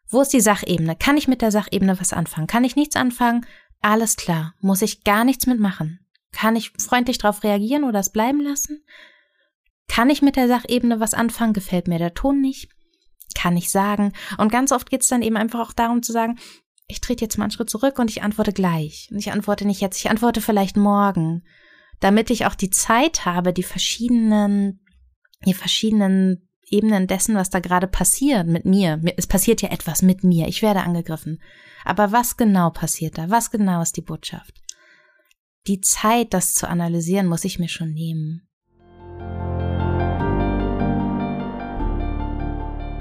Wo 0.08 0.22
ist 0.22 0.34
die 0.34 0.42
Sachebene? 0.42 0.96
Kann 0.96 1.18
ich 1.18 1.28
mit 1.28 1.42
der 1.42 1.52
Sachebene 1.52 2.00
was 2.00 2.14
anfangen? 2.14 2.48
Kann 2.48 2.66
ich 2.66 2.76
nichts 2.76 2.96
anfangen? 2.96 3.46
Alles 3.82 4.18
klar. 4.18 4.54
Muss 4.60 4.82
ich 4.82 5.04
gar 5.04 5.24
nichts 5.24 5.48
mitmachen? 5.48 6.06
Kann 6.32 6.56
ich 6.56 6.72
freundlich 6.72 7.18
darauf 7.18 7.44
reagieren 7.44 7.84
oder 7.84 8.00
es 8.00 8.12
bleiben 8.12 8.42
lassen? 8.42 8.84
Kann 9.88 10.10
ich 10.10 10.22
mit 10.22 10.36
der 10.36 10.48
Sachebene 10.48 11.00
was 11.00 11.14
anfangen? 11.14 11.54
Gefällt 11.54 11.88
mir 11.88 11.98
der 11.98 12.14
Ton 12.14 12.42
nicht? 12.42 12.70
Kann 13.36 13.58
ich 13.58 13.72
sagen. 13.72 14.14
Und 14.38 14.52
ganz 14.52 14.72
oft 14.72 14.90
geht 14.90 15.02
es 15.02 15.08
dann 15.08 15.22
eben 15.22 15.38
einfach 15.38 15.60
auch 15.60 15.74
darum 15.74 16.04
zu 16.04 16.12
sagen, 16.12 16.38
ich 16.88 17.02
trete 17.02 17.24
jetzt 17.24 17.38
mal 17.38 17.46
einen 17.46 17.52
Schritt 17.52 17.70
zurück 17.70 18.00
und 18.00 18.10
ich 18.10 18.22
antworte 18.22 18.54
gleich. 18.54 19.08
Und 19.12 19.18
ich 19.18 19.32
antworte 19.32 19.66
nicht 19.66 19.82
jetzt, 19.82 19.98
ich 19.98 20.10
antworte 20.10 20.42
vielleicht 20.42 20.78
morgen. 20.78 21.44
Damit 22.00 22.30
ich 22.30 22.46
auch 22.46 22.56
die 22.56 22.70
Zeit 22.70 23.26
habe, 23.26 23.54
die 23.54 23.64
verschiedenen, 23.64 24.84
die 25.46 25.54
verschiedenen 25.54 26.50
Ebenen 26.72 27.08
dessen, 27.08 27.36
was 27.36 27.50
da 27.50 27.60
gerade 27.60 27.88
passiert 27.88 28.48
mit 28.48 28.66
mir. 28.66 29.02
Es 29.18 29.28
passiert 29.28 29.62
ja 29.62 29.70
etwas 29.70 30.02
mit 30.02 30.24
mir. 30.24 30.48
Ich 30.48 30.62
werde 30.62 30.82
angegriffen. 30.82 31.42
Aber 31.84 32.12
was 32.12 32.38
genau 32.38 32.70
passiert 32.70 33.18
da? 33.18 33.30
Was 33.30 33.52
genau 33.52 33.82
ist 33.82 33.98
die 33.98 34.02
Botschaft? 34.02 34.62
Die 35.68 35.82
Zeit, 35.82 36.34
das 36.34 36.54
zu 36.54 36.68
analysieren, 36.68 37.28
muss 37.28 37.46
ich 37.46 37.60
mir 37.60 37.70
schon 37.70 37.92
nehmen. 37.92 38.48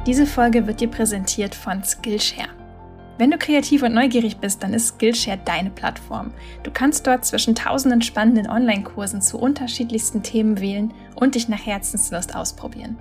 Diese 0.06 0.24
Folge 0.24 0.66
wird 0.66 0.80
dir 0.80 0.88
präsentiert 0.88 1.54
von 1.54 1.84
Skillshare. 1.84 2.48
Wenn 3.18 3.30
du 3.30 3.36
kreativ 3.36 3.82
und 3.82 3.92
neugierig 3.92 4.38
bist, 4.38 4.62
dann 4.62 4.72
ist 4.72 4.94
Skillshare 4.94 5.38
deine 5.44 5.68
Plattform. 5.68 6.32
Du 6.62 6.70
kannst 6.70 7.06
dort 7.06 7.26
zwischen 7.26 7.54
tausenden 7.54 8.00
spannenden 8.00 8.48
Online-Kursen 8.48 9.20
zu 9.20 9.38
unterschiedlichsten 9.38 10.22
Themen 10.22 10.58
wählen 10.58 10.94
und 11.16 11.34
dich 11.34 11.50
nach 11.50 11.66
Herzenslust 11.66 12.34
ausprobieren. 12.34 12.96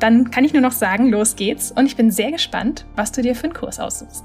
Dann 0.00 0.30
kann 0.30 0.44
ich 0.44 0.52
nur 0.52 0.60
noch 0.60 0.72
sagen, 0.72 1.08
los 1.08 1.36
geht's 1.36 1.70
und 1.70 1.86
ich 1.86 1.96
bin 1.96 2.10
sehr 2.10 2.32
gespannt, 2.32 2.84
was 2.96 3.12
du 3.12 3.22
dir 3.22 3.34
für 3.34 3.44
einen 3.44 3.54
Kurs 3.54 3.80
aussuchst. 3.80 4.24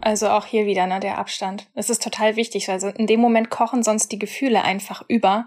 Also 0.00 0.28
auch 0.28 0.46
hier 0.46 0.66
wieder, 0.66 0.86
ne, 0.86 1.00
der 1.00 1.18
Abstand. 1.18 1.66
Es 1.74 1.90
ist 1.90 2.02
total 2.02 2.36
wichtig. 2.36 2.70
Also 2.70 2.88
in 2.88 3.08
dem 3.08 3.18
Moment 3.18 3.50
kochen 3.50 3.82
sonst 3.82 4.12
die 4.12 4.20
Gefühle 4.20 4.62
einfach 4.62 5.02
über 5.08 5.46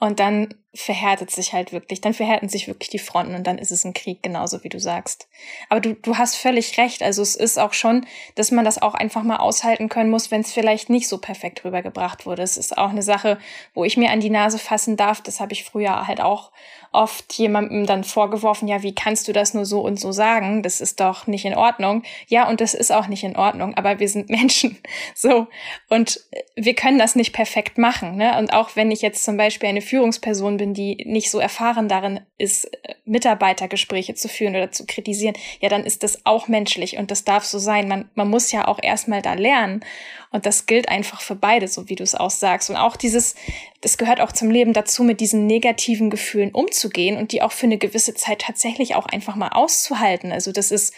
und 0.00 0.18
dann 0.18 0.54
verhärtet 0.74 1.30
sich 1.30 1.52
halt 1.52 1.72
wirklich, 1.72 2.00
dann 2.00 2.14
verhärten 2.14 2.48
sich 2.48 2.66
wirklich 2.66 2.88
die 2.88 2.98
Fronten 2.98 3.34
und 3.34 3.46
dann 3.46 3.58
ist 3.58 3.70
es 3.70 3.84
ein 3.84 3.92
Krieg, 3.92 4.22
genauso 4.22 4.64
wie 4.64 4.70
du 4.70 4.80
sagst. 4.80 5.28
Aber 5.68 5.80
du, 5.80 5.94
du 5.94 6.16
hast 6.16 6.36
völlig 6.36 6.78
recht. 6.78 7.02
Also 7.02 7.20
es 7.20 7.36
ist 7.36 7.58
auch 7.58 7.74
schon, 7.74 8.06
dass 8.36 8.50
man 8.50 8.64
das 8.64 8.80
auch 8.80 8.94
einfach 8.94 9.22
mal 9.22 9.36
aushalten 9.36 9.90
können 9.90 10.10
muss, 10.10 10.30
wenn 10.30 10.40
es 10.40 10.52
vielleicht 10.52 10.88
nicht 10.88 11.08
so 11.08 11.18
perfekt 11.18 11.62
rübergebracht 11.64 12.24
wurde. 12.24 12.42
Es 12.42 12.56
ist 12.56 12.78
auch 12.78 12.88
eine 12.88 13.02
Sache, 13.02 13.38
wo 13.74 13.84
ich 13.84 13.98
mir 13.98 14.10
an 14.10 14.20
die 14.20 14.30
Nase 14.30 14.58
fassen 14.58 14.96
darf. 14.96 15.20
Das 15.20 15.40
habe 15.40 15.52
ich 15.52 15.64
früher 15.64 16.06
halt 16.06 16.22
auch 16.22 16.52
oft 16.92 17.32
jemandem 17.34 17.86
dann 17.86 18.04
vorgeworfen, 18.04 18.68
ja, 18.68 18.82
wie 18.82 18.94
kannst 18.94 19.26
du 19.26 19.32
das 19.32 19.54
nur 19.54 19.64
so 19.64 19.80
und 19.80 19.98
so 19.98 20.12
sagen? 20.12 20.62
Das 20.62 20.80
ist 20.80 21.00
doch 21.00 21.26
nicht 21.26 21.44
in 21.44 21.54
Ordnung. 21.54 22.02
Ja, 22.28 22.48
und 22.48 22.60
das 22.60 22.74
ist 22.74 22.92
auch 22.92 23.08
nicht 23.08 23.24
in 23.24 23.36
Ordnung, 23.36 23.74
aber 23.74 23.98
wir 23.98 24.08
sind 24.08 24.30
Menschen. 24.30 24.78
So. 25.14 25.46
Und 25.88 26.20
wir 26.54 26.74
können 26.74 26.98
das 26.98 27.16
nicht 27.16 27.32
perfekt 27.32 27.78
machen. 27.78 28.16
Ne? 28.16 28.38
Und 28.38 28.52
auch 28.52 28.76
wenn 28.76 28.90
ich 28.90 29.02
jetzt 29.02 29.24
zum 29.24 29.36
Beispiel 29.36 29.68
eine 29.68 29.80
Führungsperson 29.80 30.58
bin, 30.62 30.74
die 30.74 31.04
nicht 31.06 31.28
so 31.28 31.40
erfahren 31.40 31.88
darin 31.88 32.20
ist, 32.38 32.70
Mitarbeitergespräche 33.04 34.14
zu 34.14 34.28
führen 34.28 34.54
oder 34.54 34.70
zu 34.70 34.86
kritisieren, 34.86 35.34
ja, 35.60 35.68
dann 35.68 35.82
ist 35.82 36.04
das 36.04 36.24
auch 36.24 36.46
menschlich 36.46 36.98
und 36.98 37.10
das 37.10 37.24
darf 37.24 37.44
so 37.44 37.58
sein. 37.58 37.88
Man, 37.88 38.08
man 38.14 38.30
muss 38.30 38.52
ja 38.52 38.68
auch 38.68 38.78
erstmal 38.80 39.22
da 39.22 39.34
lernen. 39.34 39.84
Und 40.30 40.46
das 40.46 40.66
gilt 40.66 40.88
einfach 40.88 41.20
für 41.20 41.34
beide, 41.34 41.66
so 41.66 41.88
wie 41.88 41.96
du 41.96 42.04
es 42.04 42.14
auch 42.14 42.30
sagst. 42.30 42.70
Und 42.70 42.76
auch 42.76 42.94
dieses, 42.94 43.34
das 43.80 43.98
gehört 43.98 44.20
auch 44.20 44.30
zum 44.30 44.52
Leben 44.52 44.72
dazu, 44.72 45.02
mit 45.02 45.18
diesen 45.18 45.48
negativen 45.48 46.10
Gefühlen 46.10 46.52
umzugehen 46.52 47.16
und 47.16 47.32
die 47.32 47.42
auch 47.42 47.52
für 47.52 47.66
eine 47.66 47.78
gewisse 47.78 48.14
Zeit 48.14 48.42
tatsächlich 48.42 48.94
auch 48.94 49.06
einfach 49.06 49.34
mal 49.34 49.48
auszuhalten. 49.48 50.30
Also 50.30 50.52
das 50.52 50.70
ist, 50.70 50.94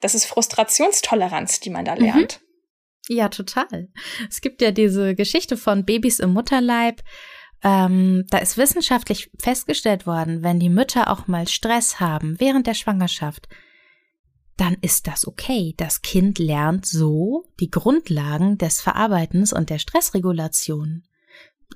das 0.00 0.14
ist 0.14 0.24
Frustrationstoleranz, 0.24 1.60
die 1.60 1.70
man 1.70 1.84
da 1.84 1.96
mhm. 1.96 2.00
lernt. 2.00 2.40
Mhm. 2.40 3.16
Ja, 3.16 3.28
total. 3.28 3.88
Es 4.30 4.40
gibt 4.40 4.62
ja 4.62 4.70
diese 4.70 5.14
Geschichte 5.14 5.58
von 5.58 5.84
Babys 5.84 6.18
im 6.18 6.32
Mutterleib. 6.32 7.02
Ähm, 7.64 8.24
da 8.28 8.38
ist 8.38 8.56
wissenschaftlich 8.56 9.30
festgestellt 9.38 10.06
worden, 10.06 10.42
wenn 10.42 10.58
die 10.58 10.68
Mütter 10.68 11.10
auch 11.10 11.28
mal 11.28 11.46
Stress 11.46 12.00
haben 12.00 12.40
während 12.40 12.66
der 12.66 12.74
Schwangerschaft, 12.74 13.48
dann 14.56 14.76
ist 14.80 15.06
das 15.06 15.26
okay. 15.26 15.74
Das 15.76 16.02
Kind 16.02 16.38
lernt 16.38 16.86
so 16.86 17.44
die 17.60 17.70
Grundlagen 17.70 18.58
des 18.58 18.80
Verarbeitens 18.80 19.52
und 19.52 19.70
der 19.70 19.78
Stressregulation. 19.78 21.04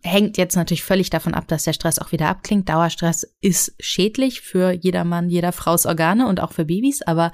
Hängt 0.03 0.37
jetzt 0.37 0.57
natürlich 0.57 0.83
völlig 0.83 1.09
davon 1.09 1.35
ab, 1.35 1.49
dass 1.49 1.64
der 1.64 1.72
Stress 1.72 1.99
auch 1.99 2.12
wieder 2.12 2.29
abklingt. 2.29 2.68
Dauerstress 2.68 3.27
ist 3.40 3.75
schädlich 3.81 4.40
für 4.40 4.72
jedermann, 4.72 5.31
jeder 5.31 5.53
Frau's 5.53 5.87
Organe 5.87 6.27
und 6.29 6.40
auch 6.40 6.53
für 6.53 6.66
Babys, 6.66 7.03
aber 7.03 7.33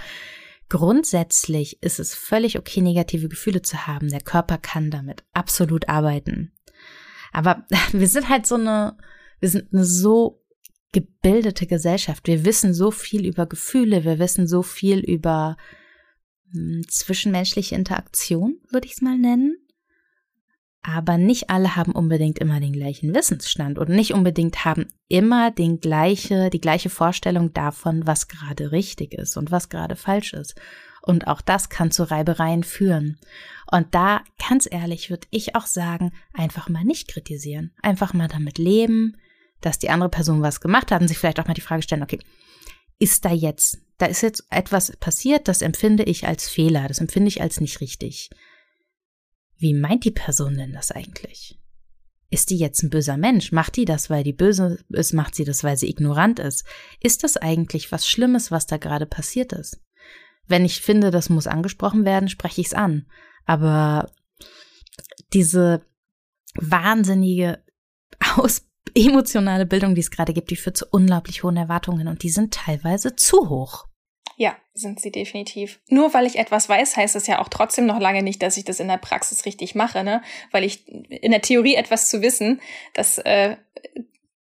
grundsätzlich 0.69 1.83
ist 1.83 1.99
es 1.99 2.15
völlig 2.15 2.59
okay, 2.59 2.81
negative 2.81 3.29
Gefühle 3.29 3.63
zu 3.63 3.87
haben. 3.87 4.11
Der 4.11 4.21
Körper 4.21 4.59
kann 4.59 4.91
damit 4.91 5.25
absolut 5.33 5.89
arbeiten. 5.89 6.53
Aber 7.33 7.65
wir 7.93 8.09
sind 8.09 8.29
halt 8.29 8.47
so 8.47 8.55
eine, 8.55 8.97
wir 9.41 9.49
sind 9.49 9.73
eine 9.73 9.85
so 9.85 10.43
gebildete 10.93 11.67
Gesellschaft. 11.67 12.27
Wir 12.27 12.45
wissen 12.45 12.75
so 12.75 12.91
viel 12.91 13.27
über 13.27 13.47
Gefühle, 13.47 14.05
wir 14.05 14.19
wissen 14.19 14.47
so 14.47 14.63
viel 14.63 15.01
über 15.01 15.57
hm, 16.53 16.83
zwischenmenschliche 16.89 17.75
Interaktion, 17.75 18.61
würde 18.71 18.87
ich 18.87 18.95
es 18.95 19.03
mal 19.03 19.19
nennen. 19.19 19.57
Aber 20.85 21.17
nicht 21.17 21.49
alle 21.49 21.77
haben 21.77 21.93
unbedingt 21.93 22.41
immer 22.41 22.59
den 22.59 22.73
gleichen 22.73 23.15
Wissensstand 23.15 23.79
und 23.79 23.89
nicht 23.89 24.15
unbedingt 24.15 24.65
haben 24.65 24.89
immer 25.09 25.53
den 25.53 25.79
gleiche, 25.79 26.51
die 26.51 26.61
gleiche 26.61 26.91
Vorstellung 26.91 27.53
davon, 27.53 28.05
was 28.05 28.27
gerade 28.27 28.73
richtig 28.73 29.15
ist 29.15 29.37
und 29.37 29.53
was 29.53 29.69
gerade 29.69 29.95
falsch 29.95 30.33
ist. 30.33 30.57
Und 31.05 31.27
auch 31.27 31.41
das 31.41 31.69
kann 31.69 31.91
zu 31.91 32.05
Reibereien 32.05 32.63
führen. 32.63 33.19
Und 33.71 33.95
da, 33.95 34.23
ganz 34.49 34.69
ehrlich, 34.71 35.11
würde 35.11 35.27
ich 35.31 35.57
auch 35.57 35.67
sagen, 35.67 36.13
einfach 36.33 36.69
mal 36.69 36.85
nicht 36.85 37.09
kritisieren. 37.09 37.73
Einfach 37.83 38.15
mal 38.15 38.29
damit 38.29 38.59
leben, 38.59 39.17
dass 39.61 39.79
die 39.79 39.91
andere 39.91 40.11
Person 40.11 40.43
was 40.43 40.61
gemacht 40.61 40.93
hat 40.93 41.03
und 41.03 41.09
sich 41.09 41.19
vielleicht 41.19 41.41
auch 41.41 41.47
mal 41.47 41.55
die 41.55 41.61
Frage 41.61 41.83
stellen, 41.83 42.03
okay, 42.03 42.21
ist 42.99 43.25
da 43.25 43.33
jetzt, 43.33 43.79
da 43.99 44.07
ist 44.07 44.23
jetzt 44.23 44.47
etwas 44.51 44.97
passiert, 44.97 45.49
das 45.49 45.61
empfinde 45.61 46.05
ich 46.05 46.27
als 46.27 46.49
Fehler, 46.49 46.87
das 46.87 46.99
empfinde 46.99 47.29
ich 47.29 47.43
als 47.43 47.61
nicht 47.61 47.81
richtig. 47.81 48.31
Wie 49.57 49.75
meint 49.75 50.05
die 50.05 50.13
Person 50.13 50.57
denn 50.57 50.73
das 50.73 50.93
eigentlich? 50.93 51.59
Ist 52.31 52.51
die 52.51 52.57
jetzt 52.57 52.83
ein 52.83 52.91
böser 52.91 53.17
Mensch? 53.17 53.53
Macht 53.53 53.77
die 53.77 53.85
das, 53.85 54.09
weil 54.09 54.25
die 54.25 54.33
böse 54.33 54.79
ist? 54.89 55.13
Macht 55.13 55.35
sie 55.35 55.45
das, 55.45 55.65
weil 55.65 55.77
sie 55.77 55.91
ignorant 55.91 56.39
ist? 56.39 56.65
Ist 57.01 57.25
das 57.25 57.37
eigentlich 57.37 57.93
was 57.93 58.09
Schlimmes, 58.09 58.51
was 58.51 58.67
da 58.67 58.79
gerade 58.79 59.07
passiert 59.07 59.53
ist? 59.53 59.81
Wenn 60.47 60.65
ich 60.65 60.81
finde, 60.81 61.11
das 61.11 61.29
muss 61.29 61.47
angesprochen 61.47 62.05
werden, 62.05 62.29
spreche 62.29 62.61
ich 62.61 62.69
es 62.69 62.75
an. 62.75 63.07
Aber 63.47 64.11
diese 65.33 65.85
wahnsinnige 66.55 67.63
Aus 68.37 68.67
emotionale 68.95 69.67
Bildung, 69.67 69.95
die 69.95 70.01
es 70.01 70.11
gerade 70.11 70.33
gibt, 70.33 70.51
die 70.51 70.57
führt 70.57 70.77
zu 70.77 70.87
unglaublich 70.91 71.43
hohen 71.43 71.57
Erwartungen 71.57 72.09
und 72.09 72.23
die 72.23 72.31
sind 72.31 72.53
teilweise 72.53 73.17
zu 73.17 73.49
hoch. 73.49 73.87
Ja, 74.37 74.57
sind 74.75 75.01
sie 75.01 75.13
definitiv. 75.13 75.81
Nur 75.89 76.13
weil 76.15 76.27
ich 76.27 76.39
etwas 76.39 76.69
weiß, 76.69 76.97
heißt 76.97 77.17
es 77.17 77.27
ja 77.27 77.41
auch 77.41 77.49
trotzdem 77.49 77.87
noch 77.87 78.01
lange 78.01 78.23
nicht, 78.23 78.43
dass 78.43 78.57
ich 78.57 78.65
das 78.65 78.81
in 78.81 78.89
der 78.89 78.97
Praxis 78.97 79.45
richtig 79.45 79.75
mache, 79.75 80.03
ne? 80.03 80.23
Weil 80.51 80.65
ich 80.65 80.89
in 80.89 81.31
der 81.31 81.43
Theorie 81.43 81.75
etwas 81.75 82.09
zu 82.09 82.23
wissen, 82.23 82.61
das 82.95 83.19
äh, 83.19 83.57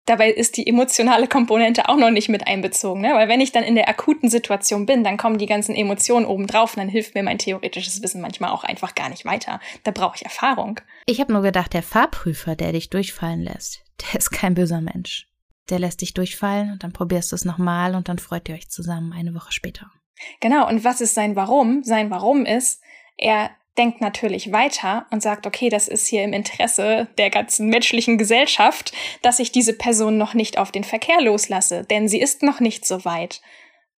dabei 0.06 0.32
ist 0.32 0.58
die 0.58 0.68
emotionale 0.68 1.28
Komponente 1.28 1.90
auch 1.90 1.98
noch 1.98 2.12
nicht 2.12 2.30
mit 2.30 2.48
einbezogen, 2.48 3.02
ne? 3.02 3.14
Weil 3.14 3.28
wenn 3.28 3.42
ich 3.42 3.52
dann 3.52 3.64
in 3.64 3.76
der 3.76 3.90
akuten 3.90 4.30
Situation 4.30 4.86
bin, 4.86 5.04
dann 5.04 5.18
kommen 5.18 5.38
die 5.38 5.46
ganzen 5.46 5.76
Emotionen 5.76 6.26
obendrauf 6.26 6.76
und 6.76 6.80
dann 6.80 6.90
hilft 6.90 7.16
mir 7.16 7.24
mein 7.24 7.38
theoretisches 7.38 8.02
Wissen 8.02 8.22
manchmal 8.22 8.52
auch 8.52 8.64
einfach 8.64 8.96
gar 8.96 9.10
nicht 9.10 9.26
weiter. 9.26 9.60
Da 9.84 9.92
brauche 9.92 10.16
ich 10.16 10.26
Erfahrung. 10.26 10.80
Ich 11.06 11.20
habe 11.20 11.34
nur 11.34 11.42
gedacht, 11.42 11.74
der 11.74 11.84
Fahrprüfer, 11.84 12.56
der 12.56 12.72
dich 12.72 12.90
durchfallen 12.90 13.42
lässt, 13.42 13.84
der 14.02 14.20
ist 14.20 14.32
kein 14.32 14.56
böser 14.56 14.82
Mensch. 14.82 15.28
Der 15.70 15.80
lässt 15.80 16.02
dich 16.02 16.14
durchfallen 16.14 16.72
und 16.72 16.84
dann 16.84 16.92
probierst 16.92 17.32
du 17.32 17.36
es 17.36 17.46
nochmal 17.46 17.96
und 17.96 18.10
dann 18.10 18.20
freut 18.20 18.50
ihr 18.50 18.56
euch 18.56 18.70
zusammen 18.70 19.14
eine 19.14 19.34
Woche 19.34 19.52
später. 19.52 19.92
Genau, 20.40 20.68
und 20.68 20.84
was 20.84 21.02
ist 21.02 21.14
sein 21.14 21.36
Warum? 21.36 21.84
Sein 21.84 22.10
Warum 22.10 22.46
ist, 22.46 22.82
er 23.18 23.52
denkt 23.78 24.02
natürlich 24.02 24.52
weiter 24.52 25.06
und 25.12 25.22
sagt, 25.22 25.48
okay, 25.48 25.70
das 25.70 25.88
ist 25.88 26.08
hier 26.08 26.24
im 26.24 26.34
Interesse 26.34 27.08
der 27.18 27.30
ganzen 27.30 27.70
menschlichen 27.70 28.18
Gesellschaft, 28.18 28.94
dass 29.22 29.40
ich 29.40 29.52
diese 29.52 29.74
Person 29.74 30.18
noch 30.18 30.34
nicht 30.34 30.58
auf 30.58 30.72
den 30.72 30.84
Verkehr 30.84 31.22
loslasse, 31.22 31.84
denn 31.84 32.08
sie 32.08 32.20
ist 32.20 32.44
noch 32.44 32.60
nicht 32.60 32.86
so 32.86 33.06
weit. 33.06 33.42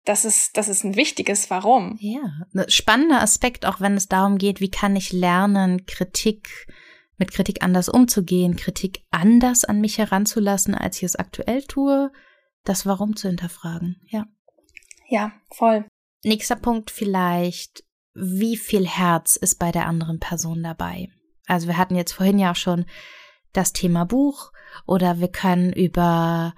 Das 0.05 0.25
ist, 0.25 0.57
das 0.57 0.69
ist 0.69 0.85
ein 0.85 0.97
wichtiges 0.97 1.49
Warum. 1.49 1.97
Ja, 2.01 2.21
ein 2.55 2.69
spannender 2.69 3.23
Aspekt, 3.23 3.65
auch 3.65 3.81
wenn 3.81 3.97
es 3.97 4.09
darum 4.09 4.37
geht, 4.37 4.61
wie 4.61 4.71
kann 4.71 4.97
ich 4.97 5.13
lernen, 5.13 5.87
Kritik 5.87 6.67
mit 7.19 7.31
Kritik 7.31 7.63
anders 7.63 7.89
umzugehen, 7.89 8.57
Kritik 8.57 9.05
anders 9.11 9.65
an 9.65 9.81
mich 9.81 9.99
heranzulassen, 9.99 10.75
als 10.75 10.97
ich 10.97 11.05
es 11.05 11.17
aktuell 11.17 11.63
tue, 11.63 12.11
das 12.65 12.85
Warum 12.85 13.15
zu 13.15 13.29
hinterfragen. 13.29 14.01
Ja. 14.09 14.27
Ja, 15.09 15.33
voll. 15.53 15.87
Nächster 16.25 16.57
Punkt 16.57 16.91
vielleicht, 16.91 17.85
wie 18.15 18.57
viel 18.57 18.87
Herz 18.87 19.37
ist 19.37 19.59
bei 19.59 19.73
der 19.73 19.87
anderen 19.87 20.19
Person 20.19 20.63
dabei? 20.63 21.09
Also 21.47 21.67
wir 21.67 21.77
hatten 21.77 21.97
jetzt 21.97 22.13
vorhin 22.13 22.39
ja 22.39 22.53
auch 22.53 22.57
schon 22.57 22.87
das 23.53 23.73
Thema 23.73 24.05
Buch 24.05 24.53
oder 24.87 25.21
wir 25.21 25.29
können 25.29 25.73
über 25.73 26.55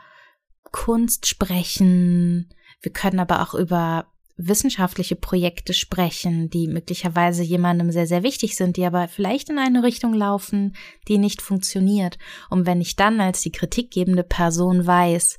Kunst 0.70 1.26
sprechen, 1.26 2.52
wir 2.80 2.92
können 2.92 3.20
aber 3.20 3.42
auch 3.42 3.54
über 3.54 4.06
wissenschaftliche 4.36 5.14
Projekte 5.14 5.72
sprechen, 5.72 6.50
die 6.50 6.66
möglicherweise 6.66 7.42
jemandem 7.42 7.92
sehr, 7.92 8.06
sehr 8.06 8.22
wichtig 8.22 8.56
sind, 8.56 8.76
die 8.76 8.84
aber 8.84 9.06
vielleicht 9.06 9.48
in 9.48 9.58
eine 9.58 9.84
Richtung 9.84 10.12
laufen, 10.12 10.74
die 11.06 11.18
nicht 11.18 11.40
funktioniert. 11.40 12.18
Und 12.50 12.66
wenn 12.66 12.80
ich 12.80 12.96
dann 12.96 13.20
als 13.20 13.42
die 13.42 13.52
kritikgebende 13.52 14.24
Person 14.24 14.86
weiß, 14.86 15.38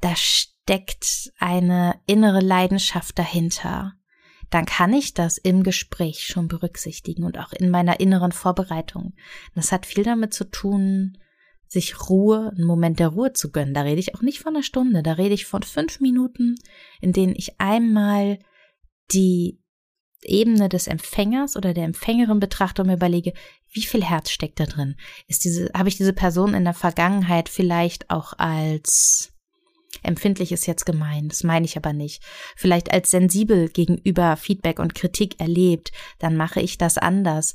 da 0.00 0.16
steckt 0.16 1.30
eine 1.38 2.00
innere 2.06 2.40
Leidenschaft 2.40 3.18
dahinter, 3.18 3.92
dann 4.50 4.64
kann 4.64 4.92
ich 4.92 5.14
das 5.14 5.38
im 5.38 5.62
Gespräch 5.62 6.26
schon 6.26 6.48
berücksichtigen 6.48 7.24
und 7.24 7.38
auch 7.38 7.52
in 7.52 7.70
meiner 7.70 8.00
inneren 8.00 8.32
Vorbereitung. 8.32 9.14
Das 9.54 9.72
hat 9.72 9.86
viel 9.86 10.04
damit 10.04 10.32
zu 10.32 10.50
tun, 10.50 11.18
sich 11.68 12.08
Ruhe, 12.08 12.52
einen 12.54 12.66
Moment 12.66 13.00
der 13.00 13.08
Ruhe 13.08 13.32
zu 13.32 13.50
gönnen. 13.50 13.74
Da 13.74 13.82
rede 13.82 14.00
ich 14.00 14.14
auch 14.14 14.22
nicht 14.22 14.38
von 14.38 14.54
einer 14.54 14.62
Stunde, 14.62 15.02
da 15.02 15.12
rede 15.12 15.34
ich 15.34 15.46
von 15.46 15.62
fünf 15.62 16.00
Minuten, 16.00 16.54
in 17.00 17.12
denen 17.12 17.34
ich 17.36 17.60
einmal 17.60 18.38
die 19.12 19.60
Ebene 20.22 20.68
des 20.68 20.86
Empfängers 20.86 21.56
oder 21.56 21.74
der 21.74 21.84
Empfängerin 21.84 22.40
betrachte 22.40 22.82
und 22.82 22.88
mir 22.88 22.94
überlege, 22.94 23.32
wie 23.70 23.82
viel 23.82 24.04
Herz 24.04 24.30
steckt 24.30 24.58
da 24.58 24.66
drin? 24.66 24.96
Ist 25.26 25.44
diese, 25.44 25.70
habe 25.74 25.88
ich 25.88 25.96
diese 25.96 26.12
Person 26.12 26.54
in 26.54 26.64
der 26.64 26.74
Vergangenheit 26.74 27.48
vielleicht 27.48 28.10
auch 28.10 28.32
als 28.38 29.35
empfindlich 30.02 30.52
ist 30.52 30.66
jetzt 30.66 30.86
gemein, 30.86 31.28
das 31.28 31.44
meine 31.44 31.64
ich 31.64 31.76
aber 31.76 31.92
nicht, 31.92 32.22
vielleicht 32.56 32.92
als 32.92 33.10
sensibel 33.10 33.68
gegenüber 33.68 34.36
Feedback 34.36 34.78
und 34.78 34.94
Kritik 34.94 35.40
erlebt, 35.40 35.92
dann 36.18 36.36
mache 36.36 36.60
ich 36.60 36.78
das 36.78 36.98
anders. 36.98 37.54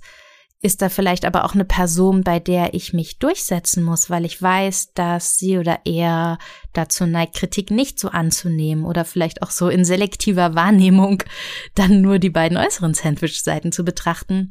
Ist 0.63 0.84
da 0.84 0.89
vielleicht 0.89 1.25
aber 1.25 1.43
auch 1.43 1.56
eine 1.56 1.65
Person, 1.65 2.23
bei 2.23 2.39
der 2.39 2.75
ich 2.75 2.93
mich 2.93 3.17
durchsetzen 3.17 3.84
muss, 3.84 4.12
weil 4.12 4.25
ich 4.25 4.39
weiß, 4.39 4.93
dass 4.93 5.39
sie 5.39 5.58
oder 5.58 5.80
er 5.86 6.38
dazu 6.71 7.08
neigt, 7.08 7.36
Kritik 7.36 7.71
nicht 7.71 7.97
so 7.97 8.10
anzunehmen 8.10 8.86
oder 8.86 9.04
vielleicht 9.04 9.41
auch 9.41 9.49
so 9.49 9.69
in 9.69 9.84
selektiver 9.84 10.54
Wahrnehmung 10.54 11.23
dann 11.75 12.01
nur 12.01 12.19
die 12.19 12.30
beiden 12.30 12.58
äußeren 12.58 12.93
Sandwich-Seiten 12.93 13.71
zu 13.71 13.84
betrachten. 13.84 14.49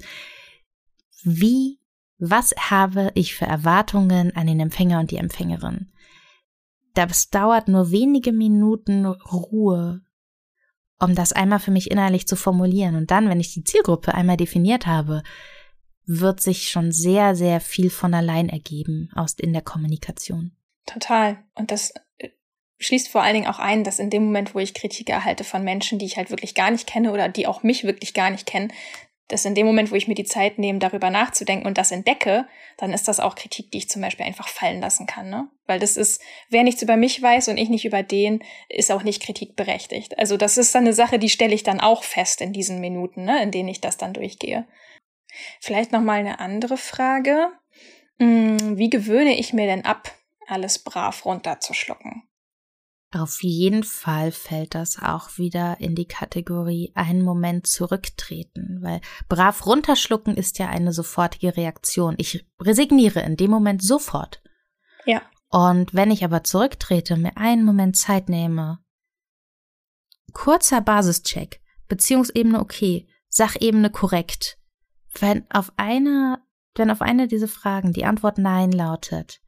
Wie, 1.23 1.79
was 2.19 2.55
habe 2.59 3.13
ich 3.15 3.37
für 3.37 3.47
Erwartungen 3.47 4.35
an 4.35 4.49
den 4.49 4.59
Empfänger 4.59 4.99
und 4.99 5.13
die 5.13 5.19
Empfängerin? 5.19 5.93
Das 6.95 7.31
dauert 7.31 7.69
nur 7.69 7.91
wenige 7.91 8.33
Minuten 8.33 9.07
Ruhe, 9.07 10.03
um 10.99 11.15
das 11.15 11.33
einmal 11.33 11.59
für 11.59 11.71
mich 11.71 11.91
innerlich 11.91 12.27
zu 12.27 12.37
formulieren. 12.37 12.95
Und 12.97 13.11
dann, 13.11 13.29
wenn 13.29 13.41
ich 13.41 13.55
die 13.55 13.65
Zielgruppe 13.65 14.15
einmal 14.15 14.37
definiert 14.37 14.87
habe, 14.87 15.23
wird 16.07 16.41
sich 16.41 16.71
schon 16.71 16.93
sehr, 16.93 17.37
sehr 17.37 17.61
viel 17.61 17.89
von 17.89 18.15
allein 18.15 18.49
ergeben 18.49 19.11
aus 19.15 19.35
in 19.35 19.53
der 19.53 19.63
Kommunikation. 19.63 20.53
Total. 20.87 21.39
Und 21.55 21.71
das 21.71 21.93
äh, 22.19 22.31
schließt 22.79 23.09
vor 23.09 23.23
allen 23.23 23.35
Dingen 23.35 23.47
auch 23.47 23.59
ein, 23.61 23.85
dass 23.85 23.99
in 23.99 24.11
dem 24.11 24.25
Moment, 24.25 24.55
wo 24.55 24.59
ich 24.59 24.75
Kritik 24.75 25.09
erhalte 25.09 25.45
von 25.45 25.63
Menschen, 25.63 25.99
die 25.99 26.07
ich 26.07 26.17
halt 26.17 26.31
wirklich 26.31 26.55
gar 26.55 26.71
nicht 26.71 26.87
kenne 26.87 27.13
oder 27.13 27.29
die 27.29 27.47
auch 27.47 27.63
mich 27.63 27.85
wirklich 27.85 28.13
gar 28.13 28.31
nicht 28.31 28.47
kennen, 28.47 28.73
dass 29.33 29.45
in 29.45 29.55
dem 29.55 29.67
Moment, 29.67 29.91
wo 29.91 29.95
ich 29.95 30.09
mir 30.09 30.15
die 30.15 30.25
Zeit 30.25 30.59
nehme, 30.59 30.79
darüber 30.79 31.11
nachzudenken 31.11 31.67
und 31.67 31.79
das 31.79 31.93
entdecke, 31.93 32.47
dann 32.77 32.93
ist 32.93 33.09
das 33.09 33.21
auch 33.21 33.35
Kritik, 33.35 33.71
die 33.71 33.79
ich 33.79 33.89
zum 33.89 34.03
Beispiel 34.03 34.27
einfach 34.27 34.49
fallen 34.49 34.81
lassen 34.81 35.07
kann. 35.07 35.31
Ne? 35.31 35.49
Weil 35.67 35.79
das 35.79 35.97
ist, 35.97 36.21
wer 36.49 36.63
nichts 36.63 36.83
über 36.83 36.97
mich 36.97 37.21
weiß 37.23 37.49
und 37.49 37.57
ich 37.57 37.69
nicht 37.69 37.85
über 37.85 38.03
den, 38.03 38.43
ist 38.69 38.91
auch 38.91 39.03
nicht 39.03 39.23
kritikberechtigt. 39.23 40.19
Also 40.19 40.37
das 40.37 40.59
ist 40.59 40.75
dann 40.75 40.85
eine 40.85 40.93
Sache, 40.93 41.19
die 41.19 41.31
stelle 41.31 41.55
ich 41.55 41.63
dann 41.63 41.81
auch 41.81 42.03
fest 42.03 42.41
in 42.41 42.53
diesen 42.53 42.81
Minuten, 42.81 43.25
ne, 43.25 43.43
in 43.43 43.51
denen 43.51 43.69
ich 43.69 43.81
das 43.81 43.97
dann 43.97 44.13
durchgehe. 44.13 44.67
Vielleicht 45.61 45.93
noch 45.93 46.03
mal 46.03 46.19
eine 46.19 46.41
andere 46.41 46.77
Frage. 46.77 47.53
Hm, 48.19 48.79
wie 48.79 48.91
gewöhne 48.91 49.39
ich 49.39 49.53
mir 49.53 49.67
denn 49.67 49.85
ab, 49.85 50.13
alles 50.47 50.81
brav 50.81 51.25
runterzuschlucken? 51.25 52.23
Auf 53.13 53.43
jeden 53.43 53.83
Fall 53.83 54.31
fällt 54.31 54.77
das 54.77 55.03
auch 55.03 55.37
wieder 55.37 55.81
in 55.81 55.97
die 55.97 56.07
Kategorie 56.07 56.93
einen 56.95 57.23
Moment 57.23 57.67
zurücktreten, 57.67 58.79
weil 58.83 59.01
brav 59.29 59.67
runterschlucken 59.67 60.37
ist 60.37 60.61
ja 60.61 60.69
eine 60.69 60.93
sofortige 60.93 61.57
Reaktion. 61.57 62.15
Ich 62.19 62.47
resigniere 62.61 63.21
in 63.21 63.37
dem 63.37 63.51
Moment 63.51 63.83
sofort. 63.83 64.41
Ja. 65.07 65.23
Und 65.49 65.93
wenn 65.93 66.13
ich 66.13 66.25
aber 66.25 66.45
zurücktrete, 66.45 67.17
mir 67.17 67.37
einen 67.37 67.65
Moment 67.65 67.97
Zeit 67.97 68.29
nehme, 68.29 68.79
kurzer 70.33 70.81
Basischeck, 70.81 71.61
Beziehungsebene 71.89 72.61
okay, 72.61 73.09
Sachebene 73.29 73.91
korrekt. 73.91 74.59
Wenn 75.19 75.51
auf 75.51 75.73
eine, 75.77 76.41
wenn 76.77 76.93
auf 76.93 77.03
eine 77.03 77.27
dieser 77.27 77.49
Fragen 77.49 77.93
die 77.93 78.05
Antwort 78.05 78.39
Nein 78.39 78.71
lautet, 78.71 79.41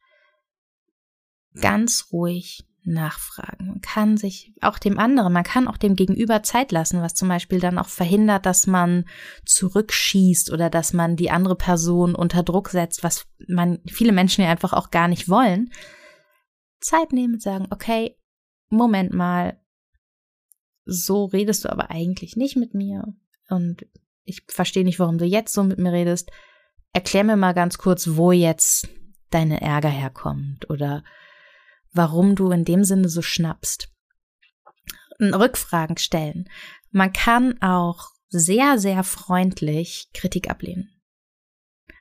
ganz 1.54 2.08
ruhig 2.10 2.64
nachfragen. 2.84 3.66
Man 3.68 3.80
kann 3.80 4.16
sich 4.16 4.52
auch 4.60 4.78
dem 4.78 4.98
anderen, 4.98 5.32
man 5.32 5.44
kann 5.44 5.68
auch 5.68 5.76
dem 5.76 5.94
Gegenüber 5.94 6.42
Zeit 6.42 6.72
lassen, 6.72 7.00
was 7.00 7.14
zum 7.14 7.28
Beispiel 7.28 7.60
dann 7.60 7.78
auch 7.78 7.88
verhindert, 7.88 8.46
dass 8.46 8.66
man 8.66 9.04
zurückschießt 9.46 10.50
oder 10.50 10.68
dass 10.68 10.92
man 10.92 11.16
die 11.16 11.30
andere 11.30 11.56
Person 11.56 12.14
unter 12.14 12.42
Druck 12.42 12.70
setzt, 12.70 13.02
was 13.02 13.26
man 13.46 13.78
viele 13.86 14.12
Menschen 14.12 14.42
ja 14.42 14.50
einfach 14.50 14.72
auch 14.72 14.90
gar 14.90 15.08
nicht 15.08 15.28
wollen. 15.28 15.70
Zeit 16.80 17.12
nehmen 17.12 17.34
und 17.34 17.42
sagen, 17.42 17.68
okay, 17.70 18.16
Moment 18.68 19.12
mal, 19.12 19.60
so 20.84 21.26
redest 21.26 21.64
du 21.64 21.70
aber 21.70 21.90
eigentlich 21.90 22.36
nicht 22.36 22.56
mit 22.56 22.74
mir 22.74 23.04
und 23.48 23.86
ich 24.24 24.42
verstehe 24.48 24.84
nicht, 24.84 24.98
warum 24.98 25.18
du 25.18 25.24
jetzt 25.24 25.52
so 25.52 25.62
mit 25.62 25.78
mir 25.78 25.92
redest. 25.92 26.30
Erklär 26.92 27.24
mir 27.24 27.36
mal 27.36 27.54
ganz 27.54 27.78
kurz, 27.78 28.10
wo 28.16 28.32
jetzt 28.32 28.88
deine 29.30 29.60
Ärger 29.60 29.88
herkommt 29.88 30.68
oder 30.70 31.02
warum 31.92 32.34
du 32.34 32.50
in 32.50 32.64
dem 32.64 32.84
Sinne 32.84 33.08
so 33.08 33.22
schnappst. 33.22 33.88
Rückfragen 35.20 35.98
stellen. 35.98 36.48
Man 36.90 37.12
kann 37.12 37.60
auch 37.62 38.10
sehr, 38.28 38.78
sehr 38.78 39.04
freundlich 39.04 40.08
Kritik 40.14 40.50
ablehnen. 40.50 40.90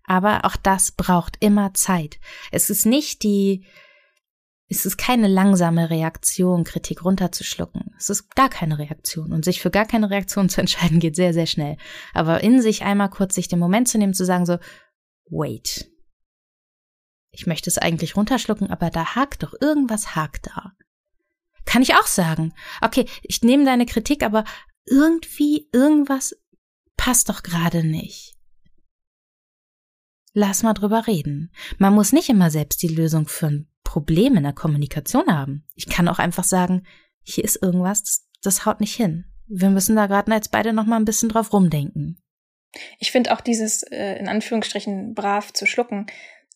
Aber 0.06 0.45
auch 0.45 0.56
das 0.56 0.91
braucht 0.91 1.38
immer 1.39 1.73
Zeit. 1.73 2.19
Es 2.51 2.69
ist 2.69 2.86
nicht 2.86 3.23
die, 3.23 3.65
es 4.67 4.86
ist 4.86 4.97
keine 4.97 5.27
langsame 5.27 5.89
Reaktion, 5.89 6.63
Kritik 6.63 7.04
runterzuschlucken. 7.04 7.93
Es 7.97 8.10
ist 8.10 8.34
gar 8.36 8.49
keine 8.49 8.80
Reaktion. 8.80 9.32
Und 9.34 9.45
sich 9.45 9.62
für 9.62 9.69
gar 9.69 9.86
keine 9.86 10.10
Reaktion 10.10 10.49
zu 10.49 10.62
entscheiden, 10.62 10.99
geht 10.99 11.15
sehr, 11.15 11.34
sehr 11.34 11.45
schnell. 11.45 11.77
Aber 12.13 12.41
in 12.41 12.62
sich 12.62 12.84
einmal 12.84 13.10
kurz 13.10 13.36
sich 13.36 13.47
den 13.47 13.60
Moment 13.60 13.88
zu 13.88 13.97
nehmen, 13.97 14.13
zu 14.13 14.25
sagen 14.25 14.45
so, 14.45 14.58
wait, 15.30 15.89
ich 17.32 17.48
möchte 17.48 17.70
es 17.70 17.78
eigentlich 17.78 18.15
runterschlucken, 18.15 18.70
aber 18.70 18.89
da 18.89 19.15
hakt 19.15 19.44
doch, 19.44 19.54
irgendwas 19.60 20.15
hakt 20.15 20.48
da. 20.48 20.74
Kann 21.65 21.82
ich 21.82 21.96
auch 21.96 22.08
sagen. 22.08 22.54
Okay, 22.82 23.06
ich 23.22 23.41
nehme 23.41 23.65
deine 23.65 23.86
Kritik, 23.86 24.24
aber 24.24 24.44
irgendwie, 24.86 25.70
irgendwas 25.72 26.36
passt 26.98 27.30
doch 27.30 27.44
gerade 27.44 27.84
nicht. 27.84 28.36
Lass 30.34 30.63
mal 30.63 30.74
drüber 30.74 31.08
reden. 31.08 31.52
Man 31.78 31.94
muss 31.94 32.13
nicht 32.13 32.30
immer 32.30 32.50
selbst 32.50 32.82
die 32.82 32.88
Lösung 32.88 33.28
für 33.28 33.48
ein 33.48 33.67
Problem 33.84 34.38
in 34.38 34.44
der 34.44 34.54
Kommunikation 34.54 35.28
haben. 35.28 35.65
Ich 35.76 35.88
kann 35.88 36.08
auch 36.08 36.20
einfach 36.20 36.44
sagen, 36.44 36.86
hier 37.24 37.44
ist 37.44 37.62
irgendwas, 37.62 38.04
das, 38.04 38.28
das 38.41 38.65
haut 38.65 38.80
nicht 38.80 38.96
hin. 38.96 39.26
Wir 39.48 39.70
müssen 39.70 39.96
da 39.96 40.08
gerade 40.08 40.32
jetzt 40.32 40.52
beide 40.52 40.72
noch 40.72 40.86
mal 40.86 40.96
ein 40.96 41.06
bisschen 41.06 41.30
drauf 41.30 41.52
rumdenken. 41.52 42.22
Ich 43.00 43.12
finde 43.12 43.34
auch 43.34 43.41
dieses 43.41 43.84
äh, 43.84 44.15
in 44.17 44.30
Anführungsstrichen 44.30 45.13
brav 45.13 45.52
zu 45.52 45.65
schlucken, 45.65 46.08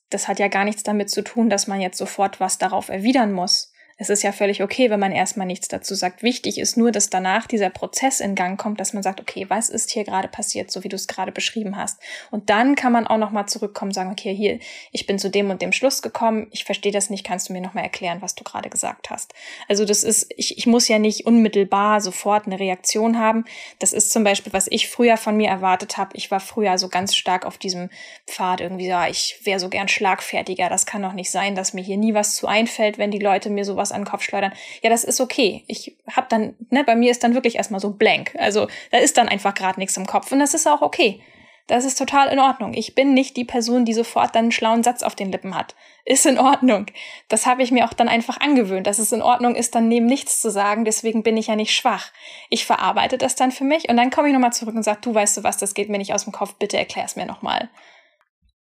das 0.10 0.28
hat 0.28 0.40
ja 0.40 0.48
gar 0.48 0.64
nichts 0.64 0.84
damit 0.84 1.10
zu 1.10 1.24
tun, 1.24 1.50
dass 1.50 1.68
man 1.68 1.82
jetzt 1.82 1.98
sofort 1.98 2.40
was 2.40 2.58
darauf 2.58 2.90
erwidern 2.90 3.32
muss. 3.32 3.72
Es 3.98 4.10
ist 4.10 4.24
ja 4.24 4.34
völlig 4.34 4.62
okay, 4.62 4.90
wenn 4.90 5.00
man 5.00 5.14
erstmal 5.14 5.48
nichts 5.48 5.70
dazu 5.70 5.96
sagt. 5.96 6.22
Wichtig 6.22 6.58
ist 6.58 6.76
nur, 6.76 6.92
dass 6.92 7.10
danach 7.10 7.48
dieser 7.48 7.70
Prozess 7.70 8.20
in 8.20 8.36
Gang 8.36 8.60
kommt, 8.60 8.82
dass 8.82 8.92
man 8.92 9.04
sagt, 9.04 9.22
okay, 9.22 9.46
was 9.48 9.70
ist 9.70 9.90
hier 9.90 10.04
gerade 10.04 10.28
passiert, 10.28 10.70
so 10.70 10.84
wie 10.84 10.90
du 10.90 10.98
es 10.98 11.08
gerade 11.08 11.32
beschrieben 11.32 11.78
hast. 11.78 12.02
Und 12.30 12.50
dann 12.50 12.76
kann 12.76 12.92
man 12.92 13.08
auch 13.08 13.18
nochmal 13.18 13.48
zurückkommen, 13.48 13.94
sagen, 13.94 14.12
okay, 14.12 14.36
hier, 14.36 14.60
ich 14.92 15.08
bin 15.08 15.18
zu 15.18 15.30
dem 15.30 15.50
und 15.50 15.62
dem 15.62 15.72
Schluss 15.72 16.02
gekommen, 16.02 16.48
ich 16.52 16.66
verstehe 16.66 16.92
das 16.92 17.10
nicht, 17.10 17.26
kannst 17.26 17.48
du 17.48 17.54
mir 17.54 17.62
nochmal 17.62 17.86
erklären, 17.86 18.22
was 18.22 18.36
du 18.36 18.44
gerade 18.44 18.70
gesagt 18.70 19.10
hast. 19.10 19.34
Also 19.70 19.86
das 19.86 20.04
ist, 20.04 20.30
ich, 20.36 20.58
ich 20.58 20.68
muss 20.68 20.90
ja 20.90 21.00
nicht 21.00 21.26
unmittelbar 21.26 22.02
sofort 22.02 22.48
eine 22.48 22.60
Reaktion 22.60 23.18
haben. 23.18 23.46
Das 23.80 23.94
ist 23.94 24.12
zum 24.12 24.26
Beispiel, 24.26 24.52
was 24.52 24.68
ich 24.70 24.90
früher 24.90 25.16
von 25.16 25.38
mir 25.38 25.48
erwartet 25.48 25.96
habe. 25.96 26.18
Ich 26.18 26.32
war 26.32 26.42
früher 26.42 26.78
so 26.78 26.90
ganz 26.90 27.16
stark 27.16 27.46
auf 27.46 27.58
diesem 27.58 27.90
Pfad 28.28 28.60
irgendwie, 28.60 28.88
ja, 28.88 29.08
ich 29.08 29.40
wäre 29.46 29.62
so 29.62 29.70
gern 29.70 29.88
schlagfertiger. 29.88 30.68
Das 30.68 30.86
kann 30.86 31.02
doch 31.02 31.14
nicht 31.14 31.32
sein, 31.32 31.56
dass 31.56 31.74
mir 31.74 31.82
hier 31.82 31.98
nie 31.98 32.14
was 32.14 32.36
zu 32.36 32.48
einfällt, 32.48 32.98
wenn 32.98 33.12
die 33.12 33.20
Leute 33.20 33.50
mir 33.50 33.64
sowas 33.64 33.85
was 33.86 33.92
an 33.92 34.02
den 34.02 34.08
Kopf 34.08 34.24
schleudern. 34.24 34.54
Ja, 34.82 34.90
das 34.90 35.04
ist 35.04 35.22
okay. 35.22 35.64
Ich 35.68 35.96
hab 36.12 36.30
dann, 36.30 36.56
ne, 36.72 36.84
bei 36.84 36.96
mir 36.96 37.12
ist 37.12 37.24
dann 37.24 37.36
wirklich 37.36 37.56
erstmal 37.56 37.80
so 37.80 37.92
blank. 37.92 38.34
Also 38.38 38.68
da 38.92 38.98
ist 38.98 39.18
dann 39.18 39.30
einfach 39.30 39.54
gerade 39.54 39.80
nichts 39.80 39.96
im 39.98 40.08
Kopf 40.08 40.32
und 40.32 40.40
das 40.40 40.54
ist 40.54 40.68
auch 40.68 40.82
okay. 40.82 41.22
Das 41.68 41.84
ist 41.84 41.98
total 41.98 42.28
in 42.32 42.38
Ordnung. 42.38 42.76
Ich 42.76 42.94
bin 42.94 43.16
nicht 43.16 43.36
die 43.38 43.46
Person, 43.46 43.86
die 43.86 43.94
sofort 43.94 44.36
dann 44.36 44.46
einen 44.46 44.52
schlauen 44.52 44.84
Satz 44.84 45.02
auf 45.02 45.16
den 45.16 45.32
Lippen 45.32 45.56
hat. 45.56 45.76
Ist 46.06 46.28
in 46.28 46.38
Ordnung. 46.38 46.86
Das 47.28 47.48
habe 47.48 47.64
ich 47.64 47.72
mir 47.72 47.86
auch 47.86 47.94
dann 47.94 48.08
einfach 48.08 48.40
angewöhnt, 48.40 48.86
dass 48.86 49.00
es 49.00 49.12
in 49.12 49.24
Ordnung 49.24 49.56
ist, 49.56 49.74
dann 49.74 49.88
neben 49.88 50.06
nichts 50.06 50.42
zu 50.42 50.52
sagen. 50.52 50.86
Deswegen 50.86 51.24
bin 51.24 51.38
ich 51.38 51.48
ja 51.48 51.56
nicht 51.56 51.74
schwach. 51.74 52.12
Ich 52.52 52.66
verarbeite 52.66 53.18
das 53.18 53.36
dann 53.36 53.52
für 53.52 53.64
mich 53.64 53.90
und 53.90 53.98
dann 53.98 54.12
komme 54.12 54.28
ich 54.28 54.34
nochmal 54.34 54.54
zurück 54.54 54.76
und 54.76 54.84
sage, 54.84 55.00
du 55.02 55.16
weißt 55.16 55.38
du 55.38 55.44
was, 55.44 55.58
das 55.58 55.74
geht 55.74 55.90
mir 55.90 55.98
nicht 55.98 56.14
aus 56.14 56.26
dem 56.26 56.34
Kopf, 56.34 56.54
bitte 56.60 56.78
erklär 56.78 57.06
es 57.06 57.16
mir 57.16 57.26
nochmal. 57.26 57.70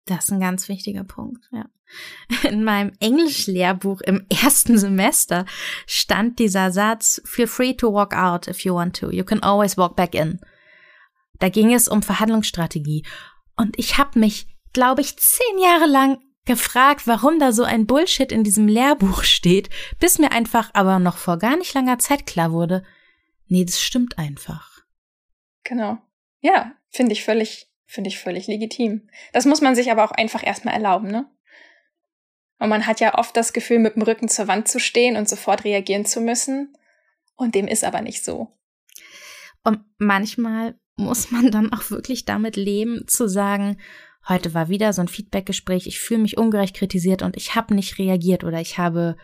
Das 0.05 0.25
ist 0.25 0.31
ein 0.31 0.39
ganz 0.39 0.69
wichtiger 0.69 1.03
Punkt, 1.03 1.43
ja. 1.51 1.65
In 2.43 2.63
meinem 2.63 2.91
Englischlehrbuch 2.99 4.01
im 4.01 4.25
ersten 4.43 4.77
Semester 4.77 5.45
stand 5.85 6.39
dieser 6.39 6.71
Satz, 6.71 7.21
feel 7.25 7.47
free 7.47 7.73
to 7.73 7.93
walk 7.93 8.13
out 8.15 8.47
if 8.47 8.61
you 8.61 8.73
want 8.73 8.97
to. 8.97 9.11
You 9.11 9.23
can 9.23 9.41
always 9.43 9.77
walk 9.77 9.95
back 9.95 10.15
in. 10.15 10.39
Da 11.39 11.49
ging 11.49 11.73
es 11.73 11.87
um 11.87 12.01
Verhandlungsstrategie. 12.03 13.05
Und 13.55 13.77
ich 13.77 13.97
habe 13.97 14.19
mich, 14.19 14.47
glaube 14.71 15.01
ich, 15.01 15.17
zehn 15.17 15.59
Jahre 15.59 15.87
lang 15.87 16.19
gefragt, 16.45 17.07
warum 17.07 17.39
da 17.39 17.51
so 17.51 17.63
ein 17.63 17.85
Bullshit 17.85 18.31
in 18.31 18.43
diesem 18.43 18.67
Lehrbuch 18.67 19.23
steht, 19.23 19.69
bis 19.99 20.19
mir 20.19 20.31
einfach 20.31 20.71
aber 20.73 20.99
noch 20.99 21.17
vor 21.17 21.37
gar 21.37 21.57
nicht 21.57 21.73
langer 21.73 21.99
Zeit 21.99 22.25
klar 22.25 22.51
wurde, 22.51 22.83
nee, 23.47 23.65
das 23.65 23.81
stimmt 23.81 24.17
einfach. 24.17 24.79
Genau. 25.63 25.97
Ja, 26.41 26.73
finde 26.89 27.13
ich 27.13 27.23
völlig 27.23 27.73
Finde 27.93 28.07
ich 28.07 28.17
völlig 28.17 28.47
legitim. 28.47 29.07
Das 29.33 29.45
muss 29.45 29.61
man 29.61 29.75
sich 29.75 29.91
aber 29.91 30.03
auch 30.03 30.11
einfach 30.11 30.43
erstmal 30.43 30.73
erlauben, 30.73 31.09
ne? 31.09 31.29
Und 32.59 32.69
man 32.69 32.85
hat 32.87 32.99
ja 32.99 33.17
oft 33.17 33.35
das 33.35 33.53
Gefühl, 33.53 33.79
mit 33.79 33.95
dem 33.95 34.03
Rücken 34.03 34.29
zur 34.29 34.47
Wand 34.47 34.67
zu 34.67 34.79
stehen 34.79 35.17
und 35.17 35.27
sofort 35.27 35.63
reagieren 35.63 36.05
zu 36.05 36.21
müssen. 36.21 36.73
Und 37.35 37.55
dem 37.55 37.67
ist 37.67 37.83
aber 37.83 38.01
nicht 38.01 38.23
so. 38.23 38.49
Und 39.63 39.79
manchmal 39.97 40.75
muss 40.95 41.31
man 41.31 41.51
dann 41.51 41.73
auch 41.73 41.89
wirklich 41.89 42.25
damit 42.25 42.55
leben, 42.55 43.07
zu 43.07 43.27
sagen, 43.27 43.77
heute 44.27 44.53
war 44.53 44.69
wieder 44.69 44.93
so 44.93 45.01
ein 45.01 45.07
Feedbackgespräch, 45.07 45.87
ich 45.87 45.99
fühle 45.99 46.21
mich 46.21 46.37
ungerecht 46.37 46.75
kritisiert 46.75 47.21
und 47.21 47.35
ich 47.35 47.55
habe 47.55 47.73
nicht 47.73 47.97
reagiert 47.97 48.43
oder 48.43 48.61
ich 48.61 48.77
habe 48.77 49.17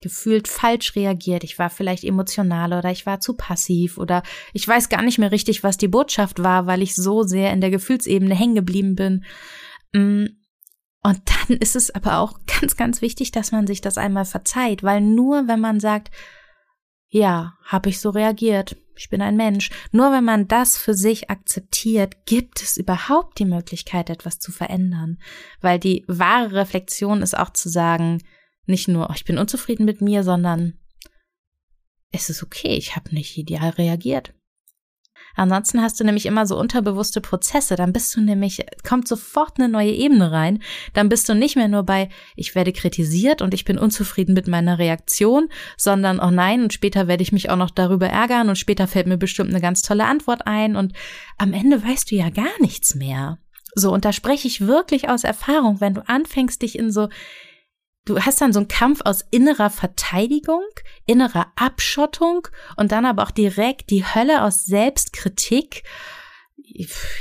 gefühlt 0.00 0.46
falsch 0.46 0.94
reagiert. 0.94 1.42
Ich 1.42 1.58
war 1.58 1.70
vielleicht 1.70 2.04
emotional 2.04 2.72
oder 2.74 2.90
ich 2.90 3.06
war 3.06 3.20
zu 3.20 3.34
passiv 3.34 3.98
oder 3.98 4.22
ich 4.52 4.66
weiß 4.66 4.88
gar 4.88 5.02
nicht 5.02 5.18
mehr 5.18 5.32
richtig, 5.32 5.62
was 5.62 5.78
die 5.78 5.88
Botschaft 5.88 6.42
war, 6.42 6.66
weil 6.66 6.82
ich 6.82 6.94
so 6.94 7.22
sehr 7.22 7.52
in 7.52 7.60
der 7.60 7.70
Gefühlsebene 7.70 8.34
hängen 8.34 8.54
geblieben 8.54 8.94
bin. 8.94 9.24
Und 11.06 11.20
dann 11.26 11.58
ist 11.58 11.76
es 11.76 11.94
aber 11.94 12.18
auch 12.18 12.40
ganz, 12.48 12.76
ganz 12.76 13.00
wichtig, 13.00 13.30
dass 13.30 13.52
man 13.52 13.68
sich 13.68 13.80
das 13.80 13.96
einmal 13.96 14.24
verzeiht, 14.24 14.82
weil 14.82 15.00
nur 15.00 15.46
wenn 15.46 15.60
man 15.60 15.78
sagt, 15.78 16.10
ja, 17.06 17.54
habe 17.62 17.90
ich 17.90 18.00
so 18.00 18.10
reagiert, 18.10 18.76
ich 18.96 19.08
bin 19.08 19.22
ein 19.22 19.36
Mensch, 19.36 19.70
nur 19.92 20.10
wenn 20.10 20.24
man 20.24 20.48
das 20.48 20.76
für 20.76 20.94
sich 20.94 21.30
akzeptiert, 21.30 22.26
gibt 22.26 22.60
es 22.60 22.76
überhaupt 22.76 23.38
die 23.38 23.44
Möglichkeit, 23.44 24.10
etwas 24.10 24.40
zu 24.40 24.50
verändern. 24.50 25.18
Weil 25.60 25.78
die 25.78 26.04
wahre 26.08 26.54
Reflexion 26.54 27.22
ist 27.22 27.38
auch 27.38 27.50
zu 27.50 27.68
sagen, 27.68 28.20
nicht 28.64 28.88
nur, 28.88 29.08
ich 29.14 29.24
bin 29.24 29.38
unzufrieden 29.38 29.84
mit 29.84 30.00
mir, 30.00 30.24
sondern 30.24 30.76
es 32.10 32.30
ist 32.30 32.42
okay, 32.42 32.74
ich 32.74 32.96
habe 32.96 33.14
nicht 33.14 33.38
ideal 33.38 33.70
reagiert. 33.70 34.34
Ansonsten 35.36 35.82
hast 35.82 36.00
du 36.00 36.04
nämlich 36.04 36.26
immer 36.26 36.46
so 36.46 36.58
unterbewusste 36.58 37.20
Prozesse. 37.20 37.76
Dann 37.76 37.92
bist 37.92 38.16
du 38.16 38.20
nämlich, 38.20 38.64
kommt 38.86 39.06
sofort 39.06 39.58
eine 39.58 39.68
neue 39.68 39.92
Ebene 39.92 40.32
rein. 40.32 40.62
Dann 40.94 41.08
bist 41.08 41.28
du 41.28 41.34
nicht 41.34 41.56
mehr 41.56 41.68
nur 41.68 41.84
bei, 41.84 42.08
ich 42.34 42.54
werde 42.54 42.72
kritisiert 42.72 43.42
und 43.42 43.54
ich 43.54 43.64
bin 43.64 43.78
unzufrieden 43.78 44.34
mit 44.34 44.48
meiner 44.48 44.78
Reaktion, 44.78 45.48
sondern, 45.76 46.18
oh 46.18 46.30
nein, 46.30 46.62
und 46.62 46.72
später 46.72 47.06
werde 47.06 47.22
ich 47.22 47.32
mich 47.32 47.50
auch 47.50 47.56
noch 47.56 47.70
darüber 47.70 48.08
ärgern 48.08 48.48
und 48.48 48.56
später 48.56 48.86
fällt 48.86 49.06
mir 49.06 49.18
bestimmt 49.18 49.50
eine 49.50 49.60
ganz 49.60 49.82
tolle 49.82 50.06
Antwort 50.06 50.46
ein 50.46 50.74
und 50.74 50.94
am 51.38 51.52
Ende 51.52 51.82
weißt 51.82 52.10
du 52.10 52.16
ja 52.16 52.30
gar 52.30 52.60
nichts 52.60 52.94
mehr. 52.94 53.38
So, 53.74 53.92
und 53.92 54.06
da 54.06 54.12
spreche 54.12 54.48
ich 54.48 54.66
wirklich 54.66 55.10
aus 55.10 55.22
Erfahrung, 55.22 55.82
wenn 55.82 55.92
du 55.92 56.08
anfängst, 56.08 56.62
dich 56.62 56.78
in 56.78 56.90
so 56.90 57.08
du 58.06 58.18
hast 58.20 58.40
dann 58.40 58.54
so 58.54 58.60
einen 58.60 58.68
Kampf 58.68 59.00
aus 59.04 59.24
innerer 59.30 59.68
Verteidigung, 59.68 60.64
innerer 61.04 61.48
Abschottung 61.56 62.48
und 62.76 62.92
dann 62.92 63.04
aber 63.04 63.24
auch 63.24 63.30
direkt 63.30 63.90
die 63.90 64.04
Hölle 64.04 64.42
aus 64.42 64.64
Selbstkritik. 64.64 65.82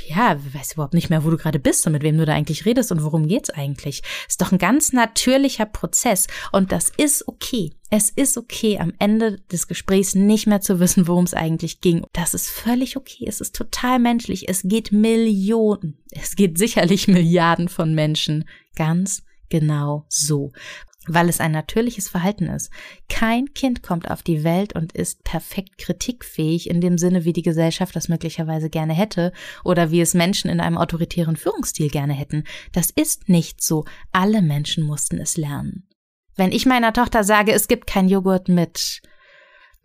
Ja, 0.08 0.38
weiß 0.54 0.74
überhaupt 0.74 0.94
nicht 0.94 1.10
mehr, 1.10 1.24
wo 1.24 1.30
du 1.30 1.38
gerade 1.38 1.60
bist 1.60 1.86
und 1.86 1.94
mit 1.94 2.04
wem 2.04 2.18
du 2.18 2.26
da 2.26 2.34
eigentlich 2.34 2.66
redest 2.66 2.92
und 2.92 3.04
worum 3.04 3.28
geht's 3.28 3.50
eigentlich. 3.50 4.02
Ist 4.28 4.42
doch 4.42 4.52
ein 4.52 4.58
ganz 4.58 4.92
natürlicher 4.92 5.66
Prozess 5.66 6.28
und 6.52 6.72
das 6.72 6.92
ist 6.98 7.28
okay. 7.28 7.74
Es 7.90 8.10
ist 8.10 8.38
okay, 8.38 8.80
am 8.80 8.94
Ende 9.00 9.40
des 9.52 9.68
Gesprächs 9.68 10.16
nicht 10.16 10.48
mehr 10.48 10.62
zu 10.62 10.80
wissen, 10.80 11.08
worum 11.08 11.26
es 11.26 11.34
eigentlich 11.34 11.80
ging. 11.80 12.06
Das 12.12 12.34
ist 12.34 12.50
völlig 12.50 12.98
okay. 12.98 13.26
Es 13.28 13.40
ist 13.40 13.56
total 13.56 14.00
menschlich. 14.00 14.50
Es 14.50 14.64
geht 14.64 14.92
Millionen, 14.92 15.98
es 16.12 16.36
geht 16.36 16.58
sicherlich 16.58 17.08
Milliarden 17.08 17.70
von 17.70 17.94
Menschen 17.94 18.46
ganz 18.76 19.24
genau 19.50 20.06
so, 20.10 20.52
weil 21.08 21.30
es 21.30 21.40
ein 21.40 21.52
natürliches 21.52 22.10
Verhalten 22.10 22.48
ist. 22.48 22.72
Kein 23.10 23.54
Kind 23.54 23.84
kommt 23.84 24.10
auf 24.10 24.24
die 24.24 24.44
Welt 24.44 24.74
und 24.74 24.94
ist 24.94 25.24
perfekt 25.24 25.78
kritikfähig 25.78 26.70
in 26.70 26.82
dem 26.82 26.98
Sinne, 26.98 27.26
wie 27.26 27.34
die 27.34 27.42
Gesellschaft 27.42 27.96
das 27.96 28.08
möglicherweise 28.08 28.70
gerne 28.70 28.94
hätte 28.94 29.32
oder 29.64 29.92
wie 29.92 30.02
es 30.02 30.14
Menschen 30.14 30.50
in 30.50 30.60
einem 30.60 30.78
autoritären 30.78 31.36
Führungsstil 31.36 31.90
gerne 31.90 32.14
hätten. 32.14 32.44
Das 32.72 32.90
ist 32.90 33.30
nicht 33.30 33.64
so. 33.64 33.86
Alle 34.12 34.42
Menschen 34.42 34.84
mussten 34.84 35.20
es 35.20 35.38
lernen. 35.38 35.88
Wenn 36.36 36.52
ich 36.52 36.66
meiner 36.66 36.92
Tochter 36.92 37.24
sage, 37.24 37.54
es 37.54 37.68
gibt 37.68 37.88
kein 37.88 38.10
Joghurt 38.10 38.50
mit 38.50 39.02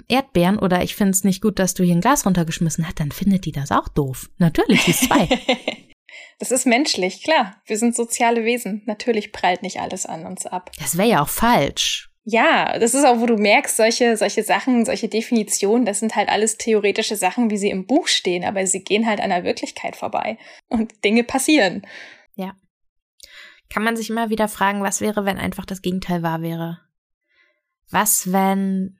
Erdbeeren 0.08 0.58
oder 0.58 0.82
ich 0.82 0.96
finde 0.96 1.12
es 1.12 1.22
nicht 1.22 1.40
gut, 1.40 1.58
dass 1.58 1.74
du 1.74 1.84
hier 1.84 1.94
ein 1.94 2.00
Glas 2.00 2.26
runtergeschmissen 2.26 2.86
hast, 2.86 2.98
dann 2.98 3.12
findet 3.12 3.44
die 3.44 3.52
das 3.52 3.70
auch 3.70 3.88
doof. 3.88 4.30
Natürlich, 4.38 4.84
die 4.84 4.92
zwei. 4.92 5.28
Das 6.38 6.50
ist 6.50 6.66
menschlich, 6.66 7.22
klar. 7.22 7.60
Wir 7.66 7.76
sind 7.78 7.94
soziale 7.94 8.44
Wesen. 8.44 8.82
Natürlich 8.86 9.32
prallt 9.32 9.62
nicht 9.62 9.80
alles 9.80 10.06
an 10.06 10.26
uns 10.26 10.46
ab. 10.46 10.70
Das 10.78 10.96
wäre 10.96 11.08
ja 11.08 11.22
auch 11.22 11.28
falsch. 11.28 12.10
Ja, 12.24 12.78
das 12.78 12.94
ist 12.94 13.04
auch, 13.04 13.18
wo 13.18 13.26
du 13.26 13.36
merkst, 13.36 13.76
solche, 13.76 14.16
solche 14.16 14.42
Sachen, 14.42 14.84
solche 14.84 15.08
Definitionen, 15.08 15.86
das 15.86 16.00
sind 16.00 16.16
halt 16.16 16.28
alles 16.28 16.58
theoretische 16.58 17.16
Sachen, 17.16 17.50
wie 17.50 17.56
sie 17.56 17.70
im 17.70 17.86
Buch 17.86 18.08
stehen, 18.08 18.44
aber 18.44 18.66
sie 18.66 18.84
gehen 18.84 19.06
halt 19.06 19.20
an 19.20 19.30
der 19.30 19.42
Wirklichkeit 19.42 19.96
vorbei. 19.96 20.38
Und 20.68 21.04
Dinge 21.04 21.24
passieren. 21.24 21.86
Ja. 22.36 22.54
Kann 23.70 23.82
man 23.82 23.96
sich 23.96 24.10
immer 24.10 24.30
wieder 24.30 24.48
fragen, 24.48 24.82
was 24.82 25.00
wäre, 25.00 25.24
wenn 25.24 25.38
einfach 25.38 25.64
das 25.64 25.82
Gegenteil 25.82 26.22
wahr 26.22 26.42
wäre? 26.42 26.80
Was, 27.90 28.32
wenn 28.32 28.99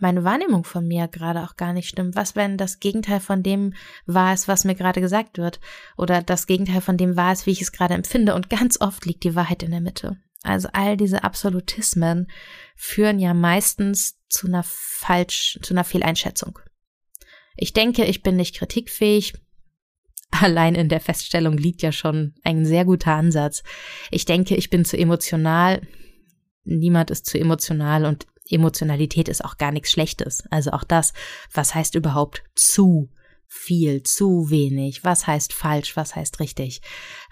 meine 0.00 0.24
Wahrnehmung 0.24 0.64
von 0.64 0.86
mir 0.86 1.08
gerade 1.08 1.42
auch 1.42 1.56
gar 1.56 1.72
nicht 1.72 1.88
stimmt. 1.88 2.16
Was, 2.16 2.34
wenn 2.34 2.56
das 2.56 2.80
Gegenteil 2.80 3.20
von 3.20 3.42
dem 3.42 3.74
war 4.06 4.32
es, 4.32 4.48
was 4.48 4.64
mir 4.64 4.74
gerade 4.74 5.00
gesagt 5.00 5.38
wird? 5.38 5.60
Oder 5.96 6.22
das 6.22 6.46
Gegenteil 6.46 6.80
von 6.80 6.96
dem 6.96 7.16
war 7.16 7.32
es, 7.32 7.46
wie 7.46 7.52
ich 7.52 7.62
es 7.62 7.72
gerade 7.72 7.94
empfinde? 7.94 8.34
Und 8.34 8.50
ganz 8.50 8.80
oft 8.80 9.06
liegt 9.06 9.24
die 9.24 9.34
Wahrheit 9.34 9.62
in 9.62 9.70
der 9.70 9.80
Mitte. 9.80 10.16
Also 10.42 10.68
all 10.72 10.96
diese 10.96 11.24
Absolutismen 11.24 12.28
führen 12.76 13.18
ja 13.18 13.34
meistens 13.34 14.20
zu 14.28 14.46
einer 14.46 14.62
falsch, 14.64 15.58
zu 15.62 15.74
einer 15.74 15.84
Fehleinschätzung. 15.84 16.58
Ich 17.56 17.72
denke, 17.72 18.04
ich 18.04 18.22
bin 18.22 18.36
nicht 18.36 18.56
kritikfähig. 18.56 19.34
Allein 20.30 20.74
in 20.74 20.88
der 20.88 21.00
Feststellung 21.00 21.56
liegt 21.56 21.82
ja 21.82 21.92
schon 21.92 22.34
ein 22.42 22.66
sehr 22.66 22.84
guter 22.84 23.14
Ansatz. 23.14 23.62
Ich 24.10 24.24
denke, 24.24 24.56
ich 24.56 24.68
bin 24.68 24.84
zu 24.84 24.98
emotional. 24.98 25.80
Niemand 26.64 27.10
ist 27.10 27.26
zu 27.26 27.38
emotional 27.38 28.04
und 28.04 28.26
Emotionalität 28.48 29.28
ist 29.28 29.44
auch 29.44 29.56
gar 29.56 29.72
nichts 29.72 29.90
Schlechtes. 29.90 30.44
Also 30.50 30.72
auch 30.72 30.84
das, 30.84 31.12
was 31.52 31.74
heißt 31.74 31.94
überhaupt 31.94 32.42
zu 32.54 33.10
viel, 33.46 34.02
zu 34.02 34.50
wenig, 34.50 35.04
was 35.04 35.26
heißt 35.26 35.52
falsch, 35.52 35.96
was 35.96 36.16
heißt 36.16 36.40
richtig, 36.40 36.82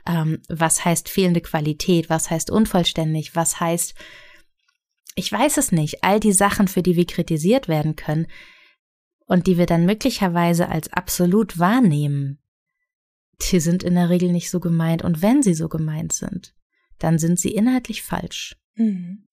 ähm, 0.07 0.41
was 0.49 0.85
heißt 0.85 1.09
fehlende 1.09 1.41
Qualität, 1.41 2.09
was 2.09 2.31
heißt 2.31 2.51
unvollständig, 2.51 3.35
was 3.35 3.61
heißt, 3.61 3.95
ich 5.15 5.31
weiß 5.31 5.57
es 5.59 5.73
nicht, 5.73 6.05
all 6.05 6.21
die 6.21 6.33
Sachen, 6.33 6.69
für 6.69 6.83
die 6.83 6.97
wir 6.97 7.07
kritisiert 7.07 7.69
werden 7.69 7.97
können 7.97 8.27
und 9.27 9.47
die 9.47 9.59
wir 9.59 9.67
dann 9.67 9.85
möglicherweise 9.85 10.69
als 10.69 10.93
absolut 10.93 11.59
wahrnehmen, 11.59 12.39
die 13.51 13.61
sind 13.61 13.83
in 13.83 13.95
der 13.95 14.09
Regel 14.09 14.31
nicht 14.31 14.51
so 14.51 14.61
gemeint. 14.61 15.03
Und 15.03 15.23
wenn 15.23 15.43
sie 15.43 15.55
so 15.55 15.69
gemeint 15.69 16.13
sind, 16.13 16.55
dann 16.99 17.19
sind 17.19 17.41
sie 17.41 17.51
inhaltlich 17.51 18.03
falsch. 18.03 18.57
Mhm. 18.75 19.29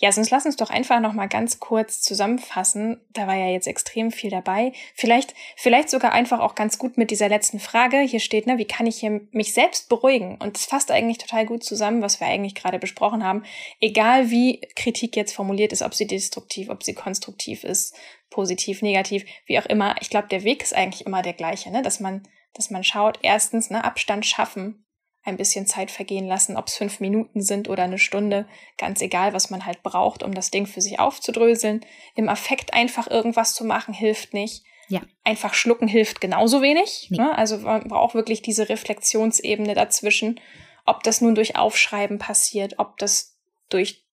Ja, 0.00 0.12
sonst 0.12 0.30
lass 0.30 0.46
uns 0.46 0.54
doch 0.56 0.70
einfach 0.70 1.00
noch 1.00 1.14
mal 1.14 1.26
ganz 1.26 1.58
kurz 1.58 2.00
zusammenfassen. 2.00 3.00
Da 3.10 3.26
war 3.26 3.34
ja 3.34 3.48
jetzt 3.48 3.66
extrem 3.66 4.12
viel 4.12 4.30
dabei. 4.30 4.72
Vielleicht, 4.94 5.34
vielleicht 5.56 5.90
sogar 5.90 6.12
einfach 6.12 6.38
auch 6.38 6.54
ganz 6.54 6.78
gut 6.78 6.96
mit 6.96 7.10
dieser 7.10 7.28
letzten 7.28 7.58
Frage. 7.58 7.98
Hier 7.98 8.20
steht, 8.20 8.46
ne, 8.46 8.56
wie 8.56 8.66
kann 8.66 8.86
ich 8.86 9.00
hier 9.00 9.22
mich 9.32 9.52
selbst 9.52 9.88
beruhigen? 9.88 10.36
Und 10.36 10.56
es 10.56 10.66
fasst 10.66 10.92
eigentlich 10.92 11.18
total 11.18 11.44
gut 11.44 11.64
zusammen, 11.64 12.02
was 12.02 12.20
wir 12.20 12.28
eigentlich 12.28 12.54
gerade 12.54 12.78
besprochen 12.78 13.24
haben. 13.24 13.42
Egal 13.80 14.30
wie 14.30 14.60
Kritik 14.76 15.16
jetzt 15.16 15.34
formuliert 15.34 15.72
ist, 15.72 15.82
ob 15.82 15.94
sie 15.94 16.06
destruktiv, 16.06 16.70
ob 16.70 16.84
sie 16.84 16.94
konstruktiv 16.94 17.64
ist, 17.64 17.96
positiv, 18.30 18.80
negativ, 18.80 19.24
wie 19.46 19.58
auch 19.58 19.66
immer. 19.66 19.96
Ich 20.00 20.08
glaube, 20.08 20.28
der 20.28 20.44
Weg 20.44 20.62
ist 20.62 20.74
eigentlich 20.74 21.04
immer 21.04 21.22
der 21.22 21.32
gleiche, 21.32 21.72
ne, 21.72 21.82
dass 21.82 21.98
man, 21.98 22.22
dass 22.52 22.70
man 22.70 22.84
schaut, 22.84 23.18
erstens, 23.22 23.70
ne, 23.70 23.82
Abstand 23.82 24.24
schaffen 24.24 24.83
ein 25.24 25.36
bisschen 25.36 25.66
Zeit 25.66 25.90
vergehen 25.90 26.26
lassen, 26.26 26.56
ob 26.56 26.66
es 26.66 26.74
fünf 26.74 27.00
Minuten 27.00 27.40
sind 27.40 27.68
oder 27.68 27.84
eine 27.84 27.98
Stunde, 27.98 28.46
ganz 28.76 29.00
egal, 29.00 29.32
was 29.32 29.50
man 29.50 29.64
halt 29.64 29.82
braucht, 29.82 30.22
um 30.22 30.34
das 30.34 30.50
Ding 30.50 30.66
für 30.66 30.82
sich 30.82 31.00
aufzudröseln. 31.00 31.84
Im 32.14 32.28
Affekt 32.28 32.74
einfach 32.74 33.10
irgendwas 33.10 33.54
zu 33.54 33.64
machen, 33.64 33.94
hilft 33.94 34.34
nicht. 34.34 34.64
Ja. 34.88 35.00
Einfach 35.24 35.54
schlucken 35.54 35.88
hilft 35.88 36.20
genauso 36.20 36.60
wenig. 36.60 37.08
Nee. 37.10 37.18
Ne? 37.18 37.36
Also 37.36 37.58
man 37.58 37.88
braucht 37.88 38.14
wirklich 38.14 38.42
diese 38.42 38.68
Reflexionsebene 38.68 39.74
dazwischen, 39.74 40.40
ob 40.84 41.02
das 41.02 41.22
nun 41.22 41.34
durch 41.34 41.56
Aufschreiben 41.56 42.18
passiert, 42.18 42.78
ob 42.78 42.98
das 42.98 43.38
durch 43.70 44.04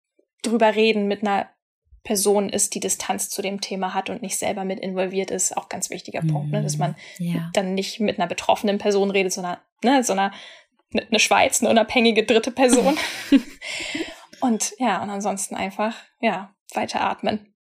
drüber 0.43 0.75
reden 0.75 1.07
mit 1.07 1.23
einer 1.23 1.49
Person 2.03 2.49
ist, 2.49 2.73
die 2.73 2.79
Distanz 2.79 3.29
zu 3.29 3.41
dem 3.41 3.61
Thema 3.61 3.93
hat 3.93 4.09
und 4.09 4.23
nicht 4.23 4.37
selber 4.37 4.63
mit 4.63 4.79
involviert 4.79 5.29
ist, 5.29 5.55
auch 5.55 5.69
ganz 5.69 5.91
wichtiger 5.91 6.21
Punkt, 6.21 6.51
ne? 6.51 6.63
dass 6.63 6.77
man 6.77 6.95
ja. 7.19 7.51
dann 7.53 7.75
nicht 7.75 7.99
mit 7.99 8.17
einer 8.17 8.27
betroffenen 8.27 8.79
Person 8.79 9.11
redet, 9.11 9.33
sondern 9.33 9.57
ne, 9.83 10.03
so 10.03 10.13
einer 10.13 10.31
eine 10.93 11.19
Schweiz, 11.19 11.61
eine 11.61 11.69
unabhängige 11.69 12.25
dritte 12.25 12.51
Person. 12.51 12.97
und 14.41 14.73
ja, 14.77 15.01
und 15.01 15.09
ansonsten 15.09 15.55
einfach, 15.55 15.95
ja, 16.19 16.53
weiter 16.73 17.01
atmen. 17.01 17.53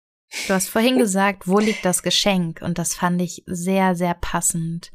Du 0.47 0.53
hast 0.53 0.69
vorhin 0.69 0.97
gesagt, 0.97 1.47
wo 1.47 1.59
liegt 1.59 1.83
das 1.83 2.03
Geschenk? 2.03 2.61
Und 2.61 2.77
das 2.77 2.95
fand 2.95 3.21
ich 3.21 3.43
sehr, 3.47 3.95
sehr 3.95 4.13
passend. 4.13 4.91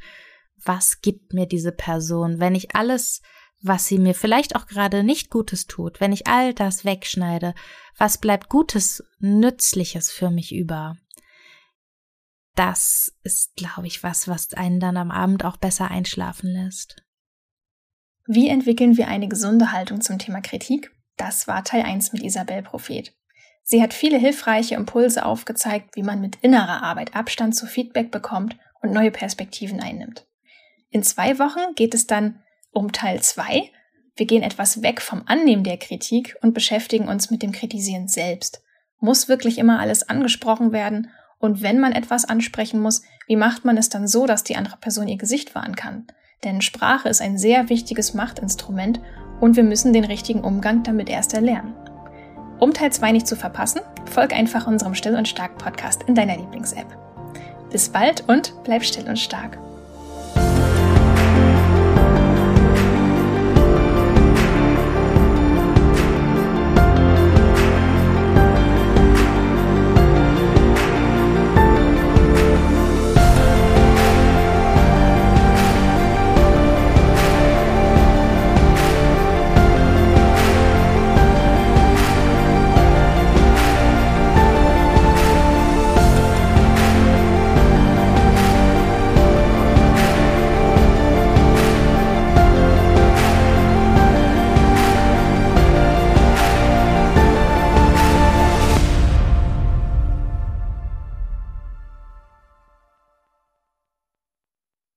Was 0.64 1.03
gibt 1.03 1.34
mir 1.34 1.47
diese 1.47 1.72
Person, 1.72 2.41
wenn 2.41 2.55
ich 2.55 2.74
alles, 2.74 3.20
was 3.62 3.87
sie 3.87 3.99
mir 3.99 4.14
vielleicht 4.14 4.57
auch 4.57 4.66
gerade 4.66 5.05
nicht 5.05 5.30
Gutes 5.30 5.66
tut, 5.66 6.01
wenn 6.01 6.12
ich 6.12 6.26
all 6.26 6.55
das 6.55 6.84
wegschneide, 6.84 7.55
was 7.99 8.18
bleibt 8.18 8.49
Gutes, 8.49 9.05
Nützliches 9.18 10.11
für 10.11 10.30
mich 10.30 10.55
über? 10.55 10.97
Das 12.55 13.14
ist, 13.22 13.55
glaube 13.57 13.87
ich, 13.87 14.03
was, 14.03 14.28
was 14.28 14.55
einen 14.55 14.80
dann 14.80 14.97
am 14.97 15.11
Abend 15.11 15.45
auch 15.45 15.59
besser 15.59 15.91
einschlafen 15.91 16.51
lässt. 16.51 17.05
Wie 18.29 18.49
entwickeln 18.49 18.97
wir 18.97 19.07
eine 19.07 19.29
gesunde 19.29 19.70
Haltung 19.70 20.01
zum 20.01 20.18
Thema 20.18 20.41
Kritik? 20.41 20.91
Das 21.16 21.47
war 21.47 21.62
Teil 21.62 21.83
1 21.83 22.12
mit 22.12 22.24
Isabel 22.24 22.61
Prophet. 22.61 23.14
Sie 23.62 23.81
hat 23.81 23.95
viele 23.95 24.18
hilfreiche 24.18 24.74
Impulse 24.74 25.24
aufgezeigt, 25.24 25.95
wie 25.95 26.03
man 26.03 26.20
mit 26.20 26.37
innerer 26.43 26.83
Arbeit 26.83 27.14
Abstand 27.14 27.55
zu 27.55 27.66
Feedback 27.66 28.11
bekommt 28.11 28.57
und 28.83 28.93
neue 28.93 29.12
Perspektiven 29.12 29.81
einnimmt. 29.81 30.27
In 30.91 31.05
zwei 31.05 31.39
Wochen 31.39 31.74
geht 31.77 31.95
es 31.95 32.09
dann 32.09 32.43
um 32.72 32.91
Teil 32.91 33.22
2 33.22 33.70
Wir 34.16 34.27
gehen 34.27 34.43
etwas 34.43 34.83
weg 34.83 35.01
vom 35.01 35.22
Annehmen 35.27 35.62
der 35.62 35.77
Kritik 35.77 36.37
und 36.43 36.53
beschäftigen 36.53 37.07
uns 37.07 37.31
mit 37.31 37.43
dem 37.43 37.53
Kritisieren 37.53 38.09
selbst. 38.09 38.61
Muss 38.99 39.29
wirklich 39.29 39.59
immer 39.59 39.79
alles 39.79 40.09
angesprochen 40.09 40.72
werden? 40.72 41.11
Und 41.39 41.62
wenn 41.62 41.79
man 41.79 41.93
etwas 41.93 42.24
ansprechen 42.24 42.81
muss, 42.81 43.03
wie 43.29 43.37
macht 43.37 43.64
man 43.64 43.77
es 43.77 43.89
dann 43.89 44.09
so, 44.09 44.27
dass 44.27 44.43
die 44.43 44.57
andere 44.57 44.79
Person 44.79 45.07
ihr 45.07 45.18
Gesicht 45.18 45.55
wahren 45.55 45.77
kann? 45.77 46.09
Denn 46.45 46.61
Sprache 46.61 47.09
ist 47.09 47.22
ein 47.22 47.39
sehr 47.39 47.68
wichtiges 47.68 48.14
Machtinstrument 48.14 49.01
und 49.41 49.57
wir 49.57 49.64
müssen 49.64 49.93
den 49.93 50.05
richtigen 50.05 50.41
Umgang 50.41 50.82
damit 50.82 51.09
erst 51.09 51.34
erlernen. 51.34 51.74
Um 52.59 52.72
Teil 52.72 52.93
2 52.93 53.12
nicht 53.12 53.26
zu 53.26 53.37
verpassen, 53.37 53.82
folg 54.07 54.32
einfach 54.32 54.66
unserem 54.66 54.95
Still 54.95 55.16
und 55.16 55.28
Stark 55.28 55.59
Podcast 55.59 56.05
in 56.05 56.14
deiner 56.14 56.37
Lieblings-App. 56.37 56.97
Bis 57.70 57.89
bald 57.89 58.28
und 58.28 58.55
bleib 58.64 58.84
still 58.84 59.09
und 59.09 59.18
stark. 59.18 59.59